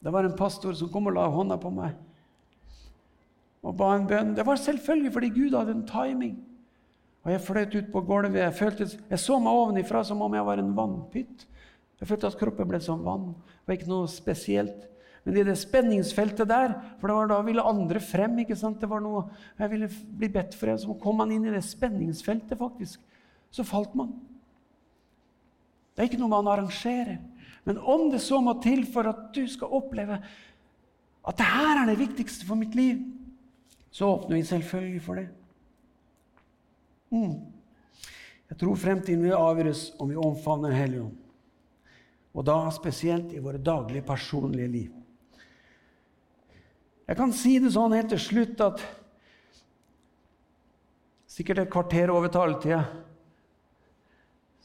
Det 0.06 0.14
var 0.14 0.30
en 0.30 0.38
pastor 0.38 0.78
som 0.78 0.92
kom 0.94 1.10
og 1.10 1.18
la 1.18 1.26
hånda 1.34 1.58
på 1.58 1.74
meg 1.74 1.98
og 3.62 3.76
ba 3.78 3.92
en 3.94 4.08
bønn. 4.10 4.36
Det 4.38 4.46
var 4.46 4.58
selvfølgelig 4.58 5.12
fordi 5.14 5.30
Gud 5.36 5.58
hadde 5.58 5.76
en 5.76 5.88
timing. 5.88 6.38
Og 7.24 7.32
Jeg 7.32 7.42
fløt 7.42 7.76
ut 7.76 7.92
på 7.94 8.02
gulvet. 8.02 8.40
Jeg, 8.40 8.54
følte, 8.54 8.88
jeg 9.10 9.20
så 9.20 9.38
meg 9.40 9.54
ovenifra 9.54 10.04
som 10.04 10.22
om 10.22 10.34
jeg 10.34 10.46
var 10.46 10.58
en 10.58 10.72
vannpytt. 10.78 11.46
Jeg 12.00 12.10
følte 12.10 12.32
at 12.32 12.38
kroppen 12.40 12.70
ble 12.70 12.80
som 12.82 13.04
vann. 13.06 13.36
Det 13.36 13.70
var 13.70 13.78
ikke 13.78 13.92
noe 13.92 14.08
spesielt. 14.10 14.88
Men 15.24 15.38
i 15.38 15.44
det 15.46 15.58
spenningsfeltet 15.62 16.50
der, 16.50 16.74
for 17.02 17.14
var 17.14 17.30
da 17.30 17.38
ville 17.46 17.66
andre 17.66 18.02
frem 18.02 18.40
ikke 18.42 18.58
sant? 18.58 18.80
Det 18.82 18.90
var 18.90 19.04
noe 19.04 19.28
jeg 19.60 19.70
ville 19.74 19.90
bli 20.18 20.32
bedt 20.34 20.56
for, 20.58 20.74
så 20.82 20.96
kom 21.02 21.22
man 21.22 21.34
inn 21.34 21.46
i 21.46 21.54
det 21.54 21.62
spenningsfeltet, 21.68 22.58
faktisk. 22.58 23.04
Så 23.54 23.66
falt 23.68 23.94
man. 23.98 24.16
Det 25.94 26.02
er 26.02 26.10
ikke 26.10 26.22
noe 26.22 26.32
man 26.32 26.50
arrangerer. 26.50 27.20
Men 27.68 27.78
om 27.78 28.08
det 28.10 28.24
så 28.24 28.40
må 28.42 28.56
til 28.64 28.88
for 28.90 29.06
at 29.12 29.28
du 29.36 29.44
skal 29.50 29.76
oppleve 29.78 30.18
at 31.22 31.38
det 31.38 31.46
her 31.46 31.84
er 31.84 31.92
det 31.92 32.00
viktigste 32.00 32.48
for 32.48 32.58
mitt 32.58 32.74
liv, 32.74 33.04
så 33.94 34.08
åpner 34.16 34.40
vi 34.40 34.48
selvfølgelig 34.48 35.02
for 35.06 35.20
det. 35.22 35.28
Mm. 37.12 37.36
Jeg 38.50 38.58
tror 38.58 38.80
fremtiden 38.80 39.24
vil 39.24 39.38
avgjøres 39.38 39.92
om 40.00 40.10
vi 40.10 40.18
omfavner 40.18 40.74
Helligånd. 40.74 41.20
Og 42.32 42.48
da 42.48 42.56
spesielt 42.72 43.36
i 43.36 43.44
våre 43.44 43.60
daglige, 43.60 44.08
personlige 44.08 44.72
liv. 44.72 45.01
Jeg 47.12 47.18
kan 47.20 47.34
si 47.36 47.58
det 47.60 47.74
sånn 47.76 47.92
helt 47.92 48.08
til 48.14 48.22
slutt 48.24 48.62
at 48.64 48.82
Sikkert 51.32 51.62
et 51.62 51.72
kvarter 51.72 52.12
over 52.12 52.28
taletida. 52.32 52.82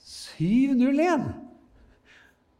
701! 0.02 1.28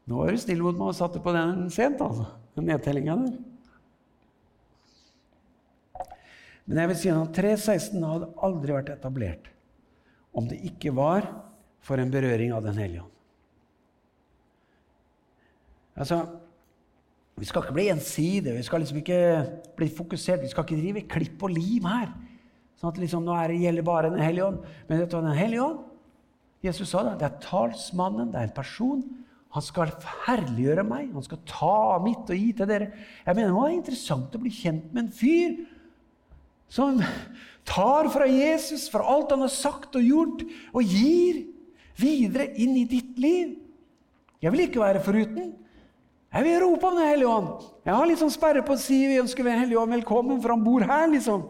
Nå 0.07 0.21
er 0.23 0.37
du 0.37 0.39
stille 0.39 0.63
mot 0.63 0.79
meg 0.79 0.93
og 0.93 0.99
satte 0.99 1.19
på 1.23 1.35
den 1.35 1.67
sent, 1.75 1.99
altså. 2.03 2.29
Den 2.55 2.69
nedtellinga 2.71 3.17
der. 3.25 3.35
Men 6.67 6.81
jeg 6.83 6.91
vil 6.93 6.99
si 7.03 7.11
at 7.13 7.35
316 7.35 8.07
hadde 8.07 8.31
aldri 8.47 8.75
vært 8.75 8.95
etablert 8.95 9.51
om 10.37 10.47
det 10.51 10.59
ikke 10.71 10.95
var 10.95 11.27
for 11.87 12.03
en 12.03 12.11
berøring 12.11 12.55
av 12.55 12.65
Den 12.67 12.79
hellige 12.79 13.05
ånd. 13.05 13.13
Altså, 15.97 16.23
vi 17.37 17.45
skal 17.45 17.65
ikke 17.65 17.77
bli 17.77 17.91
ensidige, 17.93 18.55
vi 18.57 18.65
skal 18.65 18.81
liksom 18.81 19.03
ikke 19.03 19.21
bli 19.77 19.91
fokusert. 19.93 20.41
Vi 20.41 20.49
skal 20.49 20.65
ikke 20.65 20.79
drive 20.81 21.03
klipp 21.11 21.43
og 21.45 21.53
lim 21.53 21.85
her. 21.85 22.09
Sånn 22.81 22.93
at 22.93 23.01
liksom, 23.01 23.25
nå 23.25 23.35
er 23.37 23.53
det 23.53 23.61
gjelder 23.61 23.85
bare 23.85 24.11
Den 24.13 24.25
hellige 24.25 24.47
ånd. 24.47 24.65
Men 24.89 25.03
vet 25.03 25.11
du 25.13 25.17
hva 25.19 25.23
Den 25.27 25.37
hellige 25.37 25.67
ånd 25.67 25.85
Jesus 26.65 26.91
sa 26.91 27.03
det. 27.05 27.19
Det 27.21 27.29
er 27.29 27.41
talsmannen, 27.45 28.31
det 28.33 28.41
er 28.41 28.49
en 28.49 28.57
person. 28.57 29.05
Han 29.57 29.65
skal 29.65 29.93
herliggjøre 30.27 30.85
meg, 30.85 31.13
han 31.15 31.25
skal 31.25 31.41
ta 31.49 31.99
mitt 32.05 32.29
og 32.33 32.41
gi 32.41 32.51
til 32.57 32.69
dere. 32.69 32.89
Jeg 33.25 33.37
mener, 33.37 33.53
Det 33.53 33.61
var 33.61 33.75
interessant 33.75 34.35
å 34.37 34.43
bli 34.43 34.53
kjent 34.53 34.89
med 34.93 35.05
en 35.05 35.13
fyr 35.13 35.61
som 36.69 36.99
tar 37.69 38.09
fra 38.11 38.27
Jesus, 38.27 38.89
fra 38.91 39.07
alt 39.07 39.31
han 39.31 39.45
har 39.45 39.53
sagt 39.53 39.95
og 39.97 40.03
gjort, 40.03 40.43
og 40.75 40.83
gir 40.83 41.45
videre 41.97 42.49
inn 42.59 42.75
i 42.77 42.89
ditt 42.89 43.17
liv. 43.23 43.55
Jeg 44.43 44.53
vil 44.53 44.67
ikke 44.67 44.83
være 44.83 45.05
foruten. 45.05 45.55
Jeg 46.35 46.45
vil 46.45 46.61
rope 46.63 46.87
om 46.87 46.97
Den 46.97 47.09
hellige 47.09 47.29
ånd. 47.29 47.49
Jeg 47.85 47.95
har 47.95 48.09
litt 48.09 48.21
sånn 48.21 48.35
sperre 48.35 48.63
på 48.67 48.75
å 48.75 48.81
si 48.81 48.99
vi 49.07 49.21
ønsker 49.23 49.45
Den 49.45 49.61
hellige 49.61 49.81
ånd 49.81 49.95
velkommen, 49.95 50.41
for 50.43 50.55
han 50.55 50.65
bor 50.65 50.85
her. 50.85 51.07
liksom. 51.09 51.47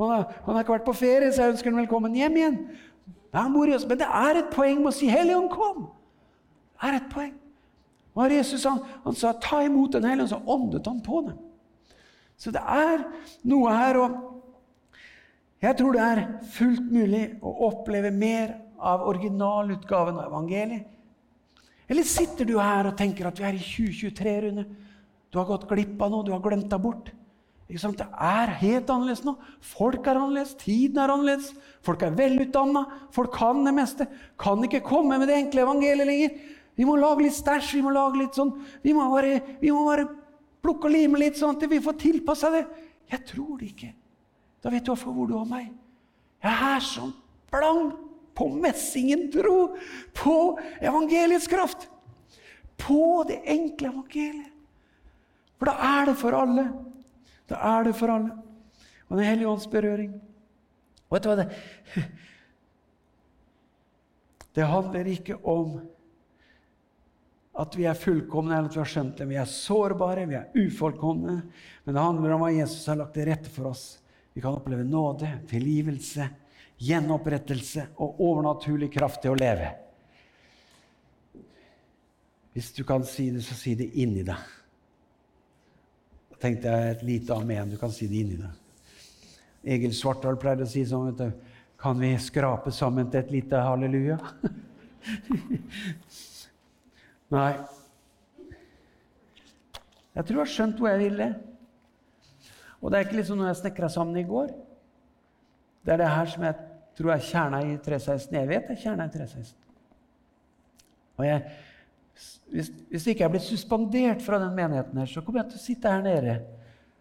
Han 0.00 0.14
har, 0.14 0.24
han 0.46 0.54
har 0.54 0.64
ikke 0.64 0.76
vært 0.78 0.88
på 0.88 0.96
ferie, 0.96 1.32
så 1.32 1.44
jeg 1.44 1.54
ønsker 1.54 1.70
han 1.70 1.82
velkommen 1.82 2.16
hjem 2.16 2.38
igjen. 2.40 2.58
Han 3.36 3.52
bor 3.52 3.68
i 3.68 3.74
oss. 3.76 3.86
Men 3.86 4.00
det 4.00 4.08
er 4.08 4.40
et 4.40 4.50
poeng 4.54 4.80
med 4.80 4.90
å 4.90 4.96
si 4.96 5.06
'Hellige 5.06 5.48
kom'. 5.52 5.86
Det 6.80 6.88
er 6.88 6.96
et 6.96 7.10
poeng. 7.12 7.34
Og 8.14 8.32
Jesus 8.32 8.64
han, 8.64 8.80
han 9.04 9.14
sa 9.14 9.32
'ta 9.32 9.62
imot 9.62 9.92
Den 9.92 10.04
hellige 10.04 10.24
ånd', 10.24 10.28
så 10.28 10.42
åndet 10.46 10.86
han 10.86 11.00
på 11.00 11.20
dem. 11.28 11.38
Så 12.36 12.50
det 12.50 12.62
er 12.66 13.04
noe 13.44 13.70
her. 13.70 13.96
og 13.96 14.10
jeg 15.62 15.76
tror 15.76 15.92
det 15.92 16.00
er 16.00 16.28
fullt 16.52 16.92
mulig 16.92 17.24
å 17.42 17.52
oppleve 17.68 18.10
mer 18.10 18.54
av 18.80 19.02
originalutgaven 19.08 20.16
av 20.16 20.30
evangeliet. 20.30 20.86
Eller 21.90 22.06
sitter 22.06 22.46
du 22.46 22.54
her 22.60 22.86
og 22.86 22.96
tenker 22.98 23.26
at 23.26 23.40
vi 23.40 23.46
er 23.48 23.56
i 23.58 23.64
2023, 23.64 24.34
Rune? 24.44 24.66
Du 25.30 25.38
har 25.38 25.48
gått 25.48 25.66
glipp 25.70 25.98
av 26.02 26.12
noe, 26.12 26.26
du 26.26 26.30
har 26.34 26.42
glemt 26.44 26.70
deg 26.70 26.82
bort. 26.82 27.10
Det 27.70 28.06
er 28.18 28.50
helt 28.58 28.88
annerledes 28.90 29.22
nå. 29.22 29.36
Folk 29.62 30.06
er 30.06 30.18
annerledes, 30.18 30.56
tiden 30.58 30.98
er 30.98 31.12
annerledes. 31.12 31.52
Folk 31.86 32.02
er 32.02 32.16
velutdanna, 32.18 32.82
folk 33.14 33.34
kan 33.36 33.62
det 33.66 33.74
meste. 33.76 34.06
Kan 34.38 34.62
ikke 34.66 34.82
komme 34.86 35.18
med 35.20 35.30
det 35.30 35.38
enkle 35.38 35.62
evangeliet 35.66 36.08
lenger. 36.08 36.40
Vi 36.78 36.86
må 36.86 36.96
lage 36.98 37.26
litt 37.26 37.36
stæsj, 37.36 37.76
vi 37.78 37.84
må 37.84 37.92
lage 37.94 38.18
litt 38.22 38.38
sånn 38.38 38.54
Vi 38.82 38.94
må 38.96 39.04
bare, 39.12 39.38
vi 39.60 39.70
må 39.74 39.84
bare 39.86 40.08
plukke 40.64 40.88
og 40.88 40.94
lime 40.94 41.20
litt, 41.20 41.38
sånn 41.38 41.56
at 41.56 41.66
vi 41.70 41.82
får 41.82 41.98
tilpassa 42.00 42.50
det. 42.54 42.64
Jeg 43.10 43.26
tror 43.28 43.58
det 43.60 43.70
ikke. 43.70 43.90
Da 44.62 44.70
vet 44.72 44.86
du 44.86 44.92
hvorfor 44.92 45.14
hvor 45.14 45.30
du 45.30 45.36
har 45.38 45.48
meg. 45.48 45.70
Jeg 46.42 46.70
er 46.74 46.84
så 46.84 47.10
blank 47.52 48.09
på 48.34 48.48
messingen 48.54 49.28
tro 49.32 49.76
på 50.16 50.36
evangeliets 50.80 51.48
kraft. 51.50 51.88
På 52.80 53.24
det 53.28 53.42
enkle 53.44 53.92
evangeliet. 53.92 54.56
For 55.60 55.68
da 55.68 55.76
er 56.00 56.08
det 56.08 56.16
for 56.16 56.36
alle. 56.36 56.64
Da 57.50 57.60
er 57.76 57.84
det 57.90 57.94
for 57.98 58.12
alle. 58.12 58.36
Og 59.10 59.16
Den 59.18 59.26
hellige 59.26 59.50
ånds 59.50 59.68
berøring. 59.68 60.14
Og 61.10 61.16
vet 61.16 61.24
du 61.24 61.30
hva 61.30 61.40
det 61.42 61.48
Det 64.54 64.66
handler 64.66 65.10
ikke 65.10 65.36
om 65.46 65.80
at 67.60 67.74
vi 67.76 67.84
er 67.86 67.98
fullkomne 67.98 68.54
eller 68.56 68.70
at 68.70 68.76
vi 68.76 68.80
har 68.80 68.88
skjønt 68.88 69.18
det. 69.20 69.26
Vi 69.28 69.38
er 69.38 69.48
sårbare, 69.50 70.26
vi 70.30 70.38
er 70.38 70.50
ufullkomne. 70.56 71.36
Men 71.84 71.96
det 71.96 72.02
handler 72.02 72.34
om 72.34 72.44
hva 72.44 72.52
Jesus 72.54 72.86
har 72.88 72.98
lagt 72.98 73.14
til 73.18 73.28
rette 73.28 73.52
for 73.52 73.70
oss. 73.70 73.84
Vi 74.32 74.42
kan 74.42 74.56
oppleve 74.56 74.86
nåde, 74.86 75.28
tilgivelse, 75.50 76.28
gjenopprettelse 76.80 77.90
og 78.00 78.20
overnaturlig 78.24 78.88
kraft 78.94 79.20
til 79.24 79.34
å 79.34 79.38
leve. 79.38 79.68
Hvis 82.56 82.72
du 82.74 82.82
kan 82.88 83.04
si 83.06 83.28
det, 83.30 83.44
så 83.46 83.54
si 83.54 83.76
det 83.78 83.92
inni 84.00 84.24
deg. 84.26 84.40
Da 86.32 86.40
tenkte 86.42 86.72
jeg 86.72 86.94
et 86.94 87.04
lite 87.06 87.36
amen. 87.36 87.70
Du 87.70 87.78
kan 87.78 87.92
si 87.94 88.08
det 88.10 88.24
inni 88.24 88.38
deg. 88.40 88.56
Egil 89.76 89.92
Svartdal 89.94 90.40
pleide 90.40 90.64
å 90.64 90.70
si 90.70 90.82
sånn 90.88 91.10
vet 91.10 91.20
du, 91.20 91.28
Kan 91.80 92.00
vi 92.00 92.10
skrape 92.20 92.72
sammen 92.76 93.08
til 93.12 93.22
et 93.22 93.30
lite 93.32 93.60
halleluja? 93.64 94.18
Nei. 97.36 97.52
Jeg 100.12 100.26
tror 100.26 100.34
jeg 100.34 100.42
har 100.42 100.52
skjønt 100.52 100.80
hvor 100.80 100.90
jeg 100.90 101.04
ville. 101.06 101.28
Og 102.80 102.90
det 102.90 102.98
er 102.98 103.06
ikke 103.06 103.20
liksom 103.20 103.40
noe 103.40 103.48
jeg 103.48 103.60
snekra 103.62 103.88
sammen 103.92 104.20
i 104.20 104.28
går. 104.28 104.48
Det 105.84 105.94
er 105.94 106.02
det 106.02 106.12
her 106.12 106.28
som 106.28 106.44
jeg 106.44 106.69
tror 107.00 107.14
er 107.16 107.24
kjerna 107.24 107.62
i 107.64 107.74
316. 107.80 108.36
Jeg 108.36 108.48
vet 108.50 108.68
det 108.68 108.76
er 108.76 108.82
kjerna 108.84 109.08
i 109.08 109.12
316. 109.14 109.56
Og 111.20 111.26
jeg, 111.26 111.40
hvis, 112.52 112.70
hvis 112.92 113.06
ikke 113.12 113.24
jeg 113.24 113.34
blir 113.34 113.44
suspendert 113.44 114.24
fra 114.24 114.40
den 114.42 114.52
menigheten, 114.56 115.00
her, 115.00 115.08
så 115.08 115.24
kommer 115.24 115.42
jeg 115.42 115.52
til 115.52 115.60
å 115.60 115.64
sitte 115.64 115.94
her 115.94 116.04
nede. 116.04 116.36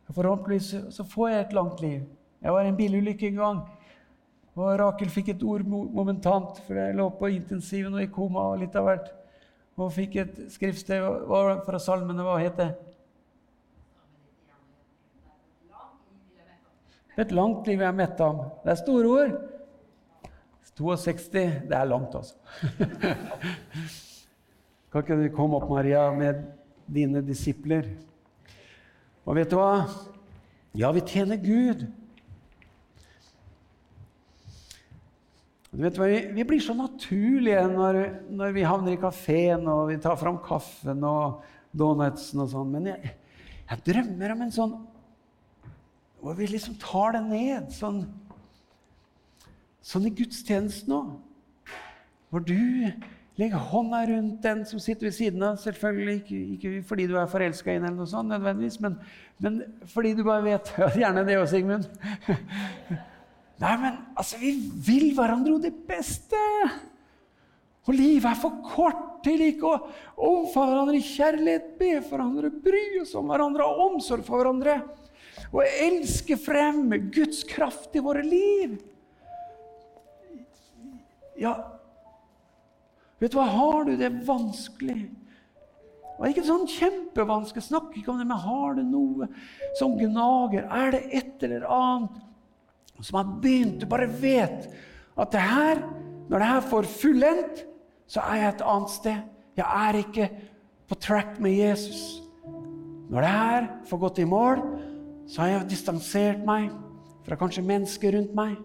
Forhåpentligvis 0.09 0.95
så 0.95 1.05
får 1.05 1.29
jeg 1.29 1.45
et 1.45 1.53
langt 1.53 1.83
liv. 1.83 1.99
Jeg 2.39 2.55
var 2.55 2.65
i 2.65 2.71
en 2.71 2.79
bilulykke 2.79 3.29
en 3.29 3.39
gang. 3.43 3.61
Og 4.59 4.73
Rakel 4.79 5.11
fikk 5.13 5.33
et 5.35 5.43
ord 5.45 5.63
momentant, 5.67 6.57
for 6.65 6.79
jeg 6.79 6.95
lå 6.97 7.05
på 7.19 7.29
intensiven 7.35 7.95
og 7.95 8.03
i 8.03 8.11
koma 8.11 8.49
og 8.51 8.63
litt 8.63 8.75
av 8.79 8.87
hvert. 8.87 9.11
Og 9.79 9.93
fikk 9.95 10.17
et 10.19 10.39
skriftsted 10.51 11.05
fra 11.67 11.79
salmene. 11.79 12.25
Hva 12.25 12.39
het 12.41 12.57
det? 12.59 12.71
Et 17.19 17.31
langt 17.35 17.67
liv 17.67 17.79
jeg 17.79 17.87
er 17.87 17.95
mett 17.95 18.19
av. 18.23 18.43
Det 18.63 18.73
er 18.73 18.79
store 18.79 19.13
ord. 19.13 19.39
62 20.77 21.31
det 21.69 21.75
er 21.75 21.87
langt, 21.89 22.15
altså. 22.15 22.35
kan 24.91 25.03
ikke 25.03 25.17
du 25.19 25.25
komme 25.35 25.59
opp, 25.59 25.69
Maria, 25.69 26.09
med 26.15 26.43
dine 26.89 27.21
disipler? 27.25 27.87
Og 29.25 29.37
vet 29.37 29.51
du 29.51 29.57
hva? 29.59 29.85
Ja, 30.77 30.91
vi 30.95 31.03
tjener 31.05 31.39
Gud. 31.41 31.87
Du 35.69 35.83
vet 35.83 35.97
hva, 36.01 36.07
Vi 36.33 36.45
blir 36.47 36.61
så 36.63 36.73
naturlige 36.73 37.65
når, 37.69 37.99
når 38.33 38.55
vi 38.55 38.65
havner 38.65 38.95
i 38.95 39.01
kafeen 39.01 39.67
og 39.69 39.89
vi 39.91 39.99
tar 40.01 40.17
fram 40.17 40.39
kaffen 40.41 41.03
og 41.05 41.43
donutsen 41.77 42.41
og 42.41 42.49
sånn. 42.53 42.71
Men 42.73 42.89
jeg, 42.89 43.13
jeg 43.69 43.85
drømmer 43.91 44.33
om 44.33 44.47
en 44.47 44.55
sånn 44.55 44.79
hvor 46.19 46.35
vi 46.35 46.49
liksom 46.51 46.75
tar 46.81 47.13
det 47.15 47.21
ned, 47.29 47.69
sånn, 47.71 48.01
sånn 49.85 50.09
i 50.09 50.13
gudstjenesten 50.15 50.95
òg. 50.95 51.15
Hvor 52.29 52.43
du 52.45 52.59
legger 53.39 53.69
hånda 53.71 54.01
rundt 54.09 54.41
den 54.43 54.65
som 54.67 54.81
sitter 54.83 55.07
ved 55.07 55.15
siden 55.15 55.43
av. 55.47 55.59
Selvfølgelig 55.61 56.15
ikke, 56.19 56.39
ikke 56.55 56.71
fordi 56.89 57.07
du 57.09 57.15
er 57.19 57.29
forelska 57.31 57.71
i 57.71 57.77
henne, 57.77 57.91
eller 57.91 58.03
noe 58.03 58.11
sånt, 58.11 58.31
nødvendigvis, 58.33 58.79
men, 58.83 58.97
men, 59.39 59.61
fordi 59.93 60.13
du 60.17 60.25
bare 60.27 60.43
vet 60.43 60.73
Gjerne 60.99 61.23
det 61.27 61.37
òg, 61.39 61.47
Sigmund. 61.51 61.87
Nei, 63.63 63.73
men 63.79 63.97
altså, 64.19 64.39
vi 64.41 64.53
vil 64.87 65.11
hverandre 65.15 65.55
jo 65.55 65.61
det 65.63 65.73
beste. 65.87 66.39
Og 67.87 67.95
livet 67.95 68.29
er 68.29 68.39
for 68.39 68.59
kort 68.67 69.05
til 69.25 69.41
ikke 69.43 69.67
å 69.67 69.79
omfavne 70.29 70.75
hverandre 70.75 70.99
i 70.99 71.03
kjærlighet, 71.03 71.73
be 71.79 71.95
for 72.03 72.17
hverandre, 72.17 72.51
bry 72.63 72.85
oss 73.01 73.15
om 73.19 73.31
hverandre, 73.31 73.65
ha 73.65 73.87
omsorg 73.89 74.23
for 74.27 74.39
hverandre. 74.39 74.77
Og 75.49 75.63
elske 75.65 76.35
frem 76.39 76.85
Guds 77.11 77.41
kraft 77.47 77.95
i 77.95 78.03
våre 78.03 78.23
liv. 78.23 78.77
Ja, 81.39 81.55
vet 83.19 83.31
du 83.31 83.39
hva, 83.39 83.47
har 83.51 83.87
du 83.87 83.95
det 83.99 84.11
vanskelig? 84.27 85.07
Og 86.19 86.27
ikke 86.27 86.43
sånn 86.43 86.67
kjempevanskelig, 86.67 87.63
snakk 87.63 87.93
ikke 87.95 88.11
om 88.11 88.19
det, 88.19 88.27
men 88.27 88.43
har 88.43 88.75
du 88.75 88.83
noe 88.83 89.29
som 89.79 89.95
gnager? 89.95 90.65
Er 90.67 90.91
det 90.95 91.05
et 91.15 91.45
eller 91.47 91.63
annet 91.71 93.05
som 93.07 93.21
har 93.21 93.29
begynt? 93.39 93.79
Du 93.79 93.87
bare 93.87 94.09
vet 94.19 94.67
at 95.19 95.31
det 95.31 95.43
her, 95.43 95.79
når 96.27 96.43
det 96.43 96.49
her 96.51 96.65
får 96.73 96.89
fullendt, 96.91 97.63
så 98.09 98.23
er 98.25 98.41
jeg 98.41 98.53
et 98.53 98.65
annet 98.67 98.91
sted. 98.91 99.21
Jeg 99.59 99.87
er 99.87 99.99
ikke 100.01 100.27
på 100.89 100.97
track 100.99 101.39
med 101.39 101.55
Jesus. 101.55 102.19
Når 103.09 103.23
det 103.23 103.31
her 103.31 103.69
får 103.87 104.03
gått 104.03 104.19
i 104.19 104.27
mål, 104.27 104.63
så 105.29 105.43
har 105.43 105.53
jeg 105.53 105.69
distansert 105.71 106.43
meg 106.45 106.67
fra 107.23 107.37
kanskje 107.39 107.63
mennesker 107.63 108.17
rundt 108.17 108.35
meg. 108.35 108.57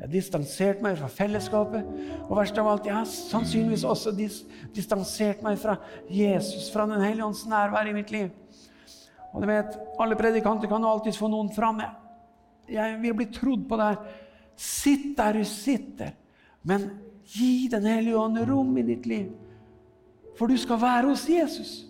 Jeg 0.00 0.06
har 0.06 0.12
distansert 0.14 0.78
meg 0.80 0.94
fra 0.96 1.10
fellesskapet. 1.12 1.88
Og 2.24 2.38
verst 2.38 2.56
av 2.56 2.70
alt, 2.70 2.86
jeg 2.88 2.96
har 2.96 3.04
sannsynligvis 3.04 3.82
også 3.84 4.14
dis 4.16 4.38
distansert 4.72 5.42
meg 5.44 5.58
fra 5.60 5.74
Jesus, 6.08 6.70
fra 6.72 6.86
Den 6.88 7.04
hellige 7.04 7.26
ånds 7.26 7.42
nærvær 7.44 7.90
i 7.90 7.92
mitt 7.92 8.08
liv. 8.14 8.30
Og 9.34 9.44
du 9.44 9.46
vet, 9.50 9.76
Alle 10.00 10.16
predikanter 10.16 10.72
kan 10.72 10.80
jo 10.80 10.88
alltids 10.88 11.20
få 11.20 11.28
noen 11.28 11.52
fram. 11.52 11.82
Jeg 12.64 12.96
vil 13.02 13.14
bli 13.18 13.28
trodd 13.28 13.68
på 13.68 13.76
det 13.76 13.90
her. 13.90 14.00
Sitt 14.56 15.12
der 15.18 15.36
du 15.36 15.44
sitter, 15.44 16.16
men 16.62 16.90
gi 17.30 17.68
Den 17.68 17.84
hellige 17.84 18.16
ånd 18.16 18.40
rom 18.48 18.76
i 18.78 18.88
ditt 18.88 19.06
liv. 19.06 19.28
For 20.38 20.48
du 20.48 20.56
skal 20.56 20.80
være 20.80 21.12
hos 21.12 21.28
Jesus. 21.28 21.84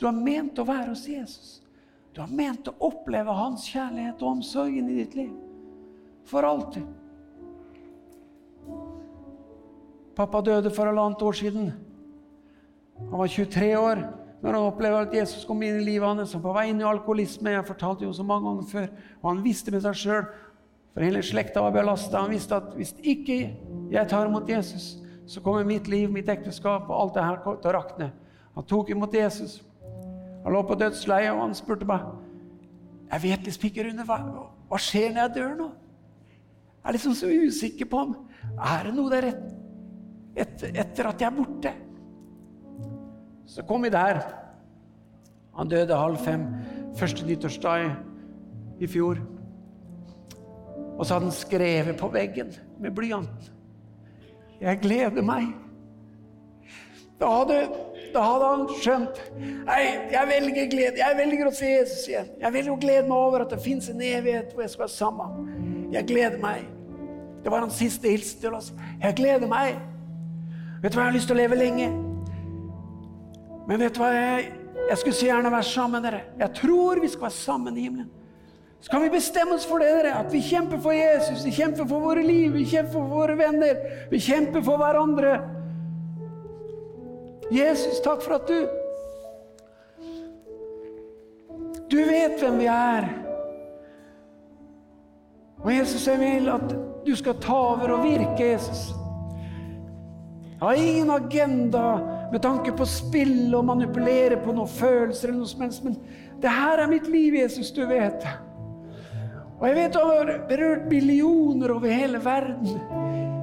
Du 0.00 0.06
har 0.06 0.16
ment 0.16 0.56
å 0.58 0.64
være 0.64 0.94
hos 0.94 1.04
Jesus. 1.04 1.60
Du 2.16 2.22
har 2.22 2.32
ment 2.32 2.68
å 2.72 2.78
oppleve 2.80 3.32
hans 3.36 3.68
kjærlighet 3.68 4.22
og 4.22 4.38
omsorgen 4.38 4.88
i 4.88 5.02
ditt 5.02 5.14
liv. 5.14 5.34
For 6.24 6.42
alltid. 6.42 7.05
Pappa 10.16 10.40
døde 10.40 10.70
for 10.72 10.88
halvannet 10.88 11.22
år 11.22 11.32
siden. 11.36 11.72
Han 13.10 13.18
var 13.18 13.26
23 13.26 13.78
år 13.78 14.00
når 14.42 14.52
han 14.52 14.66
opplevde 14.68 15.00
at 15.04 15.14
Jesus 15.14 15.44
kom 15.44 15.62
inn 15.62 15.80
i 15.80 15.84
livet 15.84 16.08
hans. 16.08 16.32
Han 16.32 16.42
var 16.42 16.52
på 16.52 16.56
vei 16.56 16.66
inn 16.70 16.80
i 16.80 16.86
alkoholisme. 16.88 17.52
Jeg 17.52 17.66
fortalte 17.68 18.06
jo 18.06 18.12
så 18.16 18.24
mange 18.24 18.48
ganger 18.48 18.68
før. 18.70 18.86
Og 19.22 19.30
han 19.30 19.42
visste 19.44 19.72
med 19.74 19.84
seg 19.84 19.98
sjøl, 20.00 20.28
for 20.94 21.04
hele 21.04 21.22
slekta 21.24 21.64
var 21.64 21.74
belasta. 21.74 22.22
Han 22.22 22.32
visste 22.32 22.56
at 22.56 22.70
hvis 22.78 22.94
ikke 23.02 23.38
jeg 23.92 24.08
tar 24.08 24.28
imot 24.30 24.48
Jesus, 24.48 24.94
så 25.26 25.42
kommer 25.44 25.66
mitt 25.68 25.88
liv, 25.88 26.08
mitt 26.12 26.28
ekteskap 26.32 26.88
og 26.88 27.00
alt 27.00 27.16
det 27.16 27.26
her 27.26 27.40
til 27.44 27.70
å 27.72 27.74
rakne. 27.76 28.10
Han 28.56 28.64
tok 28.64 28.94
imot 28.94 29.14
Jesus. 29.14 29.58
Han 30.44 30.54
lå 30.54 30.62
på 30.62 30.78
dødsleiet, 30.78 31.34
og 31.34 31.42
han 31.42 31.58
spurte 31.58 31.88
meg 31.88 32.06
Jeg 33.10 33.22
vet 33.22 33.44
liksom 33.46 33.68
ikke, 33.68 33.84
Rune, 33.86 34.04
hva, 34.06 34.16
hva 34.70 34.78
skjer 34.80 35.12
når 35.12 35.20
jeg 35.20 35.34
dør 35.36 35.54
nå? 35.58 35.68
Jeg 36.80 36.88
er 36.88 36.96
liksom 36.96 37.14
så 37.18 37.28
usikker 37.30 37.88
på 37.90 37.98
om 37.98 38.14
Er 38.54 38.86
det 38.86 38.94
noe 38.94 39.10
der 39.10 39.26
rett 39.26 39.65
et, 40.36 40.64
etter 40.72 41.08
at 41.10 41.22
jeg 41.22 41.30
er 41.30 41.36
borte. 41.36 41.72
Så 43.46 43.64
kom 43.66 43.86
vi 43.86 43.92
der. 43.94 44.20
Han 45.56 45.70
døde 45.72 45.96
halv 45.96 46.20
fem 46.20 46.46
første 46.98 47.26
nyttårsdag 47.26 47.90
i 48.80 48.88
fjor. 48.90 49.20
Og 50.96 51.04
så 51.06 51.14
hadde 51.14 51.28
han 51.28 51.36
skrevet 51.36 51.96
på 52.00 52.08
veggen 52.12 52.52
med 52.80 52.94
blyant 52.96 53.52
'Jeg 54.60 54.78
gleder 54.80 55.22
meg'. 55.22 55.52
Da 57.20 57.26
hadde, 57.26 57.68
da 58.14 58.20
hadde 58.20 58.48
han 58.50 58.68
skjønt 58.80 59.20
Nei, 59.40 59.82
jeg 60.12 60.28
velger 60.28 60.66
glede. 60.70 61.00
Jeg 61.00 61.16
velger 61.16 61.48
å 61.48 61.52
se 61.56 61.68
Jesus 61.70 62.08
igjen. 62.08 62.28
Jeg 62.40 62.52
velger 62.52 62.72
å 62.72 62.80
glede 62.80 63.08
meg 63.08 63.16
over 63.16 63.44
at 63.44 63.50
det 63.50 63.60
fins 63.64 63.88
en 63.88 64.00
evighet 64.00 64.52
hvor 64.52 64.64
jeg 64.64 64.70
skal 64.70 64.84
være 64.84 64.96
sammen. 64.96 65.88
Jeg 65.92 66.08
gleder 66.10 66.38
meg. 66.42 66.66
Det 67.44 67.52
var 67.52 67.64
hans 67.64 67.78
siste 67.80 68.08
hilsen 68.08 68.40
til 68.40 68.56
oss. 68.58 68.72
Jeg 69.02 69.16
gleder 69.16 69.48
meg. 69.48 69.80
Vet 70.86 70.92
du 70.94 71.00
hva, 71.00 71.08
jeg 71.08 71.10
har 71.10 71.16
lyst 71.16 71.26
til 71.26 71.34
å 71.34 71.40
leve 71.40 71.56
lenge. 71.58 71.86
Men 73.66 73.80
vet 73.82 73.96
du 73.96 73.98
hva, 73.98 74.12
jeg, 74.14 74.42
jeg 74.86 74.98
skulle 75.00 75.18
så 75.18 75.26
gjerne 75.26 75.50
være 75.50 75.66
sammen 75.66 75.96
med 75.96 76.04
dere. 76.06 76.20
Jeg 76.38 76.54
tror 76.60 77.00
vi 77.02 77.08
skal 77.10 77.24
være 77.26 77.34
sammen 77.34 77.74
i 77.74 77.86
himmelen. 77.88 78.10
Så 78.78 78.92
kan 78.92 79.00
vi 79.02 79.08
bestemme 79.10 79.56
oss 79.56 79.64
for 79.66 79.82
det, 79.82 79.88
dere, 79.96 80.12
at 80.14 80.28
vi 80.30 80.38
kjemper 80.46 80.78
for 80.84 80.94
Jesus, 80.94 81.40
vi 81.42 81.50
kjemper 81.56 81.88
for 81.90 82.04
våre 82.04 82.22
liv, 82.22 82.52
vi 82.54 82.62
kjemper 82.70 82.92
for 82.92 83.08
våre 83.10 83.34
venner, 83.40 83.80
vi 84.12 84.20
kjemper 84.22 84.62
for 84.62 84.78
hverandre. 84.78 85.32
Jesus, 87.50 87.98
takk 88.04 88.22
for 88.22 88.36
at 88.38 88.46
du 88.46 88.82
Du 91.90 91.98
vet 92.02 92.38
hvem 92.38 92.60
vi 92.62 92.68
er. 92.70 93.08
Og 95.64 95.74
Jesus, 95.74 96.06
jeg 96.06 96.22
vil 96.22 96.46
at 96.54 96.76
du 97.06 97.12
skal 97.18 97.42
ta 97.42 97.58
over 97.72 97.96
og 97.96 98.06
virke, 98.06 98.52
Jesus. 98.52 98.88
Jeg 100.56 100.64
har 100.64 100.74
ingen 100.80 101.10
agenda 101.10 101.88
med 102.32 102.40
tanke 102.42 102.72
på 102.72 102.86
spill 102.88 103.52
og 103.54 103.66
manipulere 103.68 104.38
på 104.40 104.54
noen 104.56 104.70
følelser 104.70 105.28
eller 105.28 105.42
noe 105.42 105.50
som 105.50 105.64
helst. 105.66 105.82
Men 105.84 105.98
det 106.40 106.52
her 106.52 106.80
er 106.80 106.88
mitt 106.88 107.10
liv, 107.12 107.36
Jesus, 107.36 107.68
du 107.76 107.82
vet 107.84 108.16
det. 108.24 108.32
Og 109.56 109.66
jeg 109.68 109.76
vet 109.76 109.92
du 109.92 110.00
har 110.00 110.32
berørt 110.48 110.88
millioner 110.88 111.74
over 111.76 111.92
hele 111.92 112.20
verden. 112.24 112.80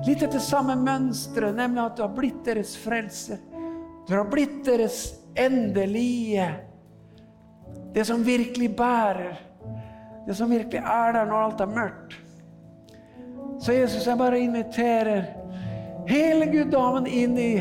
Litt 0.07 0.25
etter 0.25 0.41
samme 0.41 0.75
mønsteret, 0.77 1.53
nemlig 1.57 1.83
at 1.83 1.97
du 1.97 2.03
har 2.05 2.15
blitt 2.17 2.41
deres 2.49 2.73
frelser. 2.81 3.37
Du 4.07 4.15
har 4.17 4.25
blitt 4.29 4.63
deres 4.65 5.13
endelige. 5.37 6.49
Det 7.93 8.07
som 8.09 8.25
virkelig 8.25 8.71
bærer. 8.75 9.37
Det 10.25 10.33
som 10.37 10.49
virkelig 10.49 10.81
er 10.81 11.13
der 11.13 11.29
når 11.29 11.45
alt 11.45 11.61
er 11.61 11.77
mørkt. 11.77 12.17
Så 13.61 13.77
Jesus, 13.77 14.07
jeg 14.07 14.17
bare 14.17 14.41
inviterer 14.41 15.42
hele 16.07 16.45
guddommen 16.51 17.07
inn 17.07 17.37
i 17.37 17.53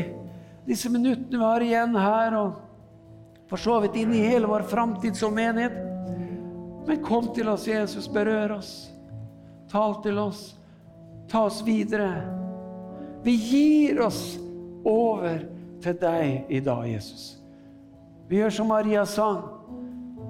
disse 0.65 0.89
minuttene 0.89 1.37
vi 1.37 1.43
har 1.43 1.65
igjen 1.65 1.95
her, 1.95 2.37
og 2.39 3.49
for 3.51 3.61
så 3.61 3.79
vidt 3.83 3.97
inn 3.99 4.13
i 4.15 4.23
hele 4.23 4.49
vår 4.49 4.65
framtid 4.69 5.17
som 5.19 5.35
menighet. 5.35 5.75
Men 6.87 7.03
kom 7.03 7.29
til 7.35 7.49
oss, 7.51 7.67
Jesus. 7.67 8.09
Berør 8.11 8.57
oss. 8.57 8.71
Tal 9.71 9.99
til 10.03 10.19
oss. 10.19 10.55
Ta 11.31 11.45
oss 11.47 11.61
videre. 11.65 12.09
Vi 13.23 13.35
gir 13.39 14.01
oss 14.03 14.35
over 14.83 15.45
til 15.83 15.95
deg 15.99 16.51
i 16.51 16.59
dag, 16.63 16.87
Jesus. 16.91 17.37
Vi 18.27 18.39
gjør 18.41 18.55
som 18.57 18.71
Maria 18.71 19.05
sang. 19.07 19.43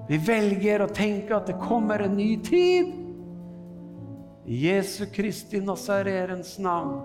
Vi 0.09 0.19
velger 0.19 0.83
å 0.83 0.91
tenke 0.91 1.35
at 1.37 1.47
det 1.49 1.57
kommer 1.61 2.03
en 2.03 2.17
ny 2.17 2.35
tid. 2.43 2.91
I 4.43 4.65
Jesu 4.67 5.05
Kristi 5.13 5.61
Nazarerens 5.63 6.57
navn. 6.59 6.99